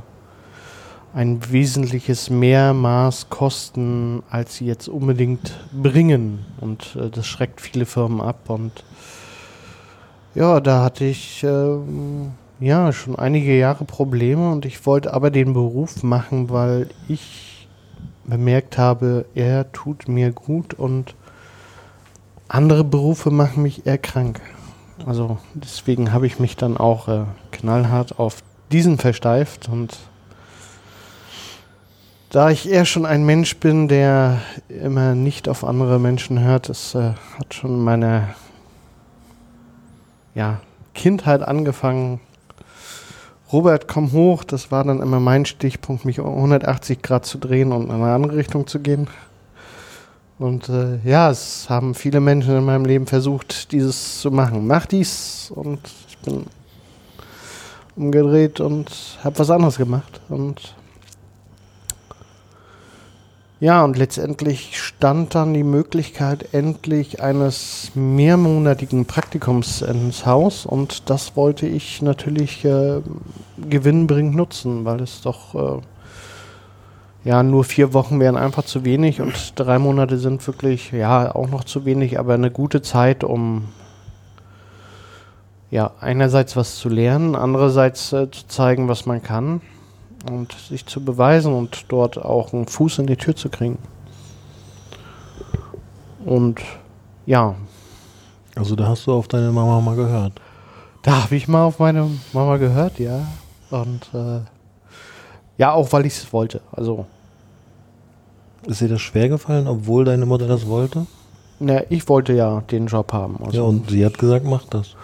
ein 1.14 1.40
wesentliches 1.50 2.30
Mehrmaß 2.30 3.28
kosten, 3.28 4.22
als 4.30 4.56
sie 4.56 4.66
jetzt 4.66 4.88
unbedingt 4.88 5.58
bringen. 5.72 6.46
Und 6.60 6.96
äh, 6.96 7.10
das 7.10 7.26
schreckt 7.26 7.60
viele 7.60 7.84
Firmen 7.84 8.20
ab. 8.20 8.48
Und 8.48 8.84
ja, 10.36 10.60
da 10.60 10.84
hatte 10.84 11.06
ich 11.06 11.42
ähm, 11.42 12.30
ja 12.60 12.92
schon 12.92 13.18
einige 13.18 13.58
Jahre 13.58 13.84
Probleme 13.84 14.52
und 14.52 14.64
ich 14.64 14.86
wollte 14.86 15.12
aber 15.12 15.32
den 15.32 15.54
Beruf 15.54 16.04
machen, 16.04 16.50
weil 16.50 16.88
ich 17.08 17.49
bemerkt 18.24 18.78
habe, 18.78 19.26
er 19.34 19.72
tut 19.72 20.08
mir 20.08 20.32
gut 20.32 20.74
und 20.74 21.14
andere 22.48 22.84
Berufe 22.84 23.30
machen 23.30 23.62
mich 23.62 23.86
eher 23.86 23.98
krank. 23.98 24.40
Also 25.06 25.38
deswegen 25.54 26.12
habe 26.12 26.26
ich 26.26 26.38
mich 26.38 26.56
dann 26.56 26.76
auch 26.76 27.08
äh, 27.08 27.24
knallhart 27.52 28.18
auf 28.18 28.42
diesen 28.70 28.98
versteift 28.98 29.68
und 29.68 29.96
da 32.30 32.50
ich 32.50 32.68
eher 32.70 32.84
schon 32.84 33.06
ein 33.06 33.24
Mensch 33.24 33.56
bin, 33.56 33.88
der 33.88 34.40
immer 34.68 35.16
nicht 35.16 35.48
auf 35.48 35.64
andere 35.64 35.98
Menschen 35.98 36.38
hört, 36.38 36.68
das 36.68 36.94
äh, 36.94 37.14
hat 37.38 37.54
schon 37.54 37.82
meine 37.82 38.34
ja, 40.34 40.60
Kindheit 40.94 41.42
angefangen. 41.42 42.20
Robert, 43.52 43.88
komm 43.88 44.12
hoch, 44.12 44.44
das 44.44 44.70
war 44.70 44.84
dann 44.84 45.02
immer 45.02 45.18
mein 45.18 45.44
Stichpunkt, 45.44 46.04
mich 46.04 46.20
um 46.20 46.26
180 46.26 47.02
Grad 47.02 47.26
zu 47.26 47.38
drehen 47.38 47.72
und 47.72 47.86
in 47.86 47.90
eine 47.90 48.12
andere 48.12 48.36
Richtung 48.36 48.66
zu 48.66 48.78
gehen. 48.78 49.08
Und 50.38 50.68
äh, 50.68 50.98
ja, 51.04 51.30
es 51.30 51.68
haben 51.68 51.94
viele 51.94 52.20
Menschen 52.20 52.56
in 52.56 52.64
meinem 52.64 52.84
Leben 52.84 53.06
versucht, 53.06 53.72
dieses 53.72 54.20
zu 54.20 54.30
machen. 54.30 54.66
Mach 54.66 54.86
dies 54.86 55.52
und 55.54 55.80
ich 56.08 56.16
bin 56.18 56.46
umgedreht 57.96 58.60
und 58.60 58.90
habe 59.22 59.38
was 59.38 59.50
anderes 59.50 59.76
gemacht. 59.76 60.20
Und 60.28 60.74
ja, 63.62 63.84
und 63.84 63.98
letztendlich 63.98 64.80
stand 64.80 65.34
dann 65.34 65.52
die 65.52 65.64
Möglichkeit 65.64 66.54
endlich 66.54 67.22
eines 67.22 67.90
mehrmonatigen 67.94 69.04
Praktikums 69.04 69.82
ins 69.82 70.24
Haus. 70.24 70.64
Und 70.64 71.10
das 71.10 71.36
wollte 71.36 71.66
ich 71.66 72.00
natürlich 72.00 72.64
äh, 72.64 73.02
gewinnbringend 73.68 74.34
nutzen, 74.34 74.86
weil 74.86 75.02
es 75.02 75.20
doch 75.20 75.54
äh, 75.54 75.82
ja 77.28 77.42
nur 77.42 77.64
vier 77.64 77.92
Wochen 77.92 78.18
wären 78.18 78.38
einfach 78.38 78.64
zu 78.64 78.86
wenig. 78.86 79.20
Und 79.20 79.52
drei 79.56 79.78
Monate 79.78 80.16
sind 80.16 80.46
wirklich 80.46 80.90
ja 80.92 81.34
auch 81.34 81.50
noch 81.50 81.64
zu 81.64 81.84
wenig, 81.84 82.18
aber 82.18 82.32
eine 82.32 82.50
gute 82.50 82.80
Zeit, 82.80 83.24
um 83.24 83.66
ja 85.70 85.90
einerseits 86.00 86.56
was 86.56 86.76
zu 86.76 86.88
lernen, 86.88 87.36
andererseits 87.36 88.14
äh, 88.14 88.30
zu 88.30 88.46
zeigen, 88.48 88.88
was 88.88 89.04
man 89.04 89.22
kann 89.22 89.60
und 90.28 90.52
sich 90.52 90.86
zu 90.86 91.04
beweisen 91.04 91.52
und 91.52 91.86
dort 91.88 92.18
auch 92.18 92.52
einen 92.52 92.66
Fuß 92.66 92.98
in 92.98 93.06
die 93.06 93.16
Tür 93.16 93.36
zu 93.36 93.48
kriegen. 93.48 93.78
Und 96.24 96.60
ja. 97.26 97.54
Also 98.56 98.76
da 98.76 98.88
hast 98.88 99.06
du 99.06 99.12
auf 99.12 99.28
deine 99.28 99.52
Mama 99.52 99.80
mal 99.80 99.96
gehört. 99.96 100.32
Da 101.02 101.22
habe 101.22 101.36
ich 101.36 101.48
mal 101.48 101.64
auf 101.64 101.78
meine 101.78 102.10
Mama 102.32 102.58
gehört, 102.58 102.98
ja. 102.98 103.26
Und 103.70 104.10
äh, 104.12 104.40
ja, 105.56 105.72
auch 105.72 105.92
weil 105.92 106.06
ich 106.06 106.14
es 106.14 106.32
wollte. 106.32 106.60
Also. 106.72 107.06
Ist 108.66 108.82
dir 108.82 108.88
das 108.88 109.00
schwer 109.00 109.30
gefallen, 109.30 109.66
obwohl 109.66 110.04
deine 110.04 110.26
Mutter 110.26 110.46
das 110.46 110.66
wollte? 110.66 111.06
Na, 111.60 111.82
ich 111.88 112.08
wollte 112.08 112.34
ja 112.34 112.60
den 112.62 112.86
Job 112.86 113.12
haben. 113.12 113.38
Also 113.44 113.56
ja, 113.56 113.62
und 113.62 113.90
sie 113.90 114.04
hat 114.04 114.18
gesagt, 114.18 114.44
mach 114.44 114.64
das. 114.66 114.96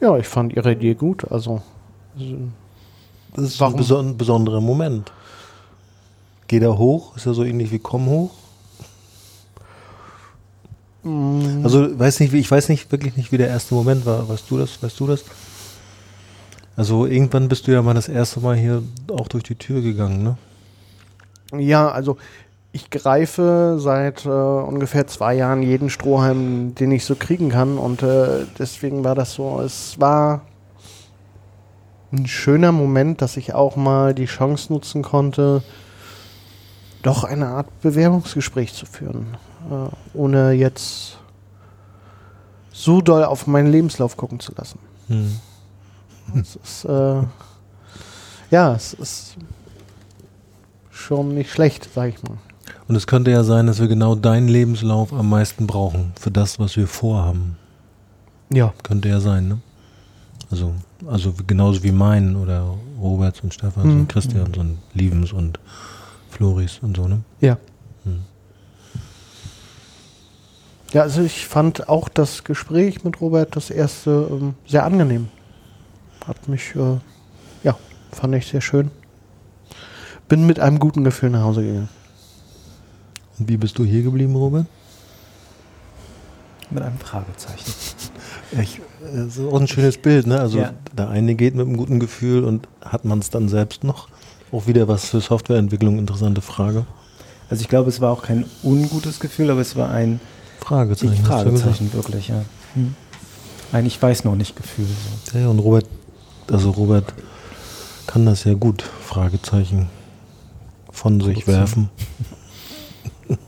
Ja, 0.00 0.16
ich 0.18 0.26
fand 0.26 0.52
ihre 0.52 0.72
Idee 0.72 0.94
gut. 0.94 1.30
Also, 1.30 1.62
also 2.18 2.36
das 3.36 3.44
ist 3.44 3.60
Warum? 3.60 3.74
ein 3.74 3.78
beson 3.78 4.16
besonderer 4.16 4.60
Moment. 4.60 5.12
Geh 6.48 6.60
da 6.60 6.76
hoch, 6.76 7.16
ist 7.16 7.26
ja 7.26 7.32
so 7.32 7.44
ähnlich 7.44 7.70
wie 7.70 7.78
komm 7.78 8.06
hoch. 8.06 8.30
Mm. 11.02 11.60
Also 11.64 11.98
weiß 11.98 12.20
nicht, 12.20 12.32
ich 12.34 12.50
weiß 12.50 12.68
nicht 12.68 12.90
wirklich 12.90 13.16
nicht, 13.16 13.32
wie 13.32 13.38
der 13.38 13.48
erste 13.48 13.74
Moment 13.74 14.06
war. 14.06 14.28
Weißt 14.28 14.50
du 14.50 14.58
das? 14.58 14.82
Weißt 14.82 14.98
du 14.98 15.06
das? 15.06 15.24
Also 16.76 17.06
irgendwann 17.06 17.48
bist 17.48 17.66
du 17.66 17.72
ja 17.72 17.80
mal 17.82 17.94
das 17.94 18.08
erste 18.08 18.40
Mal 18.40 18.56
hier 18.56 18.82
auch 19.10 19.28
durch 19.28 19.44
die 19.44 19.54
Tür 19.54 19.80
gegangen, 19.80 20.22
ne? 20.22 20.36
Ja, 21.58 21.88
also 21.90 22.18
ich 22.72 22.90
greife 22.90 23.78
seit 23.78 24.26
äh, 24.26 24.28
ungefähr 24.28 25.06
zwei 25.06 25.34
Jahren 25.34 25.62
jeden 25.62 25.88
Strohhalm, 25.88 26.74
den 26.74 26.92
ich 26.92 27.04
so 27.06 27.14
kriegen 27.14 27.48
kann 27.48 27.78
und 27.78 28.02
äh, 28.02 28.44
deswegen 28.58 29.04
war 29.04 29.14
das 29.14 29.32
so. 29.34 29.60
Es 29.60 29.98
war 29.98 30.42
ein 32.12 32.26
schöner 32.26 32.72
Moment, 32.72 33.22
dass 33.22 33.36
ich 33.36 33.54
auch 33.54 33.76
mal 33.76 34.14
die 34.14 34.26
Chance 34.26 34.72
nutzen 34.72 35.02
konnte, 35.02 35.62
doch 37.02 37.24
eine 37.24 37.48
Art 37.48 37.80
Bewerbungsgespräch 37.82 38.74
zu 38.74 38.86
führen, 38.86 39.36
äh, 39.70 40.16
ohne 40.16 40.52
jetzt 40.52 41.18
so 42.72 43.00
doll 43.00 43.24
auf 43.24 43.46
meinen 43.46 43.70
Lebenslauf 43.70 44.16
gucken 44.16 44.40
zu 44.40 44.52
lassen. 44.56 44.78
Hm. 45.08 45.40
Es 46.40 46.56
ist, 46.56 46.84
äh, 46.84 47.22
ja, 48.50 48.74
es 48.74 48.92
ist 48.94 49.36
schon 50.90 51.34
nicht 51.34 51.50
schlecht, 51.50 51.88
sag 51.94 52.08
ich 52.08 52.22
mal. 52.22 52.38
Und 52.88 52.96
es 52.96 53.06
könnte 53.06 53.30
ja 53.30 53.44
sein, 53.44 53.66
dass 53.66 53.80
wir 53.80 53.88
genau 53.88 54.14
deinen 54.14 54.48
Lebenslauf 54.48 55.12
am 55.12 55.28
meisten 55.28 55.66
brauchen 55.66 56.12
für 56.18 56.30
das, 56.30 56.58
was 56.58 56.76
wir 56.76 56.86
vorhaben. 56.86 57.56
Ja. 58.50 58.72
Könnte 58.82 59.08
ja 59.08 59.20
sein, 59.20 59.48
ne? 59.48 59.58
Also, 60.50 60.74
also 61.06 61.34
genauso 61.46 61.82
wie 61.82 61.92
meinen 61.92 62.36
oder 62.36 62.74
Roberts 63.00 63.40
und 63.40 63.52
Stefans 63.52 63.86
mhm. 63.86 64.00
und 64.00 64.08
Christians 64.08 64.56
und 64.56 64.78
Liebens 64.94 65.32
und 65.32 65.58
Floris 66.30 66.78
und 66.82 66.96
so, 66.96 67.06
ne? 67.08 67.20
Ja. 67.40 67.58
Mhm. 68.04 68.20
Ja, 70.92 71.02
also 71.02 71.22
ich 71.22 71.46
fand 71.46 71.88
auch 71.88 72.08
das 72.08 72.44
Gespräch 72.44 73.04
mit 73.04 73.20
Robert, 73.20 73.56
das 73.56 73.70
erste, 73.70 74.28
ähm, 74.30 74.54
sehr 74.66 74.84
angenehm. 74.84 75.28
Hat 76.26 76.48
mich, 76.48 76.74
äh, 76.74 76.98
ja, 77.62 77.76
fand 78.12 78.34
ich 78.34 78.46
sehr 78.46 78.60
schön. 78.60 78.90
Bin 80.28 80.46
mit 80.46 80.58
einem 80.58 80.78
guten 80.78 81.04
Gefühl 81.04 81.30
nach 81.30 81.42
Hause 81.42 81.62
gegangen. 81.62 81.88
Und 83.38 83.48
wie 83.48 83.56
bist 83.56 83.78
du 83.78 83.84
hier 83.84 84.02
geblieben, 84.02 84.34
Robert? 84.34 84.66
Mit 86.70 86.82
einem 86.82 86.98
Fragezeichen. 86.98 87.72
Ich, 88.52 88.80
das 89.00 89.36
ist 89.36 89.40
auch 89.40 89.60
ein 89.60 89.66
schönes 89.66 89.98
Bild, 89.98 90.26
ne? 90.26 90.40
Also 90.40 90.58
ja. 90.58 90.72
der 90.96 91.08
eine 91.08 91.34
geht 91.34 91.54
mit 91.54 91.66
einem 91.66 91.76
guten 91.76 92.00
Gefühl 92.00 92.44
und 92.44 92.68
hat 92.84 93.04
man 93.04 93.18
es 93.18 93.30
dann 93.30 93.48
selbst 93.48 93.84
noch? 93.84 94.08
Auch 94.52 94.66
wieder 94.66 94.88
was 94.88 95.06
für 95.06 95.20
Softwareentwicklung, 95.20 95.98
interessante 95.98 96.40
Frage. 96.40 96.86
Also 97.50 97.62
ich 97.62 97.68
glaube, 97.68 97.88
es 97.88 98.00
war 98.00 98.12
auch 98.12 98.22
kein 98.22 98.44
ungutes 98.62 99.20
Gefühl, 99.20 99.50
aber 99.50 99.60
es 99.60 99.76
war 99.76 99.90
ein 99.90 100.20
Fragezeichen. 100.60 101.24
Fragezeichen, 101.24 101.92
wirklich, 101.92 102.28
ja. 102.28 102.44
Hm. 102.74 102.94
Ein 103.72 103.86
Ich 103.86 104.00
weiß 104.00 104.24
noch 104.24 104.36
nicht 104.36 104.56
Gefühl. 104.56 104.86
So. 105.32 105.38
Ja, 105.38 105.48
und 105.48 105.58
Robert, 105.58 105.86
also 106.50 106.70
Robert 106.70 107.12
kann 108.06 108.26
das 108.26 108.44
ja 108.44 108.54
gut, 108.54 108.82
Fragezeichen 108.82 109.88
von 110.90 111.20
sich 111.20 111.46
werfen. 111.46 111.90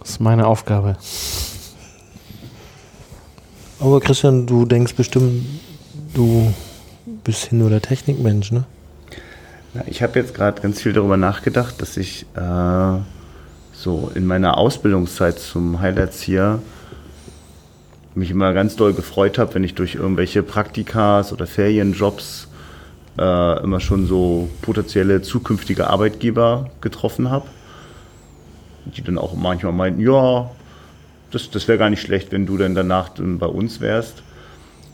Das 0.00 0.10
ist 0.10 0.20
meine 0.20 0.46
Aufgabe. 0.46 0.96
Aber 3.84 4.00
Christian, 4.00 4.46
du 4.46 4.64
denkst 4.64 4.94
bestimmt, 4.94 5.44
du 6.14 6.54
bist 7.22 7.44
hin 7.44 7.60
oder 7.60 7.82
Technikmensch, 7.82 8.50
ne? 8.50 8.64
Na, 9.74 9.82
ich 9.86 10.02
habe 10.02 10.18
jetzt 10.18 10.34
gerade 10.34 10.62
ganz 10.62 10.80
viel 10.80 10.94
darüber 10.94 11.18
nachgedacht, 11.18 11.82
dass 11.82 11.98
ich 11.98 12.24
äh, 12.34 12.98
so 13.74 14.10
in 14.14 14.24
meiner 14.24 14.56
Ausbildungszeit 14.56 15.38
zum 15.38 15.80
Heilerzieher 15.80 16.60
mich 18.14 18.30
immer 18.30 18.54
ganz 18.54 18.74
doll 18.74 18.94
gefreut 18.94 19.36
habe, 19.36 19.54
wenn 19.54 19.64
ich 19.64 19.74
durch 19.74 19.96
irgendwelche 19.96 20.42
Praktikas 20.42 21.30
oder 21.30 21.46
Ferienjobs 21.46 22.48
äh, 23.18 23.62
immer 23.62 23.80
schon 23.80 24.06
so 24.06 24.48
potenzielle 24.62 25.20
zukünftige 25.20 25.90
Arbeitgeber 25.90 26.70
getroffen 26.80 27.30
habe 27.30 27.48
die 28.86 29.02
dann 29.02 29.18
auch 29.18 29.34
manchmal 29.34 29.72
meinten, 29.72 30.00
ja, 30.00 30.50
das, 31.34 31.50
das 31.50 31.68
wäre 31.68 31.78
gar 31.78 31.90
nicht 31.90 32.02
schlecht, 32.02 32.32
wenn 32.32 32.46
du 32.46 32.56
dann 32.56 32.74
danach 32.74 33.10
bei 33.18 33.46
uns 33.46 33.80
wärst. 33.80 34.22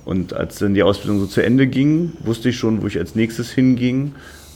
Und 0.05 0.33
als 0.33 0.59
dann 0.59 0.75
die 0.75 0.83
Ausbildung 0.83 1.21
so 1.21 1.27
zu 1.27 1.43
Ende 1.43 1.67
ging, 1.67 2.13
wusste 2.21 2.49
ich 2.49 2.57
schon, 2.57 2.83
wo 2.83 2.87
ich 2.87 2.99
als 2.99 3.15
nächstes 3.15 3.51
hinging, 3.51 4.15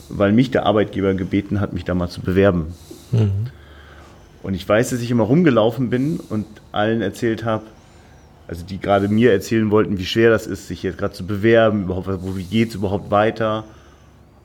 weil 0.09 0.31
mich 0.31 0.51
der 0.51 0.65
Arbeitgeber 0.65 1.13
gebeten 1.13 1.59
hat, 1.59 1.73
mich 1.73 1.85
da 1.85 1.93
mal 1.93 2.09
zu 2.09 2.21
bewerben. 2.21 2.73
Mhm. 3.11 3.31
Und 4.43 4.53
ich 4.53 4.67
weiß, 4.67 4.89
dass 4.91 5.01
ich 5.01 5.11
immer 5.11 5.23
rumgelaufen 5.23 5.89
bin 5.89 6.19
und 6.29 6.45
allen 6.71 7.01
erzählt 7.01 7.45
habe, 7.45 7.63
also 8.47 8.63
die 8.63 8.79
gerade 8.79 9.07
mir 9.07 9.31
erzählen 9.31 9.71
wollten, 9.71 9.97
wie 9.97 10.05
schwer 10.05 10.29
das 10.29 10.45
ist, 10.45 10.67
sich 10.67 10.83
jetzt 10.83 10.97
gerade 10.97 11.13
zu 11.13 11.25
bewerben, 11.25 11.83
überhaupt, 11.83 12.07
wo 12.21 12.33
geht 12.33 12.69
es 12.69 12.75
überhaupt 12.75 13.09
weiter 13.09 13.65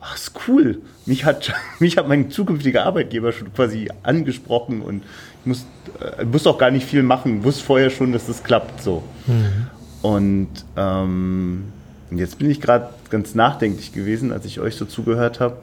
ach, 0.01 0.16
ist 0.16 0.32
cool. 0.49 0.80
Mich 1.07 1.24
hat, 1.24 1.53
mich 1.78 1.97
hat 1.97 2.09
mein 2.09 2.30
zukünftiger 2.30 2.84
Arbeitgeber 2.84 3.32
schon 3.32 3.53
quasi 3.53 3.88
angesprochen 4.03 4.82
und 4.82 5.03
muss, 5.45 5.66
äh, 6.01 6.24
muss 6.24 6.47
auch 6.47 6.59
gar 6.59 6.70
nicht 6.70 6.86
viel 6.86 7.03
machen, 7.03 7.45
wusste 7.45 7.64
vorher 7.64 7.91
schon, 7.91 8.12
dass 8.12 8.26
das 8.26 8.43
klappt 8.43 8.82
so. 8.82 9.03
Mhm. 9.26 9.66
Und 10.03 10.49
ähm, 10.76 11.64
jetzt 12.11 12.38
bin 12.38 12.51
ich 12.51 12.61
gerade 12.61 12.88
ganz 13.11 13.34
nachdenklich 13.34 13.93
gewesen, 13.93 14.32
als 14.32 14.45
ich 14.45 14.61
euch 14.61 14.76
so 14.76 14.84
zugehört 14.84 15.41
habe, 15.41 15.57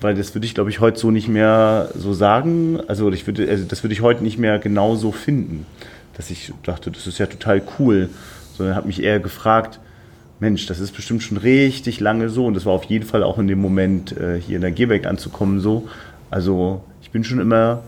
weil 0.00 0.14
das 0.14 0.34
würde 0.34 0.46
ich, 0.46 0.54
glaube 0.54 0.70
ich, 0.70 0.80
heute 0.80 0.98
so 0.98 1.10
nicht 1.10 1.28
mehr 1.28 1.90
so 1.94 2.14
sagen. 2.14 2.80
Also, 2.88 3.10
ich 3.12 3.26
würde, 3.26 3.48
also 3.48 3.64
das 3.64 3.82
würde 3.82 3.92
ich 3.92 4.00
heute 4.00 4.22
nicht 4.22 4.38
mehr 4.38 4.58
genau 4.58 4.96
so 4.96 5.12
finden, 5.12 5.66
dass 6.16 6.30
ich 6.30 6.52
dachte, 6.62 6.90
das 6.90 7.06
ist 7.06 7.18
ja 7.18 7.26
total 7.26 7.62
cool, 7.78 8.08
sondern 8.56 8.76
habe 8.76 8.86
mich 8.86 9.02
eher 9.02 9.20
gefragt, 9.20 9.78
Mensch, 10.38 10.64
das 10.64 10.80
ist 10.80 10.92
bestimmt 10.92 11.22
schon 11.22 11.36
richtig 11.36 12.00
lange 12.00 12.30
so 12.30 12.46
und 12.46 12.54
das 12.54 12.64
war 12.64 12.72
auf 12.72 12.84
jeden 12.84 13.04
Fall 13.04 13.22
auch 13.22 13.38
in 13.38 13.46
dem 13.46 13.60
Moment, 13.60 14.16
äh, 14.16 14.40
hier 14.40 14.56
in 14.56 14.62
der 14.62 14.72
Gehweg 14.72 15.06
anzukommen 15.06 15.60
so. 15.60 15.86
Also 16.30 16.82
ich 17.02 17.10
bin 17.10 17.24
schon 17.24 17.40
immer 17.40 17.82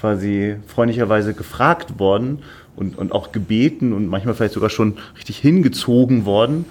quasi 0.00 0.56
freundlicherweise 0.66 1.34
gefragt 1.34 1.98
worden 1.98 2.40
und, 2.76 2.96
und 2.96 3.12
auch 3.12 3.32
gebeten 3.32 3.92
und 3.92 4.06
manchmal 4.06 4.34
vielleicht 4.34 4.54
sogar 4.54 4.70
schon 4.70 4.98
richtig 5.16 5.38
hingezogen 5.38 6.24
worden. 6.24 6.64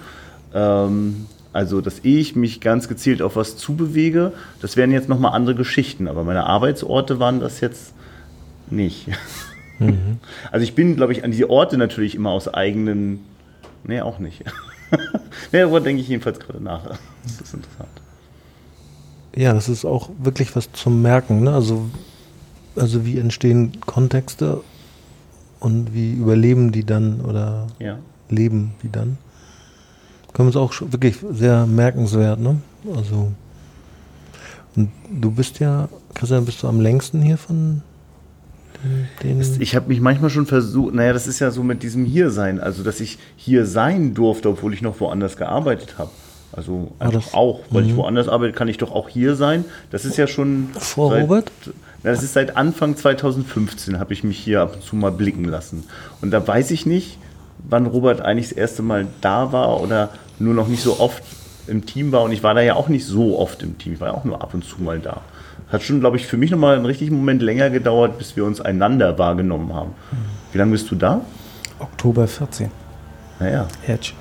Ähm, 0.54 1.26
also, 1.52 1.80
dass 1.80 2.00
ich 2.02 2.36
mich 2.36 2.60
ganz 2.60 2.88
gezielt 2.88 3.22
auf 3.22 3.36
was 3.36 3.56
zubewege, 3.56 4.32
das 4.60 4.76
wären 4.76 4.92
jetzt 4.92 5.08
nochmal 5.08 5.32
andere 5.32 5.54
Geschichten, 5.54 6.06
aber 6.06 6.24
meine 6.24 6.44
Arbeitsorte 6.44 7.18
waren 7.20 7.40
das 7.40 7.60
jetzt 7.60 7.94
nicht. 8.70 9.08
Mhm. 9.78 10.18
Also 10.50 10.64
ich 10.64 10.74
bin, 10.74 10.96
glaube 10.96 11.12
ich, 11.12 11.24
an 11.24 11.30
diese 11.30 11.48
Orte 11.48 11.78
natürlich 11.78 12.14
immer 12.14 12.30
aus 12.30 12.48
eigenen, 12.48 13.20
nee, 13.84 14.00
auch 14.00 14.18
nicht. 14.18 14.42
nee, 15.52 15.60
darüber 15.60 15.80
denke 15.80 16.02
ich 16.02 16.08
jedenfalls 16.08 16.40
gerade 16.40 16.62
nach. 16.62 16.82
Das 17.22 17.40
ist 17.40 17.54
interessant. 17.54 17.88
Ja, 19.36 19.52
das 19.52 19.68
ist 19.68 19.84
auch 19.84 20.10
wirklich 20.18 20.56
was 20.56 20.72
zum 20.72 21.00
Merken. 21.00 21.44
Ne? 21.44 21.52
Also, 21.52 21.88
also 22.78 23.04
wie 23.04 23.18
entstehen 23.18 23.80
Kontexte 23.80 24.60
und 25.60 25.94
wie 25.94 26.12
überleben 26.12 26.72
die 26.72 26.84
dann 26.84 27.20
oder 27.20 27.66
ja. 27.78 27.98
leben 28.28 28.72
die 28.82 28.90
dann? 28.90 29.18
Können 30.32 30.52
wir 30.52 30.60
uns 30.60 30.80
auch 30.80 30.92
wirklich 30.92 31.16
sehr 31.32 31.66
merkenswert. 31.66 32.38
Ne? 32.40 32.60
Also 32.94 33.32
und 34.76 34.90
du 35.10 35.30
bist 35.30 35.58
ja, 35.58 35.88
Christian, 36.14 36.44
bist 36.44 36.62
du 36.62 36.68
am 36.68 36.80
längsten 36.80 37.20
hier 37.20 37.38
von 37.38 37.82
den, 39.24 39.42
ich 39.58 39.74
habe 39.74 39.88
mich 39.88 40.00
manchmal 40.00 40.30
schon 40.30 40.46
versucht, 40.46 40.94
naja, 40.94 41.12
das 41.12 41.26
ist 41.26 41.40
ja 41.40 41.50
so 41.50 41.64
mit 41.64 41.82
diesem 41.82 42.04
Hiersein, 42.04 42.60
also 42.60 42.84
dass 42.84 43.00
ich 43.00 43.18
hier 43.36 43.66
sein 43.66 44.14
durfte, 44.14 44.48
obwohl 44.48 44.72
ich 44.72 44.82
noch 44.82 45.00
woanders 45.00 45.36
gearbeitet 45.36 45.98
habe. 45.98 46.10
Also 46.52 46.92
einfach 47.00 47.34
auch, 47.34 47.60
weil 47.70 47.84
ich 47.84 47.92
mhm. 47.92 47.96
woanders 47.96 48.28
arbeite, 48.28 48.52
kann 48.52 48.68
ich 48.68 48.78
doch 48.78 48.92
auch 48.92 49.08
hier 49.08 49.34
sein. 49.34 49.64
Das 49.90 50.04
ist 50.04 50.16
ja 50.16 50.26
schon. 50.26 50.68
Vor 50.78 51.10
seit, 51.10 51.52
Das 52.02 52.22
ist 52.22 52.34
seit 52.34 52.56
Anfang 52.56 52.96
2015 52.96 53.98
habe 53.98 54.12
ich 54.12 54.22
mich 54.22 54.38
hier 54.38 54.62
ab 54.62 54.74
und 54.74 54.82
zu 54.82 54.96
mal 54.96 55.10
blicken 55.10 55.44
lassen. 55.44 55.84
Und 56.20 56.30
da 56.30 56.46
weiß 56.46 56.70
ich 56.70 56.86
nicht, 56.86 57.18
wann 57.68 57.86
Robert 57.86 58.20
eigentlich 58.20 58.50
das 58.50 58.56
erste 58.56 58.82
Mal 58.82 59.06
da 59.20 59.52
war 59.52 59.80
oder 59.80 60.10
nur 60.38 60.54
noch 60.54 60.68
nicht 60.68 60.82
so 60.82 61.00
oft 61.00 61.22
im 61.66 61.86
Team 61.86 62.12
war. 62.12 62.22
Und 62.22 62.32
ich 62.32 62.42
war 62.42 62.54
da 62.54 62.60
ja 62.60 62.74
auch 62.74 62.88
nicht 62.88 63.04
so 63.04 63.38
oft 63.38 63.62
im 63.62 63.78
Team. 63.78 63.94
Ich 63.94 64.00
war 64.00 64.08
ja 64.08 64.14
auch 64.14 64.24
nur 64.24 64.40
ab 64.42 64.54
und 64.54 64.64
zu 64.64 64.80
mal 64.80 65.00
da. 65.00 65.22
Hat 65.70 65.82
schon, 65.82 66.00
glaube 66.00 66.16
ich, 66.16 66.26
für 66.26 66.36
mich 66.36 66.50
nochmal 66.50 66.76
einen 66.76 66.86
richtigen 66.86 67.16
Moment 67.16 67.42
länger 67.42 67.68
gedauert, 67.68 68.16
bis 68.16 68.36
wir 68.36 68.44
uns 68.44 68.60
einander 68.60 69.18
wahrgenommen 69.18 69.74
haben. 69.74 69.94
Wie 70.52 70.58
lange 70.58 70.72
bist 70.72 70.90
du 70.90 70.94
da? 70.94 71.20
Oktober 71.78 72.26
14. 72.26 72.70
Naja. 73.40 73.68
Edge. 73.86 74.12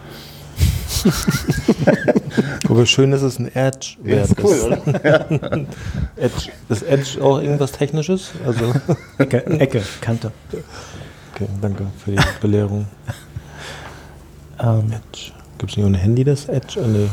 Aber 2.69 2.85
schön, 2.85 3.11
dass 3.11 3.21
es 3.21 3.39
ein 3.39 3.53
Edge 3.55 3.97
ja, 4.03 4.23
ist. 4.23 4.35
Cool, 4.41 4.59
oder? 4.61 4.81
Edge. 6.15 6.51
Ist 6.69 6.83
Edge 6.83 7.21
auch 7.21 7.41
irgendwas 7.41 7.71
Technisches? 7.71 8.31
Also 8.45 8.73
Ecke, 9.17 9.45
Ecke, 9.45 9.81
Kante. 10.01 10.31
Okay, 11.33 11.47
danke 11.61 11.87
für 12.03 12.11
die 12.11 12.19
Belehrung. 12.41 12.87
Um, 14.59 14.91
Edge. 14.91 15.31
Gibt 15.57 15.71
es 15.71 15.77
nicht 15.77 15.85
ein 15.85 15.93
Handy, 15.93 16.23
das 16.23 16.49
Edge? 16.49 16.79
Oh, 16.83 16.87
nee. 16.87 17.09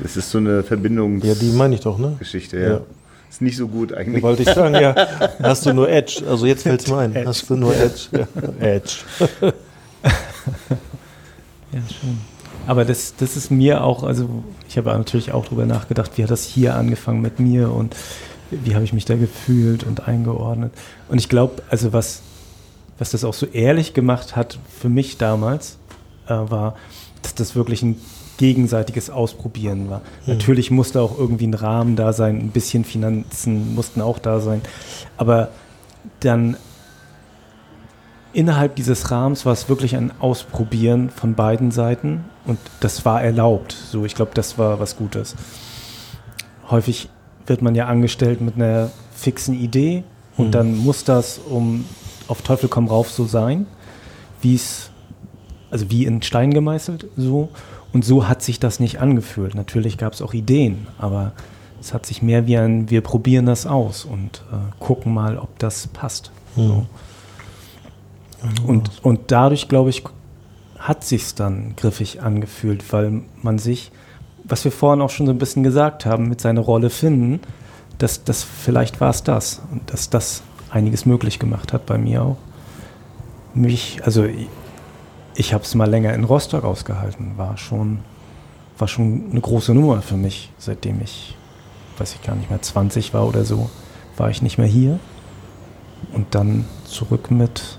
Das 0.00 0.16
ist 0.16 0.30
so 0.30 0.38
eine 0.38 0.62
Verbindung. 0.62 1.20
Ja, 1.22 1.34
die 1.34 1.50
meine 1.50 1.74
ich 1.74 1.80
doch, 1.80 1.98
ne? 1.98 2.16
Geschichte, 2.18 2.58
ja. 2.58 2.68
ja. 2.68 2.80
Ist 3.30 3.40
nicht 3.40 3.56
so 3.56 3.68
gut 3.68 3.94
eigentlich. 3.94 4.22
Wollte 4.22 4.42
ich 4.42 4.50
sagen, 4.50 4.74
ja. 4.74 4.94
Hast 5.42 5.64
du 5.64 5.72
nur 5.72 5.88
Edge? 5.88 6.22
Also 6.28 6.46
jetzt 6.46 6.64
fällt 6.64 6.82
es 6.82 6.88
mir 6.88 6.98
ein. 6.98 7.14
Edge. 7.14 7.28
Hast 7.28 7.48
du 7.48 7.56
nur 7.56 7.74
Edge? 7.74 8.08
Ja. 8.10 8.26
Edge. 8.60 8.96
ja, 11.72 11.80
schön. 11.88 12.31
Aber 12.66 12.84
das, 12.84 13.14
das 13.16 13.36
ist 13.36 13.50
mir 13.50 13.84
auch, 13.84 14.02
also 14.02 14.28
ich 14.68 14.76
habe 14.78 14.90
natürlich 14.90 15.32
auch 15.32 15.44
darüber 15.44 15.66
nachgedacht, 15.66 16.12
wie 16.16 16.22
hat 16.22 16.30
das 16.30 16.44
hier 16.44 16.76
angefangen 16.76 17.20
mit 17.20 17.40
mir 17.40 17.72
und 17.72 17.96
wie 18.50 18.74
habe 18.74 18.84
ich 18.84 18.92
mich 18.92 19.04
da 19.04 19.16
gefühlt 19.16 19.84
und 19.84 20.06
eingeordnet. 20.06 20.72
Und 21.08 21.18
ich 21.18 21.28
glaube, 21.28 21.62
also 21.70 21.92
was, 21.92 22.22
was 22.98 23.10
das 23.10 23.24
auch 23.24 23.34
so 23.34 23.46
ehrlich 23.46 23.94
gemacht 23.94 24.36
hat 24.36 24.58
für 24.80 24.88
mich 24.88 25.18
damals, 25.18 25.78
äh, 26.26 26.30
war, 26.30 26.76
dass 27.22 27.34
das 27.34 27.56
wirklich 27.56 27.82
ein 27.82 28.00
gegenseitiges 28.36 29.10
Ausprobieren 29.10 29.90
war. 29.90 29.98
Mhm. 29.98 30.34
Natürlich 30.34 30.70
musste 30.70 31.00
auch 31.00 31.18
irgendwie 31.18 31.46
ein 31.46 31.54
Rahmen 31.54 31.96
da 31.96 32.12
sein, 32.12 32.38
ein 32.38 32.50
bisschen 32.50 32.84
Finanzen 32.84 33.74
mussten 33.74 34.00
auch 34.00 34.18
da 34.18 34.40
sein. 34.40 34.62
Aber 35.16 35.48
dann 36.20 36.56
innerhalb 38.32 38.76
dieses 38.76 39.10
Rahmens 39.10 39.44
war 39.46 39.52
es 39.52 39.68
wirklich 39.68 39.96
ein 39.96 40.12
Ausprobieren 40.20 41.10
von 41.10 41.34
beiden 41.34 41.70
Seiten 41.70 42.24
und 42.44 42.58
das 42.80 43.04
war 43.04 43.22
erlaubt. 43.22 43.72
So, 43.72 44.04
ich 44.04 44.14
glaube, 44.14 44.32
das 44.34 44.58
war 44.58 44.80
was 44.80 44.96
Gutes. 44.96 45.36
Häufig 46.70 47.08
wird 47.46 47.62
man 47.62 47.74
ja 47.74 47.86
angestellt 47.86 48.40
mit 48.40 48.56
einer 48.56 48.90
fixen 49.14 49.54
Idee 49.54 50.04
und 50.36 50.48
mhm. 50.48 50.52
dann 50.52 50.76
muss 50.76 51.04
das 51.04 51.38
um 51.38 51.84
auf 52.28 52.42
Teufel 52.42 52.68
komm 52.68 52.88
rauf 52.88 53.10
so 53.10 53.24
sein, 53.24 53.66
wie 54.40 54.54
es 54.54 54.90
also 55.70 55.90
wie 55.90 56.04
in 56.04 56.20
Stein 56.22 56.52
gemeißelt 56.52 57.06
so 57.16 57.48
und 57.92 58.04
so 58.04 58.28
hat 58.28 58.42
sich 58.42 58.60
das 58.60 58.78
nicht 58.80 59.00
angefühlt. 59.00 59.54
Natürlich 59.54 59.98
gab 59.98 60.12
es 60.12 60.22
auch 60.22 60.34
Ideen, 60.34 60.86
aber 60.98 61.32
es 61.80 61.92
hat 61.92 62.06
sich 62.06 62.22
mehr 62.22 62.46
wie 62.46 62.56
ein 62.56 62.90
wir 62.90 63.00
probieren 63.00 63.46
das 63.46 63.66
aus 63.66 64.04
und 64.04 64.42
äh, 64.52 64.56
gucken 64.78 65.12
mal, 65.12 65.38
ob 65.38 65.58
das 65.58 65.88
passt. 65.88 66.30
Mhm. 66.56 66.66
So. 66.66 66.86
Und, 68.66 68.90
und 69.02 69.20
dadurch, 69.28 69.68
glaube 69.68 69.90
ich, 69.90 70.02
hat 70.78 71.04
sich 71.04 71.34
dann 71.34 71.74
griffig 71.76 72.22
angefühlt, 72.22 72.92
weil 72.92 73.22
man 73.40 73.58
sich, 73.58 73.92
was 74.44 74.64
wir 74.64 74.72
vorhin 74.72 75.00
auch 75.00 75.10
schon 75.10 75.26
so 75.26 75.32
ein 75.32 75.38
bisschen 75.38 75.62
gesagt 75.62 76.06
haben, 76.06 76.28
mit 76.28 76.40
seiner 76.40 76.60
Rolle 76.60 76.90
finden, 76.90 77.40
dass 77.98 78.24
das 78.24 78.42
vielleicht 78.42 79.00
war 79.00 79.10
es 79.10 79.22
das. 79.22 79.62
Und 79.70 79.92
dass 79.92 80.10
das 80.10 80.42
einiges 80.70 81.06
möglich 81.06 81.38
gemacht 81.38 81.72
hat 81.72 81.86
bei 81.86 81.98
mir 81.98 82.22
auch. 82.22 82.36
Mich, 83.54 84.00
also 84.04 84.24
ich, 84.24 84.48
ich 85.34 85.54
habe 85.54 85.62
es 85.62 85.74
mal 85.74 85.88
länger 85.88 86.14
in 86.14 86.24
Rostock 86.24 86.64
ausgehalten, 86.64 87.32
war 87.36 87.56
schon, 87.58 88.00
war 88.78 88.88
schon 88.88 89.30
eine 89.30 89.40
große 89.40 89.74
Nummer 89.74 90.02
für 90.02 90.16
mich, 90.16 90.50
seitdem 90.58 91.00
ich, 91.02 91.36
weiß 91.98 92.14
ich 92.14 92.22
gar 92.22 92.34
nicht 92.34 92.50
mehr, 92.50 92.60
20 92.60 93.14
war 93.14 93.28
oder 93.28 93.44
so, 93.44 93.70
war 94.16 94.30
ich 94.30 94.42
nicht 94.42 94.58
mehr 94.58 94.66
hier. 94.66 94.98
Und 96.12 96.34
dann 96.34 96.64
zurück 96.84 97.30
mit 97.30 97.78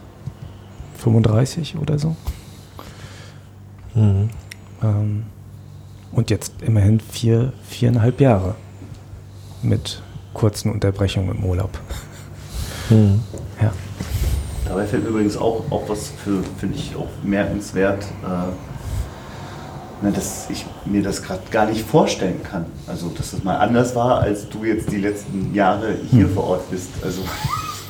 35 1.03 1.77
oder 1.77 1.99
so. 1.99 2.15
Mhm. 3.93 4.29
Ähm, 4.81 5.23
und 6.11 6.29
jetzt 6.29 6.53
immerhin 6.61 6.99
vier, 6.99 7.53
viereinhalb 7.67 8.21
Jahre 8.21 8.55
mit 9.61 10.01
kurzen 10.33 10.71
Unterbrechungen 10.71 11.35
im 11.37 11.43
Urlaub. 11.43 11.77
Mhm. 12.89 13.21
Ja. 13.61 13.71
Dabei 14.65 14.85
fällt 14.85 15.03
mir 15.03 15.09
übrigens 15.09 15.37
auch, 15.37 15.63
auch 15.69 15.87
was 15.87 16.11
für, 16.23 16.41
finde 16.57 16.77
ich, 16.77 16.95
auch 16.95 17.09
merkenswert, 17.23 18.05
äh, 18.23 20.11
dass 20.11 20.49
ich 20.49 20.65
mir 20.85 21.01
das 21.01 21.21
gerade 21.23 21.41
gar 21.49 21.65
nicht 21.65 21.85
vorstellen 21.85 22.41
kann. 22.43 22.65
Also, 22.87 23.09
dass 23.09 23.31
das 23.31 23.43
mal 23.43 23.57
anders 23.57 23.95
war, 23.95 24.19
als 24.19 24.49
du 24.49 24.65
jetzt 24.65 24.91
die 24.91 24.97
letzten 24.97 25.53
Jahre 25.53 25.95
hier 26.11 26.27
mhm. 26.27 26.33
vor 26.33 26.43
Ort 26.45 26.71
bist. 26.71 26.89
Also, 27.03 27.21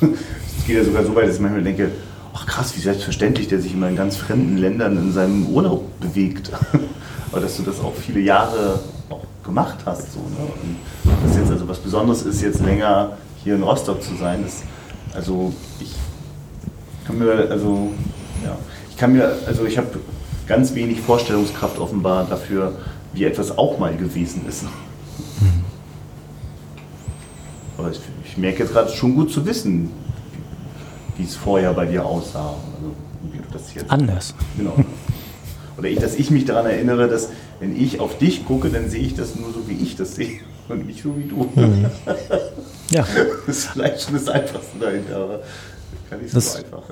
es 0.00 0.66
geht 0.66 0.76
ja 0.76 0.84
sogar 0.84 1.04
so 1.04 1.14
weit, 1.14 1.28
dass 1.28 1.36
ich 1.36 1.40
manchmal 1.40 1.62
denke, 1.62 1.90
ach 2.34 2.46
krass, 2.46 2.76
wie 2.76 2.80
selbstverständlich 2.80 3.48
der 3.48 3.60
sich 3.60 3.72
immer 3.72 3.88
in 3.88 3.96
ganz 3.96 4.16
fremden 4.16 4.58
Ländern 4.58 4.96
in 4.98 5.12
seinem 5.12 5.46
Urlaub 5.46 6.00
bewegt. 6.00 6.50
Aber 7.32 7.40
dass 7.40 7.56
du 7.56 7.62
das 7.62 7.80
auch 7.80 7.94
viele 7.94 8.20
Jahre 8.20 8.80
auch 9.08 9.24
gemacht 9.44 9.78
hast. 9.86 10.12
So, 10.12 10.20
ne? 10.20 10.52
Und 10.62 11.26
dass 11.26 11.36
jetzt 11.36 11.50
also 11.50 11.68
was 11.68 11.78
Besonderes 11.78 12.22
ist, 12.22 12.42
jetzt 12.42 12.60
länger 12.60 13.16
hier 13.42 13.54
in 13.54 13.62
Rostock 13.62 14.02
zu 14.02 14.14
sein. 14.16 14.42
Das, 14.42 14.62
also 15.14 15.52
ich 15.80 15.94
kann 17.06 17.18
mir, 17.18 17.48
also, 17.50 17.92
ja, 18.44 18.56
ich 18.90 18.96
kann 18.96 19.12
mir, 19.12 19.32
also 19.46 19.64
ich 19.64 19.78
habe 19.78 19.88
ganz 20.46 20.74
wenig 20.74 21.00
Vorstellungskraft 21.00 21.78
offenbar 21.78 22.26
dafür, 22.28 22.72
wie 23.12 23.24
etwas 23.24 23.56
auch 23.56 23.78
mal 23.78 23.96
gewesen 23.96 24.44
ist. 24.48 24.64
Aber 27.78 27.90
ich, 27.90 28.00
ich 28.24 28.36
merke 28.36 28.60
jetzt 28.60 28.72
gerade 28.72 28.90
schon 28.92 29.14
gut 29.14 29.32
zu 29.32 29.44
wissen, 29.46 29.90
wie 31.16 31.24
es 31.24 31.36
vorher 31.36 31.72
bei 31.72 31.86
dir 31.86 32.04
aussah. 32.04 32.50
Also, 32.50 32.94
wie 33.32 33.38
du 33.38 33.44
das 33.52 33.74
jetzt 33.74 33.90
Anders. 33.90 34.34
Genau. 34.56 34.76
Oder 35.76 35.88
ich, 35.88 35.98
dass 35.98 36.14
ich 36.14 36.30
mich 36.30 36.44
daran 36.44 36.66
erinnere, 36.66 37.08
dass 37.08 37.30
wenn 37.60 37.76
ich 37.80 38.00
auf 38.00 38.18
dich 38.18 38.46
gucke, 38.46 38.68
dann 38.68 38.88
sehe 38.88 39.02
ich 39.02 39.14
das 39.14 39.34
nur 39.36 39.52
so, 39.52 39.68
wie 39.68 39.74
ich 39.74 39.96
das 39.96 40.14
sehe 40.14 40.40
und 40.68 40.86
nicht 40.86 41.02
so 41.02 41.16
wie 41.16 41.24
du. 41.24 41.50
Mhm. 41.54 41.86
Ja. 42.90 43.06
Das 43.46 43.58
ist 43.58 43.66
vielleicht 43.68 44.02
schon 44.02 44.14
das 44.14 44.28
Einfachste 44.28 44.78
dahinter, 44.78 45.16
aber 45.16 45.40
kann 46.08 46.20
nicht 46.20 46.30
so 46.30 46.36
das, 46.36 46.56
einfach. 46.56 46.82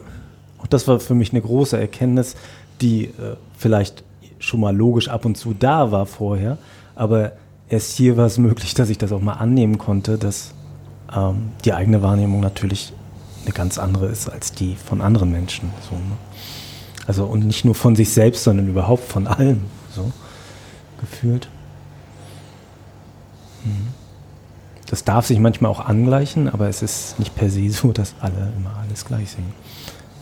Auch 0.58 0.66
das 0.66 0.86
war 0.86 1.00
für 1.00 1.14
mich 1.14 1.32
eine 1.32 1.40
große 1.40 1.78
Erkenntnis, 1.78 2.34
die 2.80 3.06
äh, 3.06 3.36
vielleicht 3.56 4.04
schon 4.38 4.60
mal 4.60 4.76
logisch 4.76 5.08
ab 5.08 5.24
und 5.24 5.36
zu 5.36 5.54
da 5.54 5.90
war 5.90 6.06
vorher. 6.06 6.58
Aber 6.94 7.32
erst 7.68 7.96
hier 7.96 8.16
war 8.16 8.26
es 8.26 8.38
möglich, 8.38 8.74
dass 8.74 8.90
ich 8.90 8.98
das 8.98 9.12
auch 9.12 9.20
mal 9.20 9.34
annehmen 9.34 9.78
konnte, 9.78 10.18
dass 10.18 10.52
ähm, 11.14 11.50
die 11.64 11.72
eigene 11.72 12.02
Wahrnehmung 12.02 12.40
natürlich 12.40 12.92
eine 13.44 13.52
ganz 13.52 13.78
andere 13.78 14.06
ist 14.06 14.28
als 14.28 14.52
die 14.52 14.76
von 14.76 15.00
anderen 15.00 15.30
Menschen. 15.32 15.70
So, 15.88 15.96
ne? 15.96 16.16
Also 17.06 17.24
und 17.24 17.46
nicht 17.46 17.64
nur 17.64 17.74
von 17.74 17.96
sich 17.96 18.12
selbst, 18.12 18.44
sondern 18.44 18.68
überhaupt 18.68 19.04
von 19.04 19.26
allen. 19.26 19.64
So 19.94 20.12
gefühlt. 21.00 21.48
Mhm. 23.64 23.88
Das 24.86 25.04
darf 25.04 25.26
sich 25.26 25.38
manchmal 25.38 25.70
auch 25.70 25.80
angleichen, 25.80 26.48
aber 26.48 26.68
es 26.68 26.82
ist 26.82 27.18
nicht 27.18 27.34
per 27.34 27.50
se 27.50 27.70
so, 27.70 27.92
dass 27.92 28.14
alle 28.20 28.52
immer 28.56 28.76
alles 28.82 29.04
gleich 29.04 29.30
sehen. 29.30 29.52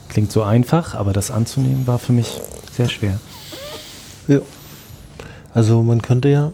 Klingt 0.09 0.33
so 0.33 0.43
einfach, 0.43 0.95
aber 0.95 1.13
das 1.13 1.31
anzunehmen 1.31 1.87
war 1.87 1.99
für 1.99 2.13
mich 2.13 2.41
sehr 2.73 2.89
schwer. 2.89 3.19
Ja. 4.29 4.41
Also 5.53 5.83
man 5.83 6.03
könnte 6.03 6.29
ja, 6.29 6.53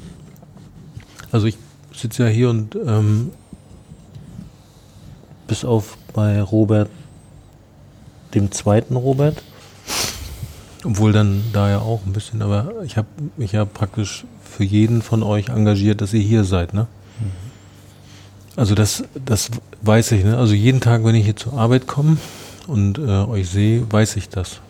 also 1.31 1.47
ich 1.47 1.59
sitze 1.95 2.25
ja 2.25 2.29
hier 2.31 2.51
und 2.51 2.75
ähm, 2.75 3.33
bis 5.47 5.65
auf 5.65 5.97
bei 6.13 6.41
Robert, 6.43 6.91
dem 8.35 8.51
zweiten 8.53 8.97
Robert, 8.97 9.43
obwohl 10.85 11.13
dann 11.13 11.43
da 11.53 11.71
ja 11.71 11.79
auch 11.79 12.05
ein 12.07 12.13
bisschen, 12.13 12.43
aber 12.43 12.73
ich 12.85 12.97
habe 12.97 13.09
mich 13.37 13.53
ja 13.53 13.65
praktisch 13.65 14.25
für 14.43 14.65
jeden 14.65 15.03
von 15.03 15.23
euch 15.23 15.49
engagiert, 15.49 16.01
dass 16.01 16.13
ihr 16.13 16.21
hier 16.21 16.45
seid, 16.45 16.75
ne? 16.75 16.87
Also 18.57 18.75
das, 18.75 19.05
das 19.25 19.51
weiß 19.83 20.13
ich, 20.13 20.25
ne? 20.25 20.37
Also 20.37 20.55
jeden 20.55 20.81
Tag, 20.81 21.05
wenn 21.05 21.15
ich 21.15 21.25
hier 21.25 21.37
zur 21.37 21.55
Arbeit 21.55 21.87
komme 21.87 22.17
und 22.67 22.99
äh, 22.99 23.03
euch 23.03 23.51
sehe, 23.51 23.91
weiß 23.91 24.17
ich 24.17 24.29
das. 24.29 24.61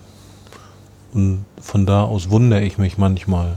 Und 1.13 1.45
von 1.61 1.87
da 1.87 2.03
aus 2.03 2.31
wundere 2.31 2.63
ich 2.63 2.79
mich 2.79 2.99
manchmal 2.99 3.55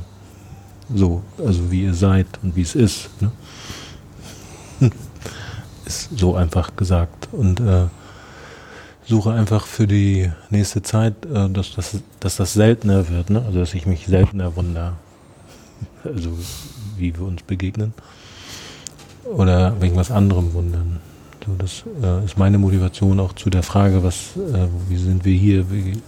so, 0.93 1.23
also 1.37 1.71
wie 1.71 1.83
ihr 1.83 1.93
seid 1.93 2.27
und 2.43 2.55
wie 2.55 2.61
es 2.61 2.75
ist. 2.75 3.09
Ne? 3.21 3.31
Ist 5.89 6.17
so 6.17 6.35
einfach 6.35 6.75
gesagt. 6.75 7.27
Und 7.31 7.59
äh, 7.59 7.87
suche 9.05 9.31
einfach 9.31 9.65
für 9.65 9.87
die 9.87 10.31
nächste 10.51 10.81
Zeit, 10.83 11.13
äh, 11.25 11.49
dass, 11.49 11.73
dass, 11.73 11.97
dass 12.19 12.37
das 12.37 12.53
seltener 12.53 13.09
wird, 13.09 13.31
ne? 13.31 13.43
also 13.45 13.59
dass 13.59 13.73
ich 13.73 13.85
mich 13.85 14.05
seltener 14.05 14.55
wundere. 14.55 14.93
Also 16.05 16.29
wie 16.97 17.13
wir 17.13 17.25
uns 17.25 17.41
begegnen. 17.43 17.93
Oder 19.25 19.81
wegen 19.81 19.97
was 19.97 20.11
anderem 20.11 20.53
wundern. 20.53 20.99
So, 21.45 21.55
das 21.57 21.83
äh, 22.01 22.23
ist 22.23 22.37
meine 22.37 22.57
Motivation 22.57 23.19
auch 23.19 23.33
zu 23.33 23.49
der 23.49 23.63
Frage, 23.63 24.01
was, 24.01 24.37
äh, 24.37 24.67
wie 24.87 24.97
sind 24.97 25.25
wir 25.25 25.35
hier? 25.35 25.69
Wie, 25.69 26.01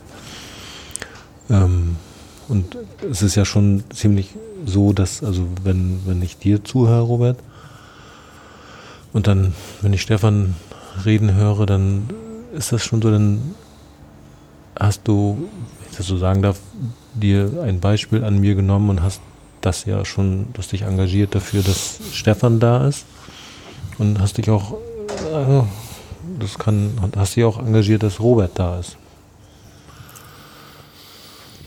ähm, 1.50 1.98
und 2.48 2.78
es 3.10 3.22
ist 3.22 3.36
ja 3.36 3.44
schon 3.44 3.84
ziemlich 3.94 4.30
so, 4.66 4.94
dass, 4.94 5.24
also 5.24 5.46
wenn, 5.64 6.02
wenn 6.06 6.22
ich 6.22 6.38
dir 6.38 6.64
zuhöre, 6.64 7.02
Robert, 7.02 7.40
und 9.14 9.28
dann, 9.28 9.54
wenn 9.82 9.94
ich 9.94 10.02
Stefan 10.02 10.56
reden 11.06 11.34
höre, 11.34 11.66
dann 11.66 12.10
ist 12.54 12.72
das 12.72 12.84
schon 12.84 13.02
so, 13.02 13.12
dann 13.12 13.56
hast 14.80 15.08
du, 15.08 15.50
wenn 15.80 15.92
ich 15.92 15.98
das 15.98 16.08
so 16.08 16.18
sagen 16.18 16.42
darf, 16.42 16.60
dir 17.14 17.62
ein 17.64 17.80
Beispiel 17.80 18.24
an 18.24 18.40
mir 18.40 18.56
genommen 18.56 18.90
und 18.90 19.04
hast 19.04 19.22
das 19.62 19.86
ja 19.86 20.06
schon, 20.06 20.48
du 20.54 20.60
hast 20.60 20.72
dich 20.72 20.84
engagiert 20.84 21.36
dafür, 21.36 21.62
dass 21.62 22.00
Stefan 22.14 22.60
da 22.60 22.88
ist. 22.88 23.06
Und 23.98 24.20
hast 24.20 24.38
dich 24.38 24.50
auch, 24.50 24.74
äh, 25.34 25.62
das 26.40 26.58
kann, 26.58 26.92
hast 27.16 27.36
dich 27.36 27.44
auch 27.44 27.60
engagiert, 27.60 28.04
dass 28.04 28.20
Robert 28.20 28.52
da 28.56 28.80
ist. 28.80 28.98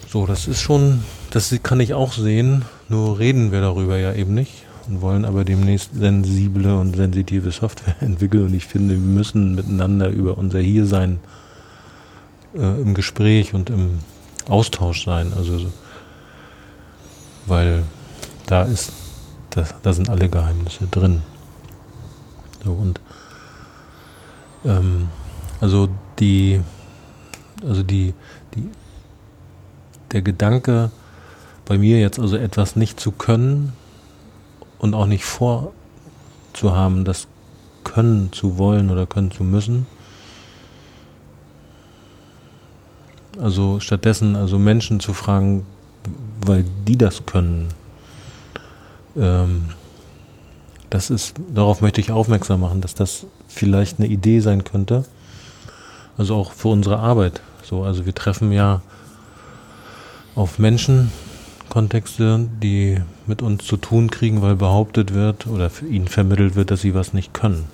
So, 0.09 0.27
das 0.27 0.49
ist 0.49 0.61
schon, 0.61 1.05
das 1.31 1.55
kann 1.63 1.81
ich 1.81 1.95
auch 1.95 2.13
sehen, 2.13 2.65
nur 2.89 3.19
reden 3.19 3.53
wir 3.53 3.61
darüber 3.61 3.99
ja 3.99 4.13
eben 4.15 4.35
nicht 4.35 4.64
und 4.89 5.01
wollen 5.01 5.25
aber 5.25 5.45
demnächst 5.45 5.95
sensible 5.95 6.79
und 6.79 6.97
sensitive 6.97 7.51
Software 7.51 7.97
entwickeln. 8.01 8.47
Und 8.47 8.55
ich 8.55 8.67
finde, 8.67 8.95
wir 8.95 9.01
müssen 9.01 9.55
miteinander 9.55 10.09
über 10.09 10.39
unser 10.39 10.61
Hiersein 10.61 11.19
äh, 12.55 12.81
im 12.81 12.95
Gespräch 12.95 13.55
und 13.55 13.71
im 13.71 13.99
Austausch 14.49 15.05
sein. 15.05 15.33
Also, 15.37 15.71
weil 17.47 17.83
da 18.47 18.63
ist, 18.65 18.93
da, 19.51 19.65
da 19.83 19.93
sind 19.93 20.11
alle 20.11 20.29
Geheimnisse 20.29 20.87
drin. 20.91 21.23
So, 22.65 22.73
und 22.73 23.01
ähm, 24.65 25.09
also 25.61 25.89
die, 26.19 26.61
also 27.67 27.83
die, 27.83 28.15
die, 28.55 28.69
der 30.13 30.23
Gedanke, 30.23 30.91
bei 31.65 31.79
mir 31.79 31.99
jetzt 31.99 32.19
also 32.19 32.37
etwas 32.37 32.77
nicht 32.77 33.01
zu 33.01 33.11
können, 33.11 33.73
und 34.85 34.93
auch 34.93 35.07
nicht 35.07 35.25
vorzuhaben, 35.25 37.07
das 37.07 37.27
können 37.85 38.33
zu 38.33 38.59
wollen 38.59 38.91
oder 38.91 39.07
können 39.07 39.31
zu 39.31 39.43
müssen. 39.43 39.87
Also 43.41 43.81
stattdessen 43.81 44.37
also 44.37 44.59
Menschen 44.59 45.01
zu 45.01 45.15
fragen, 45.15 45.65
weil 46.45 46.67
die 46.87 46.99
das 46.99 47.25
können. 47.25 47.69
Ähm, 49.17 49.71
das 50.91 51.09
ist, 51.09 51.35
darauf 51.55 51.81
möchte 51.81 52.03
ich 52.03 52.13
aufmerksam 52.13 52.61
machen, 52.61 52.83
dass 52.83 52.95
das 52.95 53.27
vielleicht 53.49 53.99
eine 53.99 54.09
Idee 54.09 54.41
sein 54.41 54.65
könnte. 54.65 55.07
Also 56.19 56.35
auch 56.35 56.53
für 56.53 56.69
unsere 56.69 56.99
Arbeit. 56.99 57.41
So, 57.63 57.85
also 57.85 58.05
wir 58.05 58.15
treffen 58.15 58.53
ja 58.53 58.83
auf 60.35 60.59
Menschen, 60.59 61.11
Kontexte, 61.75 62.49
die 62.63 63.03
mit 63.27 63.43
uns 63.43 63.65
zu 63.65 63.77
tun 63.77 64.09
kriegen, 64.09 64.43
weil 64.43 64.55
behauptet 64.55 65.13
wird 65.13 65.49
oder 65.49 65.73
ihnen 65.91 66.07
vermittelt 66.07 66.55
wird, 66.55 66.71
dass 66.71 66.83
sie 66.83 66.95
was 66.95 67.13
nicht 67.13 67.35
können. 67.35 67.65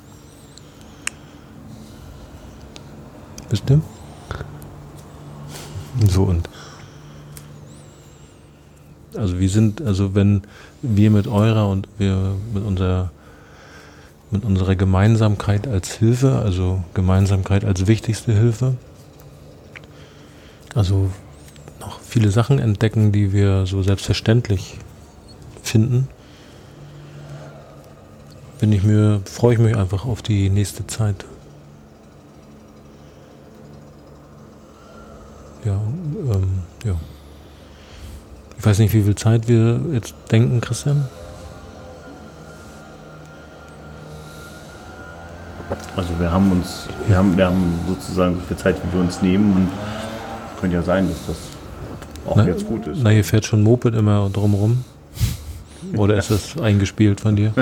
Wisst 3.51 3.69
ihr? 3.69 3.83
So 6.09 6.23
und 6.23 6.49
also 9.15 9.39
wir 9.39 9.51
sind, 9.51 9.83
also 9.83 10.15
wenn 10.15 10.45
wir 10.81 11.11
mit 11.11 11.27
eurer 11.27 11.69
und 11.69 11.87
wir 11.99 12.37
mit 12.55 12.65
unserer 12.65 13.11
mit 14.31 14.47
unserer 14.47 14.77
Gemeinsamkeit 14.77 15.67
als 15.69 15.93
Hilfe, 15.93 16.39
also 16.39 16.83
Gemeinsamkeit 16.95 17.67
als 17.67 17.87
wichtigste 17.87 18.33
Hilfe, 18.33 18.77
also 20.75 21.11
noch 21.81 22.01
viele 22.01 22.31
Sachen 22.31 22.59
entdecken, 22.59 23.13
die 23.13 23.33
wir 23.33 23.67
so 23.67 23.83
selbstverständlich 23.83 24.79
finden, 25.63 26.09
bin 28.61 28.73
ich 28.73 28.83
mir, 28.83 29.23
freue 29.25 29.55
ich 29.55 29.59
mich 29.59 29.77
einfach 29.77 30.05
auf 30.05 30.23
die 30.23 30.51
nächste 30.51 30.87
Zeit. 30.87 31.25
Ja, 35.65 35.81
ähm, 36.33 36.61
ja. 36.85 36.95
Ich 38.59 38.67
weiß 38.67 38.79
nicht, 38.79 38.93
wie 38.93 39.03
viel 39.03 39.15
Zeit 39.15 39.49
wir 39.49 39.81
jetzt 39.93 40.15
denken, 40.31 40.61
Christian. 40.61 41.09
Also 45.97 46.11
wir 46.19 46.31
haben 46.31 46.53
uns, 46.53 46.89
wir 47.07 47.17
haben, 47.17 47.37
wir 47.37 47.47
haben 47.47 47.79
sozusagen 47.89 48.35
so 48.37 48.41
viel 48.43 48.57
Zeit, 48.57 48.77
wie 48.77 48.93
wir 48.93 49.01
uns 49.01 49.23
nehmen 49.23 49.53
und 49.55 49.69
könnte 50.61 50.77
ja 50.77 50.83
sein, 50.83 51.09
dass 51.09 51.27
das 51.27 51.37
auch 52.27 52.37
na, 52.37 52.47
jetzt 52.47 52.67
gut 52.67 52.87
ist. 52.87 53.01
Na, 53.03 53.11
hier 53.11 53.25
fährt 53.25 53.45
schon 53.45 53.63
Moped 53.63 53.95
immer 53.95 54.29
drumherum. 54.31 54.85
Oder 55.97 56.17
ist 56.17 56.31
das 56.31 56.59
eingespielt 56.61 57.21
von 57.21 57.37
dir? 57.37 57.53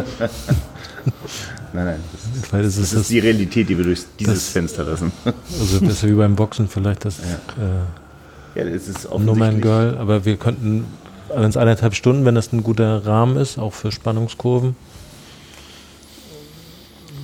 nein, 1.73 1.85
nein. 1.85 2.01
Das, 2.41 2.51
das, 2.51 2.63
das 2.63 2.79
ist, 2.79 2.95
das 2.95 3.09
die 3.09 3.19
Realität, 3.19 3.69
die 3.69 3.77
wir 3.77 3.85
durch 3.85 4.03
dieses 4.19 4.49
Fenster 4.49 4.85
lassen. 4.85 5.13
Also 5.25 5.81
das 5.81 5.91
ist 5.91 6.07
wie 6.07 6.13
beim 6.13 6.37
Boxen 6.37 6.69
vielleicht 6.69 7.05
das 7.05 7.19
ja. 7.19 7.25
Äh, 7.63 8.59
ja, 8.59 8.65
das 8.65 8.89
ist 8.89 9.09
No 9.19 9.35
Man 9.35 9.61
Girl, 9.61 9.97
aber 9.99 10.25
wir 10.25 10.37
könnten, 10.37 10.85
wenn 11.35 11.45
es 11.45 11.57
eineinhalb 11.57 11.95
Stunden, 11.95 12.25
wenn 12.25 12.35
das 12.35 12.53
ein 12.53 12.63
guter 12.63 13.07
Rahmen 13.07 13.37
ist, 13.37 13.59
auch 13.59 13.73
für 13.73 13.93
Spannungskurven, 13.93 14.75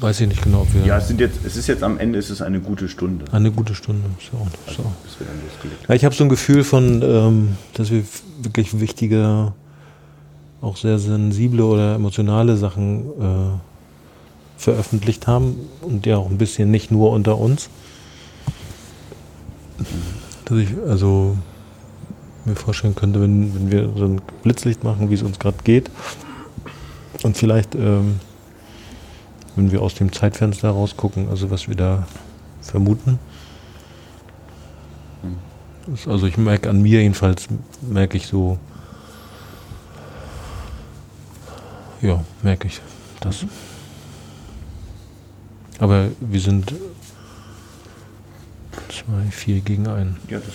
weiß 0.05 0.20
ich 0.20 0.28
nicht 0.28 0.42
genau, 0.42 0.61
ob 0.61 0.74
wir. 0.74 0.84
Ja, 0.84 0.98
es, 0.98 1.09
sind 1.09 1.18
jetzt, 1.18 1.40
es 1.44 1.57
ist 1.57 1.66
jetzt 1.66 1.82
am 1.82 1.98
Ende 1.98 2.18
ist 2.18 2.28
es 2.28 2.42
eine 2.42 2.61
gute 2.61 2.88
Stunde. 2.88 3.24
Eine 3.32 3.50
gute 3.50 3.74
Stunde. 3.74 4.02
So, 4.20 4.46
also, 4.66 4.82
so. 4.82 5.24
Ja, 5.88 5.94
ich 5.94 6.05
habe 6.05 6.14
so 6.14 6.24
ein 6.24 6.28
Gefühl 6.28 6.62
von, 6.62 7.02
ähm, 7.02 7.57
dass 7.72 7.90
wir 7.90 8.05
wirklich 8.42 8.78
wichtige, 8.78 9.52
auch 10.61 10.76
sehr 10.76 10.98
sensible 10.98 11.64
oder 11.64 11.94
emotionale 11.94 12.57
Sachen 12.57 13.07
äh, 13.20 13.59
veröffentlicht 14.59 15.26
haben 15.26 15.57
und 15.80 16.05
ja 16.07 16.18
auch 16.18 16.30
ein 16.30 16.38
bisschen 16.38 16.70
nicht 16.70 16.90
nur 16.90 17.11
unter 17.11 17.38
uns. 17.38 17.70
Dass 20.44 20.59
ich 20.59 20.68
also 20.86 21.36
mir 22.44 22.57
vorstellen 22.57 22.94
könnte, 22.94 23.22
wenn, 23.22 23.55
wenn 23.55 23.72
wir 23.72 23.90
so 23.96 24.05
ein 24.05 24.20
Blitzlicht 24.42 24.84
machen, 24.84 25.09
wie 25.09 25.14
es 25.14 25.22
uns 25.22 25.38
gerade 25.38 25.57
geht 25.64 25.90
und 27.22 27.38
vielleicht 27.38 27.74
ähm, 27.74 28.20
wenn 29.57 29.70
wir 29.72 29.82
aus 29.82 29.94
dem 29.94 30.12
Zeitfenster 30.12 30.70
rausgucken, 30.70 31.28
also 31.28 31.50
was 31.50 31.68
wir 31.68 31.76
da 31.76 32.07
vermuten. 32.61 33.18
Hm. 35.22 35.36
Also 36.11 36.26
ich 36.26 36.36
merke 36.36 36.70
an 36.70 36.82
mir 36.82 37.02
jedenfalls, 37.02 37.46
merke 37.82 38.16
ich 38.16 38.26
so, 38.26 38.59
ja, 42.00 42.22
merke 42.42 42.68
ich 42.68 42.80
das. 43.20 43.42
Mhm. 43.42 43.48
Aber 45.78 46.09
wir 46.20 46.40
sind 46.40 46.72
zwei, 48.88 49.30
vier 49.30 49.61
gegen 49.61 49.86
einen. 49.86 50.16
Ja, 50.28 50.38
das 50.38 50.55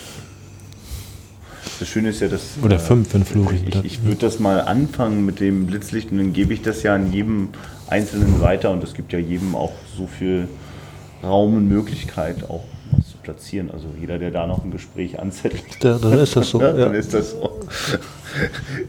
das 1.79 1.87
Schöne 1.87 2.09
ist 2.09 2.19
ja, 2.19 2.27
dass. 2.27 2.41
Oder 2.61 2.75
äh, 2.75 2.79
fünf, 2.79 3.13
wenn 3.13 3.23
Flori. 3.23 3.61
Ich, 3.65 3.85
ich 3.85 4.03
würde 4.03 4.17
das 4.17 4.39
mal 4.39 4.61
anfangen 4.61 5.25
mit 5.25 5.39
dem 5.39 5.65
Blitzlicht 5.65 6.11
und 6.11 6.17
dann 6.17 6.33
gebe 6.33 6.53
ich 6.53 6.61
das 6.61 6.83
ja 6.83 6.93
an 6.93 7.11
jedem 7.13 7.49
Einzelnen 7.89 8.41
weiter 8.41 8.71
und 8.71 8.83
es 8.83 8.93
gibt 8.93 9.13
ja 9.13 9.19
jedem 9.19 9.55
auch 9.55 9.73
so 9.97 10.07
viel 10.07 10.47
Raum 11.23 11.55
und 11.57 11.67
Möglichkeit, 11.67 12.49
auch 12.49 12.63
was 12.91 13.09
zu 13.09 13.17
platzieren. 13.17 13.69
Also 13.71 13.87
jeder, 13.99 14.17
der 14.17 14.31
da 14.31 14.47
noch 14.47 14.63
ein 14.63 14.71
Gespräch 14.71 15.19
anzettelt, 15.19 15.63
Da, 15.81 15.97
dann 15.97 16.19
ist 16.19 16.35
das 16.35 16.49
so. 16.49 16.61
ja, 16.61 16.71
dann 16.71 16.93
ja. 16.93 16.99
ist 16.99 17.13
das 17.13 17.31
so. 17.31 17.59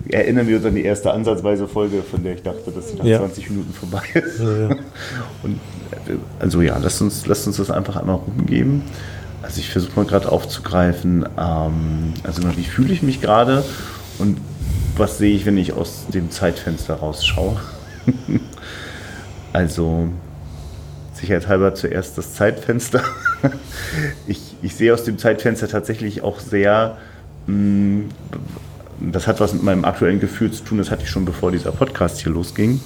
Erinnern 0.09 0.47
wir 0.47 0.57
uns 0.57 0.67
an 0.67 0.75
die 0.75 0.85
erste 0.85 1.13
ansatzweise 1.13 1.67
Folge, 1.67 2.03
von 2.03 2.23
der 2.23 2.35
ich 2.35 2.43
dachte, 2.43 2.71
dass 2.71 2.91
sie 2.91 2.97
nach 2.97 3.05
Ja. 3.05 3.19
20 3.19 3.51
Minuten 3.51 3.73
vorbei 3.73 4.03
ist. 4.15 4.39
Ja, 4.39 4.69
ja. 4.69 4.77
Und 5.43 5.61
äh, 6.07 6.17
also 6.39 6.61
ja, 6.61 6.79
lasst 6.79 7.01
uns, 7.01 7.27
lasst 7.27 7.47
uns 7.47 7.57
das 7.57 7.71
einfach 7.71 7.97
einmal 7.97 8.17
rumgeben. 8.17 8.83
Also 9.43 9.61
ich 9.61 9.71
versuche 9.71 9.93
mal 9.97 10.05
gerade 10.07 10.31
aufzugreifen, 10.31 11.27
ähm, 11.39 12.13
also 12.23 12.43
wie 12.57 12.65
fühle 12.65 12.93
ich 12.93 13.03
mich 13.03 13.21
gerade 13.23 13.65
und 14.19 14.39
was 14.97 15.17
sehe 15.17 15.35
ich, 15.35 15.47
wenn 15.47 15.57
ich 15.57 15.73
aus 15.73 16.05
dem 16.13 16.31
Zeitfenster 16.31 16.95
rausschaue. 16.95 17.57
also 19.53 20.09
sicherheitshalber 21.15 21.75
zuerst 21.75 22.17
das 22.19 22.35
Zeitfenster. 22.35 23.03
ich, 24.27 24.57
ich 24.63 24.75
sehe 24.75 24.93
aus 24.95 25.05
dem 25.05 25.19
Zeitfenster 25.19 25.69
tatsächlich 25.69 26.23
auch 26.23 26.41
sehr, 26.41 26.99
mh, 27.47 28.05
das 29.01 29.27
hat 29.27 29.41
was 29.41 29.53
mit 29.53 29.63
meinem 29.63 29.85
aktuellen 29.85 30.21
Gefühl 30.21 30.51
zu 30.51 30.65
tun, 30.65 30.79
das 30.79 30.91
hatte 30.91 31.03
ich 31.03 31.11
schon 31.11 31.25
bevor 31.25 31.51
dieser 31.53 31.73
Podcast 31.73 32.21
hier 32.21 32.33
losging, 32.33 32.81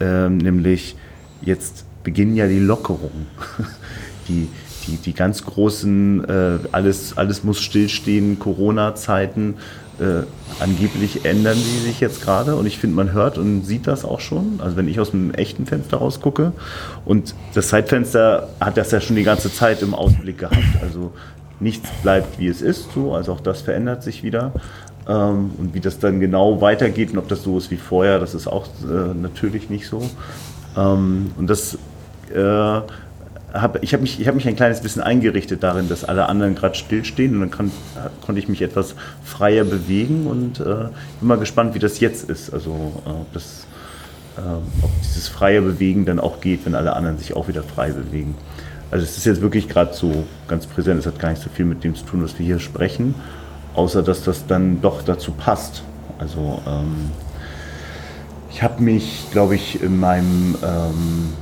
ähm, 0.00 0.38
nämlich 0.38 0.96
jetzt 1.42 1.84
beginnen 2.02 2.36
ja 2.36 2.46
die 2.46 2.60
Lockerungen. 2.60 3.26
Die, 4.26 4.48
die, 4.86 4.96
die 4.96 5.12
ganz 5.12 5.44
großen, 5.44 6.24
äh, 6.24 6.58
alles, 6.72 7.18
alles 7.18 7.44
muss 7.44 7.60
stillstehen, 7.60 8.38
Corona-Zeiten, 8.38 9.56
äh, 10.00 10.24
angeblich 10.60 11.24
ändern 11.24 11.56
die 11.56 11.86
sich 11.86 12.00
jetzt 12.00 12.22
gerade 12.22 12.56
und 12.56 12.66
ich 12.66 12.78
finde, 12.78 12.96
man 12.96 13.12
hört 13.12 13.38
und 13.38 13.64
sieht 13.64 13.86
das 13.86 14.04
auch 14.04 14.20
schon. 14.20 14.60
Also 14.62 14.76
wenn 14.76 14.88
ich 14.88 15.00
aus 15.00 15.10
dem 15.10 15.32
echten 15.32 15.66
Fenster 15.66 15.98
rausgucke 15.98 16.52
und 17.04 17.34
das 17.54 17.68
Zeitfenster 17.68 18.48
hat 18.60 18.76
das 18.76 18.90
ja 18.90 19.00
schon 19.00 19.16
die 19.16 19.22
ganze 19.22 19.52
Zeit 19.52 19.82
im 19.82 19.94
Ausblick 19.94 20.38
gehabt. 20.38 20.58
Also 20.82 21.12
nichts 21.60 21.88
bleibt 22.02 22.38
wie 22.38 22.48
es 22.48 22.62
ist, 22.62 22.92
so, 22.92 23.14
also 23.14 23.32
auch 23.32 23.40
das 23.40 23.62
verändert 23.62 24.02
sich 24.02 24.22
wieder. 24.22 24.52
Ähm, 25.06 25.52
und 25.58 25.74
wie 25.74 25.80
das 25.80 25.98
dann 25.98 26.20
genau 26.20 26.60
weitergeht 26.60 27.12
und 27.12 27.18
ob 27.18 27.28
das 27.28 27.42
so 27.42 27.58
ist 27.58 27.70
wie 27.70 27.76
vorher, 27.76 28.18
das 28.18 28.34
ist 28.34 28.46
auch 28.46 28.66
äh, 28.84 29.14
natürlich 29.14 29.70
nicht 29.70 29.86
so. 29.86 30.02
Ähm, 30.76 31.32
und 31.36 31.48
das 31.48 31.78
äh, 32.34 32.80
hab, 33.54 33.82
ich 33.82 33.92
habe 33.92 34.02
mich, 34.02 34.20
ich 34.20 34.26
hab 34.26 34.34
mich 34.34 34.48
ein 34.48 34.56
kleines 34.56 34.80
bisschen 34.80 35.00
eingerichtet 35.00 35.62
darin, 35.62 35.88
dass 35.88 36.04
alle 36.04 36.28
anderen 36.28 36.56
gerade 36.56 36.74
stillstehen 36.74 37.34
und 37.34 37.40
dann 37.40 37.50
kann, 37.50 37.70
konnte 38.26 38.40
ich 38.40 38.48
mich 38.48 38.62
etwas 38.62 38.96
freier 39.22 39.64
bewegen 39.64 40.26
und 40.26 40.58
äh, 40.60 40.64
bin 41.20 41.28
mal 41.28 41.38
gespannt, 41.38 41.74
wie 41.74 41.78
das 41.78 42.00
jetzt 42.00 42.28
ist. 42.28 42.52
Also 42.52 42.92
äh, 43.06 43.10
ob, 43.10 43.32
das, 43.32 43.66
äh, 44.36 44.40
ob 44.82 44.90
dieses 45.02 45.28
freie 45.28 45.62
Bewegen 45.62 46.04
dann 46.04 46.18
auch 46.18 46.40
geht, 46.40 46.66
wenn 46.66 46.74
alle 46.74 46.96
anderen 46.96 47.16
sich 47.18 47.36
auch 47.36 47.46
wieder 47.46 47.62
frei 47.62 47.90
bewegen. 47.90 48.34
Also 48.90 49.04
es 49.04 49.16
ist 49.16 49.24
jetzt 49.24 49.40
wirklich 49.40 49.68
gerade 49.68 49.94
so 49.94 50.24
ganz 50.48 50.66
präsent, 50.66 50.98
es 51.00 51.06
hat 51.06 51.20
gar 51.20 51.30
nicht 51.30 51.42
so 51.42 51.48
viel 51.48 51.64
mit 51.64 51.84
dem 51.84 51.94
zu 51.94 52.04
tun, 52.04 52.24
was 52.24 52.36
wir 52.38 52.44
hier 52.44 52.58
sprechen, 52.58 53.14
außer 53.74 54.02
dass 54.02 54.24
das 54.24 54.46
dann 54.46 54.82
doch 54.82 55.02
dazu 55.02 55.30
passt. 55.30 55.84
Also 56.18 56.60
ähm, 56.66 57.10
ich 58.50 58.62
habe 58.62 58.82
mich, 58.82 59.26
glaube 59.30 59.54
ich, 59.54 59.80
in 59.80 59.98
meinem 59.98 60.56
ähm, 60.62 61.32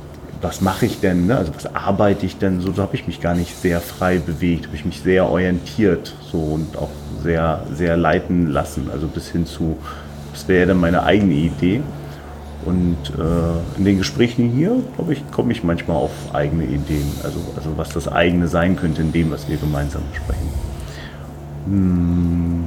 was 0.43 0.59
mache 0.59 0.85
ich 0.85 0.99
denn, 0.99 1.27
ne? 1.27 1.37
also 1.37 1.55
was 1.55 1.73
arbeite 1.73 2.25
ich 2.25 2.37
denn, 2.37 2.59
so, 2.59 2.73
so 2.73 2.81
habe 2.81 2.95
ich 2.95 3.07
mich 3.07 3.21
gar 3.21 3.33
nicht 3.33 3.55
sehr 3.55 3.79
frei 3.79 4.19
bewegt, 4.19 4.65
habe 4.67 4.75
ich 4.75 4.83
mich 4.83 4.99
sehr 4.99 5.29
orientiert 5.29 6.13
so 6.31 6.37
und 6.37 6.77
auch 6.77 6.89
sehr, 7.23 7.65
sehr 7.71 7.95
leiten 7.95 8.51
lassen, 8.51 8.89
also 8.91 9.07
bis 9.07 9.29
hin 9.29 9.45
zu, 9.45 9.77
das 10.33 10.47
wäre 10.49 10.67
dann 10.67 10.79
meine 10.79 11.03
eigene 11.03 11.33
Idee. 11.33 11.81
Und 12.65 12.97
äh, 13.17 13.77
in 13.77 13.85
den 13.85 13.97
Gesprächen 13.97 14.49
hier, 14.51 14.75
glaube 14.95 15.13
ich, 15.13 15.31
komme 15.31 15.51
ich 15.51 15.63
manchmal 15.63 15.97
auf 15.97 16.11
eigene 16.33 16.63
Ideen, 16.63 17.11
also, 17.23 17.39
also 17.57 17.77
was 17.77 17.89
das 17.89 18.07
eigene 18.07 18.47
sein 18.47 18.75
könnte 18.75 19.01
in 19.01 19.11
dem, 19.11 19.31
was 19.31 19.49
wir 19.49 19.57
gemeinsam 19.57 20.01
besprechen. 20.11 20.47
Hm. 21.65 22.63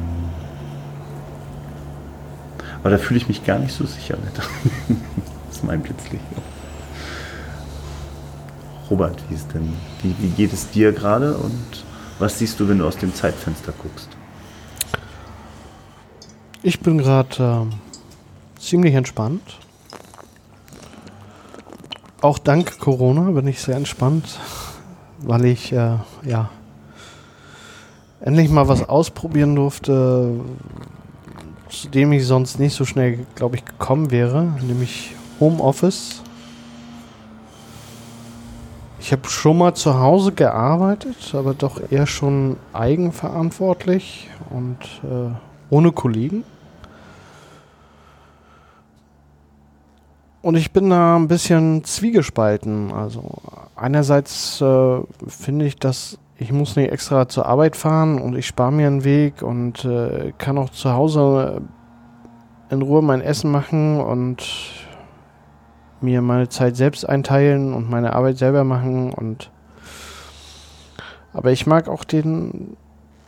Aber 2.81 2.91
da 2.91 2.99
fühle 2.99 3.19
ich 3.19 3.29
mich 3.29 3.45
gar 3.45 3.59
nicht 3.59 3.75
so 3.75 3.85
sicher 3.85 4.17
mit. 4.23 4.37
das 5.49 5.57
ist 5.57 5.65
mein 5.65 5.81
Blitzlicht. 5.81 6.25
Robert, 8.91 9.19
wie 9.29 9.35
ist 9.35 9.53
denn, 9.53 9.73
wie, 10.03 10.15
wie 10.21 10.29
geht 10.29 10.53
es 10.53 10.71
dir 10.71 10.93
gerade 10.93 11.37
und 11.37 11.85
was 12.19 12.39
siehst 12.39 12.61
du, 12.61 12.69
wenn 12.69 12.79
du 12.79 12.87
aus 12.87 12.97
dem 12.97 13.15
Zeitfenster 13.15 13.73
guckst? 13.83 14.09
Ich 16.63 16.81
bin 16.81 16.99
gerade 16.99 17.37
ähm, 17.39 17.73
ziemlich 18.59 18.95
entspannt. 18.95 19.59
Auch 22.21 22.39
dank 22.39 22.79
Corona 22.79 23.31
bin 23.31 23.47
ich 23.47 23.61
sehr 23.61 23.77
entspannt, 23.77 24.39
weil 25.19 25.45
ich 25.45 25.73
äh, 25.73 25.99
ja 26.25 26.51
endlich 28.21 28.49
mal 28.49 28.67
was 28.69 28.89
ausprobieren 28.89 29.55
durfte, 29.55 30.41
zu 31.69 31.89
dem 31.89 32.13
ich 32.13 32.27
sonst 32.27 32.59
nicht 32.59 32.75
so 32.75 32.85
schnell, 32.85 33.27
glaube 33.35 33.57
ich, 33.57 33.65
gekommen 33.65 34.11
wäre, 34.11 34.55
nämlich 34.67 35.15
Homeoffice. 35.39 36.23
Ich 39.07 39.13
habe 39.13 39.29
schon 39.29 39.59
mal 39.59 39.73
zu 39.73 40.01
Hause 40.01 40.33
gearbeitet, 40.33 41.33
aber 41.33 41.55
doch 41.55 41.81
eher 41.93 42.09
schon 42.09 42.57
eigenverantwortlich 42.73 44.29
und 44.51 44.79
äh, 45.05 45.31
ohne 45.71 45.93
Kollegen. 45.93 46.43
Und 50.43 50.57
ich 50.57 50.73
bin 50.73 50.91
da 50.91 51.15
ein 51.15 51.29
bisschen 51.29 51.85
zwiegespalten. 51.85 52.91
Also 52.91 53.23
einerseits 53.77 54.61
äh, 54.61 54.99
finde 55.29 55.67
ich, 55.67 55.77
dass 55.77 56.19
ich 56.37 56.51
muss 56.51 56.75
nicht 56.75 56.91
extra 56.91 57.29
zur 57.29 57.47
Arbeit 57.47 57.77
fahren 57.77 58.21
und 58.21 58.37
ich 58.37 58.49
spare 58.49 58.73
mir 58.73 58.89
einen 58.89 59.05
Weg 59.05 59.41
und 59.41 59.85
äh, 59.85 60.33
kann 60.37 60.59
auch 60.59 60.71
zu 60.71 60.93
Hause 60.93 61.63
in 62.71 62.83
Ruhe 62.83 63.03
mein 63.03 63.21
Essen 63.21 63.53
machen 63.53 64.01
und 64.01 64.43
mir 66.01 66.23
meine 66.23 66.49
Zeit 66.49 66.77
selbst 66.77 67.09
einteilen 67.09 67.75
und 67.75 67.91
meine 67.91 68.15
Arbeit 68.15 68.39
selber 68.39 68.65
machen 68.65 69.13
und 69.13 69.51
aber 71.33 71.53
ich 71.53 71.67
mag 71.67 71.89
auch 71.89 72.05
den 72.05 72.79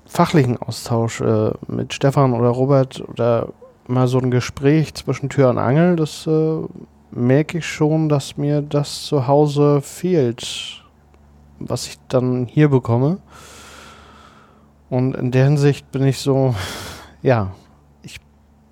fachlichen 0.07 0.57
Austausch 0.57 1.21
äh, 1.21 1.51
mit 1.67 1.93
Stefan 1.93 2.33
oder 2.33 2.49
Robert 2.49 3.07
oder 3.07 3.53
mal 3.87 4.09
so 4.09 4.19
ein 4.19 4.31
Gespräch 4.31 4.95
zwischen 4.95 5.29
Tür 5.29 5.51
und 5.51 5.59
Angel, 5.59 5.97
das 5.97 6.27
äh, 6.27 6.61
merke 7.11 7.59
ich 7.59 7.67
schon, 7.67 8.09
dass 8.09 8.37
mir 8.37 8.63
das 8.63 9.05
zu 9.05 9.27
Hause 9.27 9.81
fehlt, 9.83 10.83
was 11.59 11.87
ich 11.87 11.99
dann 12.09 12.47
hier 12.47 12.69
bekomme. 12.69 13.19
Und 14.91 15.15
in 15.15 15.31
der 15.31 15.45
Hinsicht 15.45 15.91
bin 15.93 16.07
ich 16.07 16.19
so, 16.19 16.55
ja, 17.23 17.53
ich 18.03 18.21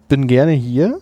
bin 0.08 0.26
gerne 0.26 0.52
hier, 0.52 0.98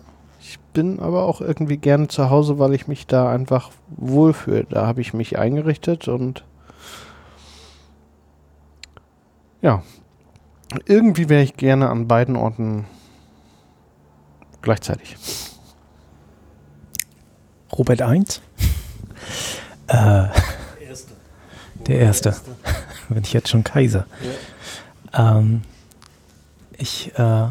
ich 0.55 0.59
bin 0.73 0.99
aber 0.99 1.23
auch 1.23 1.41
irgendwie 1.41 1.75
gerne 1.75 2.07
zu 2.07 2.29
Hause, 2.29 2.59
weil 2.59 2.73
ich 2.73 2.87
mich 2.87 3.07
da 3.07 3.29
einfach 3.29 3.71
wohlfühle. 3.97 4.65
Da 4.69 4.87
habe 4.87 5.01
ich 5.01 5.13
mich 5.13 5.37
eingerichtet 5.37 6.07
und 6.07 6.45
ja, 9.61 9.83
irgendwie 10.85 11.27
wäre 11.27 11.43
ich 11.43 11.57
gerne 11.57 11.89
an 11.89 12.07
beiden 12.07 12.37
Orten 12.37 12.85
gleichzeitig. 14.61 15.17
Robert 17.77 18.01
1? 18.01 18.41
äh, 19.87 20.27
der 21.87 21.99
Erste. 21.99 22.35
Bin 23.09 23.23
ich 23.23 23.33
jetzt 23.33 23.49
schon 23.49 23.65
Kaiser. 23.65 24.05
Ähm, 25.13 25.63
ich, 26.77 27.11
äh, 27.17 27.49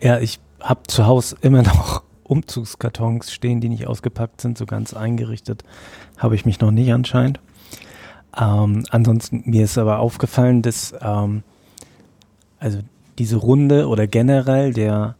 ja, 0.00 0.18
ich 0.20 0.40
habe 0.60 0.82
zu 0.86 1.06
Hause 1.06 1.36
immer 1.42 1.62
noch 1.62 2.02
Umzugskartons 2.32 3.30
stehen, 3.30 3.60
die 3.60 3.68
nicht 3.68 3.86
ausgepackt 3.86 4.40
sind, 4.40 4.56
so 4.56 4.64
ganz 4.64 4.94
eingerichtet. 4.94 5.64
Habe 6.16 6.34
ich 6.34 6.46
mich 6.46 6.60
noch 6.60 6.70
nicht 6.70 6.90
anscheinend. 6.92 7.40
Ähm, 8.40 8.84
ansonsten, 8.90 9.42
mir 9.44 9.64
ist 9.64 9.76
aber 9.76 9.98
aufgefallen, 9.98 10.62
dass 10.62 10.94
ähm, 11.02 11.42
also 12.58 12.78
diese 13.18 13.36
Runde 13.36 13.88
oder 13.88 14.06
generell 14.06 14.72
der 14.72 15.16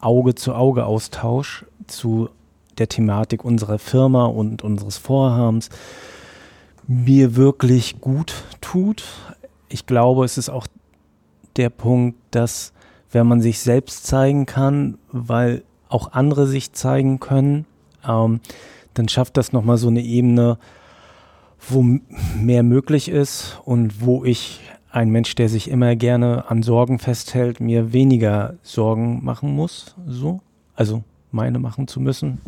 Auge-zu-Auge-Austausch 0.00 1.64
zu 1.88 2.28
der 2.78 2.88
Thematik 2.88 3.44
unserer 3.44 3.78
Firma 3.78 4.26
und 4.26 4.62
unseres 4.62 4.96
Vorhabens 4.96 5.70
mir 6.86 7.34
wirklich 7.34 8.00
gut 8.00 8.44
tut. 8.60 9.04
Ich 9.68 9.86
glaube, 9.86 10.24
es 10.24 10.38
ist 10.38 10.50
auch 10.50 10.66
der 11.56 11.70
Punkt, 11.70 12.18
dass 12.30 12.72
wenn 13.10 13.26
man 13.26 13.40
sich 13.40 13.60
selbst 13.60 14.06
zeigen 14.06 14.44
kann, 14.44 14.98
weil 15.10 15.62
auch 15.94 16.12
andere 16.12 16.46
sich 16.46 16.72
zeigen 16.72 17.20
können, 17.20 17.66
ähm, 18.06 18.40
dann 18.94 19.08
schafft 19.08 19.36
das 19.36 19.52
nochmal 19.52 19.76
so 19.76 19.88
eine 19.88 20.02
Ebene, 20.02 20.58
wo 21.68 21.82
mehr 22.36 22.62
möglich 22.62 23.08
ist 23.08 23.60
und 23.64 24.04
wo 24.04 24.24
ich 24.24 24.60
ein 24.90 25.10
Mensch, 25.10 25.34
der 25.34 25.48
sich 25.48 25.70
immer 25.70 25.96
gerne 25.96 26.50
an 26.50 26.62
Sorgen 26.62 26.98
festhält, 26.98 27.60
mir 27.60 27.92
weniger 27.92 28.54
Sorgen 28.62 29.24
machen 29.24 29.54
muss, 29.54 29.94
so, 30.06 30.40
also 30.74 31.02
meine 31.30 31.58
machen 31.58 31.88
zu 31.88 32.00
müssen. 32.00 32.40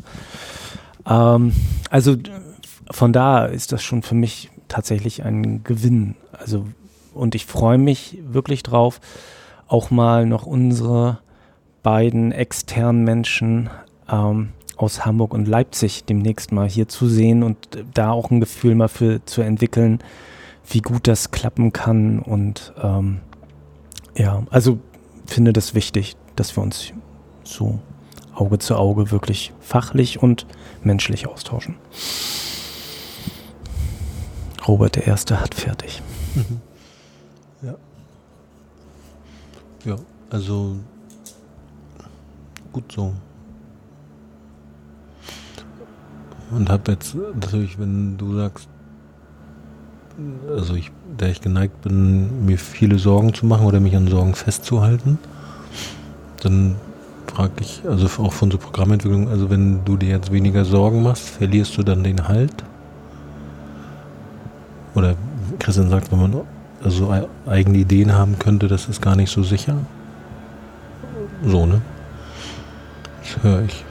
Ähm, 1.09 1.53
also 1.89 2.17
von 2.91 3.13
da 3.13 3.47
ist 3.47 3.73
das 3.73 3.83
schon 3.83 4.03
für 4.03 4.15
mich 4.15 4.51
tatsächlich 4.69 5.25
ein 5.25 5.63
Gewinn. 5.65 6.17
Also 6.33 6.67
und 7.15 7.35
ich 7.35 7.47
freue 7.47 7.79
mich 7.79 8.19
wirklich 8.29 8.63
drauf, 8.63 9.01
auch 9.69 9.91
mal 9.91 10.27
noch 10.27 10.47
unsere 10.47 11.19
beiden 11.87 12.33
externen 12.33 13.05
Menschen 13.05 13.71
ähm, 14.11 14.49
aus 14.77 15.07
Hamburg 15.07 15.33
und 15.33 15.47
Leipzig 15.47 16.03
demnächst 16.03 16.51
mal 16.51 16.69
hier 16.69 16.89
zu 16.89 17.07
sehen 17.07 17.45
und 17.45 17.57
da 17.95 18.11
auch 18.11 18.33
ein 18.33 18.41
Gefühl 18.41 18.75
mal 18.75 18.89
für 18.89 19.25
zu 19.25 19.41
entwickeln, 19.41 20.01
wie 20.69 20.81
gut 20.81 21.07
das 21.07 21.31
klappen 21.31 21.73
kann. 21.73 22.19
Und 22.19 22.73
ähm, 22.83 23.21
ja, 24.17 24.43
also 24.51 24.81
finde 25.27 25.53
das 25.53 25.77
wichtig, 25.77 26.17
dass 26.35 26.57
wir 26.57 26.65
uns 26.65 26.93
so 27.45 27.79
Auge 28.35 28.59
zu 28.59 28.75
Auge 28.75 29.13
wirklich 29.13 29.53
fachlich 29.61 30.21
und 30.21 30.45
menschlich 30.83 31.29
austauschen. 31.29 31.77
Robert 34.67 34.97
der 34.97 35.07
Erste 35.07 35.41
hat 35.41 35.55
fertig. 35.55 36.03
Mhm. 36.35 36.61
Ja. 37.63 37.75
Ja, 39.85 39.97
also 40.31 40.81
gut 42.77 42.93
so. 42.93 43.15
Und 46.51 46.69
habe 46.69 46.93
jetzt 46.93 47.15
natürlich, 47.15 47.79
wenn 47.79 48.19
du 48.19 48.37
sagst, 48.37 48.69
also 50.55 50.75
ich, 50.75 50.93
der 51.19 51.31
ich 51.31 51.41
geneigt 51.41 51.81
bin, 51.81 52.45
mir 52.45 52.59
viele 52.59 52.99
Sorgen 52.99 53.33
zu 53.33 53.47
machen 53.47 53.67
oder 53.67 53.81
mich 53.81 53.97
an 53.97 54.09
Sorgen 54.09 54.35
festzuhalten, 54.35 55.19
dann 56.43 56.77
frage 57.27 57.53
ich, 57.61 57.83
also 57.89 58.07
auch 58.23 58.35
von 58.35 58.51
so 58.51 58.59
Programmentwicklung, 58.59 59.29
also 59.29 59.49
wenn 59.49 59.85
du 59.87 59.97
dir 59.97 60.11
jetzt 60.11 60.31
weniger 60.31 60.67
Sorgen 60.67 61.03
machst, 61.03 61.31
verlierst 61.31 61.79
du 61.79 61.83
dann 61.83 62.05
den 62.05 62.29
Halt? 62.29 62.63
Oder 64.95 65.17
Christian 65.59 65.89
sagt, 65.89 66.13
wenn 66.13 66.21
man 66.21 66.43
also 66.85 67.11
eigene 67.47 67.79
Ideen 67.79 68.13
haben 68.13 68.39
könnte, 68.39 68.69
das 68.69 68.87
ist 68.87 69.01
gar 69.01 69.17
nicht 69.17 69.31
so 69.31 69.43
sicher. 69.43 69.77
So, 71.43 71.65
ne? 71.65 71.81
Das 73.35 73.43
höre 73.43 73.63
ich. 73.63 73.85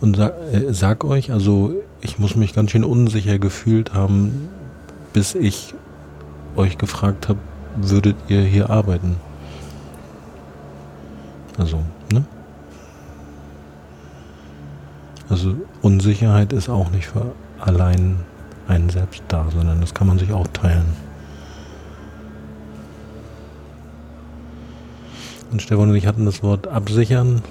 Und 0.00 0.16
sag, 0.16 0.32
äh, 0.52 0.72
sag 0.72 1.04
euch, 1.04 1.30
also 1.30 1.74
ich 2.00 2.18
muss 2.18 2.34
mich 2.34 2.54
ganz 2.54 2.72
schön 2.72 2.84
unsicher 2.84 3.38
gefühlt 3.38 3.94
haben, 3.94 4.48
bis 5.12 5.34
ich 5.34 5.74
euch 6.56 6.76
gefragt 6.76 7.28
habe, 7.28 7.38
würdet 7.76 8.16
ihr 8.28 8.42
hier 8.42 8.70
arbeiten? 8.70 9.16
Also, 11.56 11.82
ne? 12.12 12.24
Also 15.28 15.54
Unsicherheit 15.80 16.52
ist 16.52 16.68
auch 16.68 16.90
nicht 16.90 17.06
für 17.06 17.32
allein 17.60 18.16
einen 18.66 18.90
selbst 18.90 19.22
da, 19.28 19.46
sondern 19.54 19.80
das 19.80 19.94
kann 19.94 20.08
man 20.08 20.18
sich 20.18 20.32
auch 20.32 20.46
teilen. 20.48 20.84
Und 25.52 25.60
Stefan 25.60 25.90
und 25.90 25.96
ich 25.96 26.06
hatten 26.06 26.24
das 26.24 26.42
Wort 26.42 26.66
absichern 26.66 27.42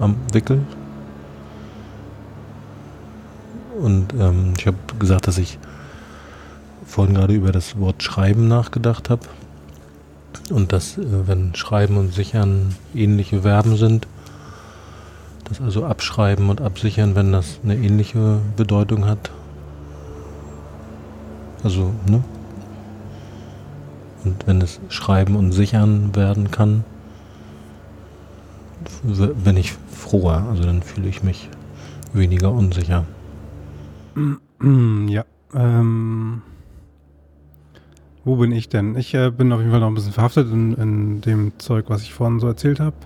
am 0.00 0.16
Wickel. 0.32 0.60
Und 3.80 4.12
ähm, 4.14 4.54
ich 4.58 4.66
habe 4.66 4.76
gesagt, 4.98 5.28
dass 5.28 5.38
ich 5.38 5.56
vorhin 6.84 7.14
gerade 7.14 7.34
über 7.34 7.52
das 7.52 7.78
Wort 7.78 8.02
Schreiben 8.02 8.48
nachgedacht 8.48 9.08
habe. 9.08 9.22
Und 10.50 10.72
dass, 10.72 10.98
äh, 10.98 11.28
wenn 11.28 11.54
Schreiben 11.54 11.96
und 11.96 12.12
Sichern 12.12 12.74
ähnliche 12.92 13.42
Verben 13.42 13.76
sind, 13.76 14.08
dass 15.44 15.60
also 15.60 15.84
Abschreiben 15.84 16.50
und 16.50 16.60
Absichern, 16.60 17.14
wenn 17.14 17.30
das 17.30 17.60
eine 17.62 17.76
ähnliche 17.76 18.40
Bedeutung 18.56 19.06
hat. 19.06 19.30
Also, 21.62 21.92
ne? 22.06 22.24
Und 24.24 24.46
wenn 24.46 24.60
es 24.60 24.80
Schreiben 24.88 25.36
und 25.36 25.52
Sichern 25.52 26.14
werden 26.16 26.50
kann, 26.50 26.84
bin 29.02 29.56
ich 29.56 29.72
froher. 29.72 30.46
Also 30.50 30.64
dann 30.64 30.82
fühle 30.82 31.08
ich 31.08 31.22
mich 31.22 31.48
weniger 32.12 32.52
unsicher. 32.52 33.04
Ja. 35.06 35.24
Ähm, 35.54 36.42
wo 38.24 38.36
bin 38.36 38.52
ich 38.52 38.68
denn? 38.68 38.96
Ich 38.96 39.12
äh, 39.14 39.30
bin 39.30 39.52
auf 39.52 39.60
jeden 39.60 39.70
Fall 39.70 39.80
noch 39.80 39.88
ein 39.88 39.94
bisschen 39.94 40.12
verhaftet 40.12 40.50
in, 40.50 40.74
in 40.74 41.20
dem 41.20 41.58
Zeug, 41.58 41.86
was 41.88 42.02
ich 42.02 42.14
vorhin 42.14 42.40
so 42.40 42.46
erzählt 42.46 42.80
habe. 42.80 42.96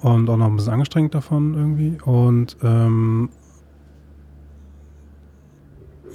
Und 0.00 0.28
auch 0.30 0.36
noch 0.36 0.46
ein 0.46 0.56
bisschen 0.56 0.72
angestrengt 0.72 1.14
davon 1.14 1.54
irgendwie. 1.54 1.98
Und 2.02 2.56
ähm, 2.62 3.28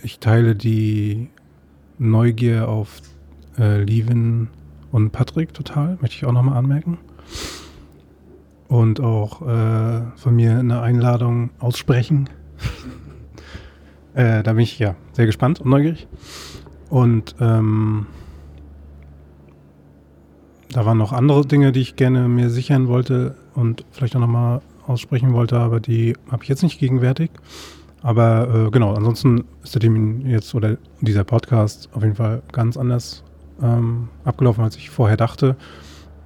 ich 0.03 0.20
teile 0.20 0.55
die 0.55 1.30
Neugier 1.97 2.68
auf 2.68 3.01
äh, 3.58 3.84
Levin 3.84 4.49
und 4.91 5.12
Patrick 5.12 5.53
total, 5.53 5.97
möchte 6.01 6.16
ich 6.16 6.26
auch 6.26 6.32
nochmal 6.32 6.58
anmerken 6.58 6.97
und 8.68 8.99
auch 8.99 9.41
äh, 9.41 10.01
von 10.16 10.36
mir 10.36 10.60
eine 10.60 10.82
Einladung 10.82 11.51
aussprechen. 11.60 12.30
äh, 14.14 14.43
da 14.43 14.53
bin 14.53 14.64
ich 14.64 14.78
ja 14.80 14.95
sehr 15.14 15.26
gespannt 15.26 15.62
und 15.62 15.70
neugierig. 15.70 16.08
Und 16.89 17.36
ähm, 17.39 18.08
da 20.72 20.86
waren 20.86 20.97
noch 20.97 21.14
andere 21.14 21.45
Dinge, 21.45 21.72
die 21.72 21.82
ich 21.82 21.95
gerne 21.95 22.28
mir 22.28 22.49
sichern 22.49 22.88
wollte 22.88 23.36
und 23.55 23.86
vielleicht 23.91 24.16
auch 24.16 24.22
nochmal 24.22 24.62
aussprechen 24.86 25.34
wollte, 25.34 25.60
aber 25.60 25.80
die 25.80 26.16
habe 26.30 26.43
ich 26.43 26.49
jetzt 26.49 26.64
nicht 26.64 26.80
gegenwärtig. 26.80 27.32
Aber 28.01 28.68
äh, 28.68 28.72
genau, 28.72 28.93
ansonsten 28.93 29.45
ist 29.64 29.74
der 29.76 29.82
Termin 29.82 30.26
jetzt 30.28 30.53
oder 30.55 30.78
dieser 31.01 31.24
Podcast 31.24 31.89
auf 31.93 32.03
jeden 32.03 32.16
Fall 32.16 32.41
ganz 32.51 32.78
anders 32.78 33.24
ähm, 33.62 34.10
abgelaufen, 34.24 34.64
als 34.64 34.76
ich 34.76 34.89
vorher 34.89 35.18
dachte. 35.18 35.55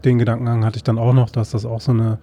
Den 0.04 0.18
Gedankengang 0.18 0.66
hatte 0.66 0.78
ich 0.78 0.84
dann 0.84 0.98
auch 0.98 1.14
noch, 1.14 1.30
dass 1.30 1.52
das 1.52 1.66
auch 1.66 1.82
so 1.82 1.92
eine 1.92 2.18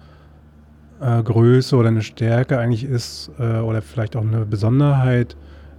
äh, 0.99 1.23
Größe 1.23 1.75
oder 1.75 1.89
eine 1.89 2.01
Stärke 2.01 2.59
eigentlich 2.59 2.83
ist 2.83 3.31
äh, 3.39 3.59
oder 3.59 3.81
vielleicht 3.81 4.15
auch 4.15 4.21
eine 4.21 4.45
Besonderheit, 4.45 5.35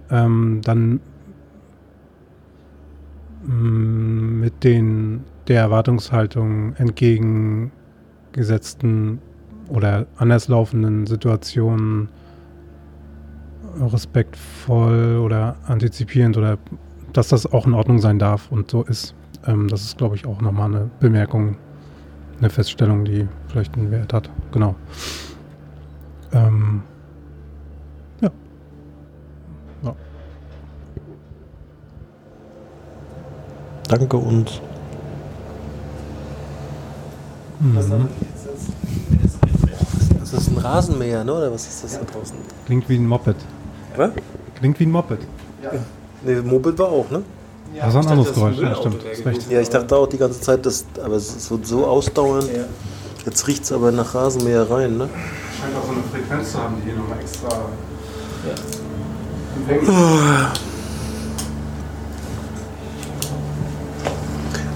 ähm, 0.09 0.61
dann 0.63 0.99
mm, 3.45 4.39
mit 4.39 4.63
den 4.63 5.23
der 5.47 5.61
Erwartungshaltung 5.61 6.75
entgegengesetzten 6.75 9.19
oder 9.69 10.05
anderslaufenden 10.17 11.07
Situationen 11.07 12.09
respektvoll 13.79 15.17
oder 15.17 15.55
antizipierend 15.65 16.37
oder 16.37 16.59
dass 17.13 17.29
das 17.29 17.51
auch 17.51 17.65
in 17.65 17.73
Ordnung 17.73 17.99
sein 17.99 18.19
darf 18.19 18.51
und 18.51 18.69
so 18.71 18.83
ist. 18.83 19.15
Ähm, 19.47 19.67
das 19.67 19.81
ist, 19.81 19.97
glaube 19.97 20.15
ich, 20.15 20.25
auch 20.25 20.41
nochmal 20.41 20.73
eine 20.73 20.89
Bemerkung, 20.99 21.57
eine 22.39 22.49
Feststellung, 22.49 23.05
die 23.05 23.27
vielleicht 23.47 23.75
einen 23.75 23.91
Wert 23.91 24.13
hat. 24.13 24.29
Genau. 24.51 24.75
Ähm, 26.33 26.83
ja. 28.21 28.29
ja. 29.83 29.95
Danke 33.87 34.17
uns. 34.17 34.61
Mhm. 37.59 38.07
Das 40.19 40.33
ist 40.33 40.47
ein 40.47 40.57
Rasenmäher, 40.57 41.23
ne? 41.23 41.33
oder 41.33 41.51
was 41.51 41.67
ist 41.67 41.83
das 41.83 41.99
da 41.99 42.05
draußen? 42.05 42.37
Klingt 42.65 42.87
wie 42.89 42.95
ein 42.95 43.05
Moped. 43.05 43.35
Was? 43.97 44.11
Klingt 44.55 44.79
wie 44.79 44.85
ein 44.85 44.91
Moped. 44.91 45.19
Ja. 45.61 45.71
Nee, 46.23 46.35
Moped 46.41 46.79
war 46.79 46.87
auch, 46.89 47.09
ne? 47.11 47.23
Ja, 47.73 47.85
das 47.85 47.93
war 47.93 48.01
ein 48.03 48.07
anderes 48.09 48.33
Geräusch, 48.33 48.57
ja, 48.59 48.75
stimmt. 48.75 49.01
Ja, 49.49 49.61
ich 49.61 49.69
dachte 49.69 49.95
auch 49.95 50.07
die 50.07 50.17
ganze 50.17 50.41
Zeit, 50.41 50.65
dass, 50.65 50.85
aber 51.03 51.15
es 51.15 51.49
wird 51.49 51.65
so 51.65 51.85
ausdauern. 51.85 52.45
Ja. 52.53 52.65
Jetzt 53.25 53.47
riecht 53.47 53.63
es 53.63 53.71
aber 53.71 53.91
nach 53.91 54.13
Rasenmäher 54.13 54.69
rein, 54.69 54.97
ne? 54.97 55.07
Scheint 55.59 55.75
auch 55.77 55.85
so 55.85 55.91
eine 55.91 56.03
Frequenz 56.11 56.51
zu 56.51 56.57
haben, 56.57 56.75
die 56.77 56.89
hier 56.89 56.97
nochmal 56.97 57.19
extra. 57.19 57.49
Ja. 58.47 58.55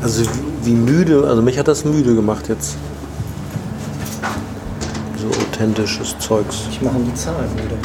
Also 0.02 0.24
wie 0.64 0.74
müde, 0.74 1.28
also 1.28 1.42
mich 1.42 1.58
hat 1.58 1.68
das 1.68 1.84
müde 1.84 2.14
gemacht 2.14 2.48
jetzt. 2.48 2.76
So 5.18 5.28
authentisches 5.28 6.16
Zeugs. 6.20 6.68
Ich 6.70 6.82
mache 6.82 7.00
die 7.00 7.14
Zahlen 7.16 7.50
müde. 7.56 7.78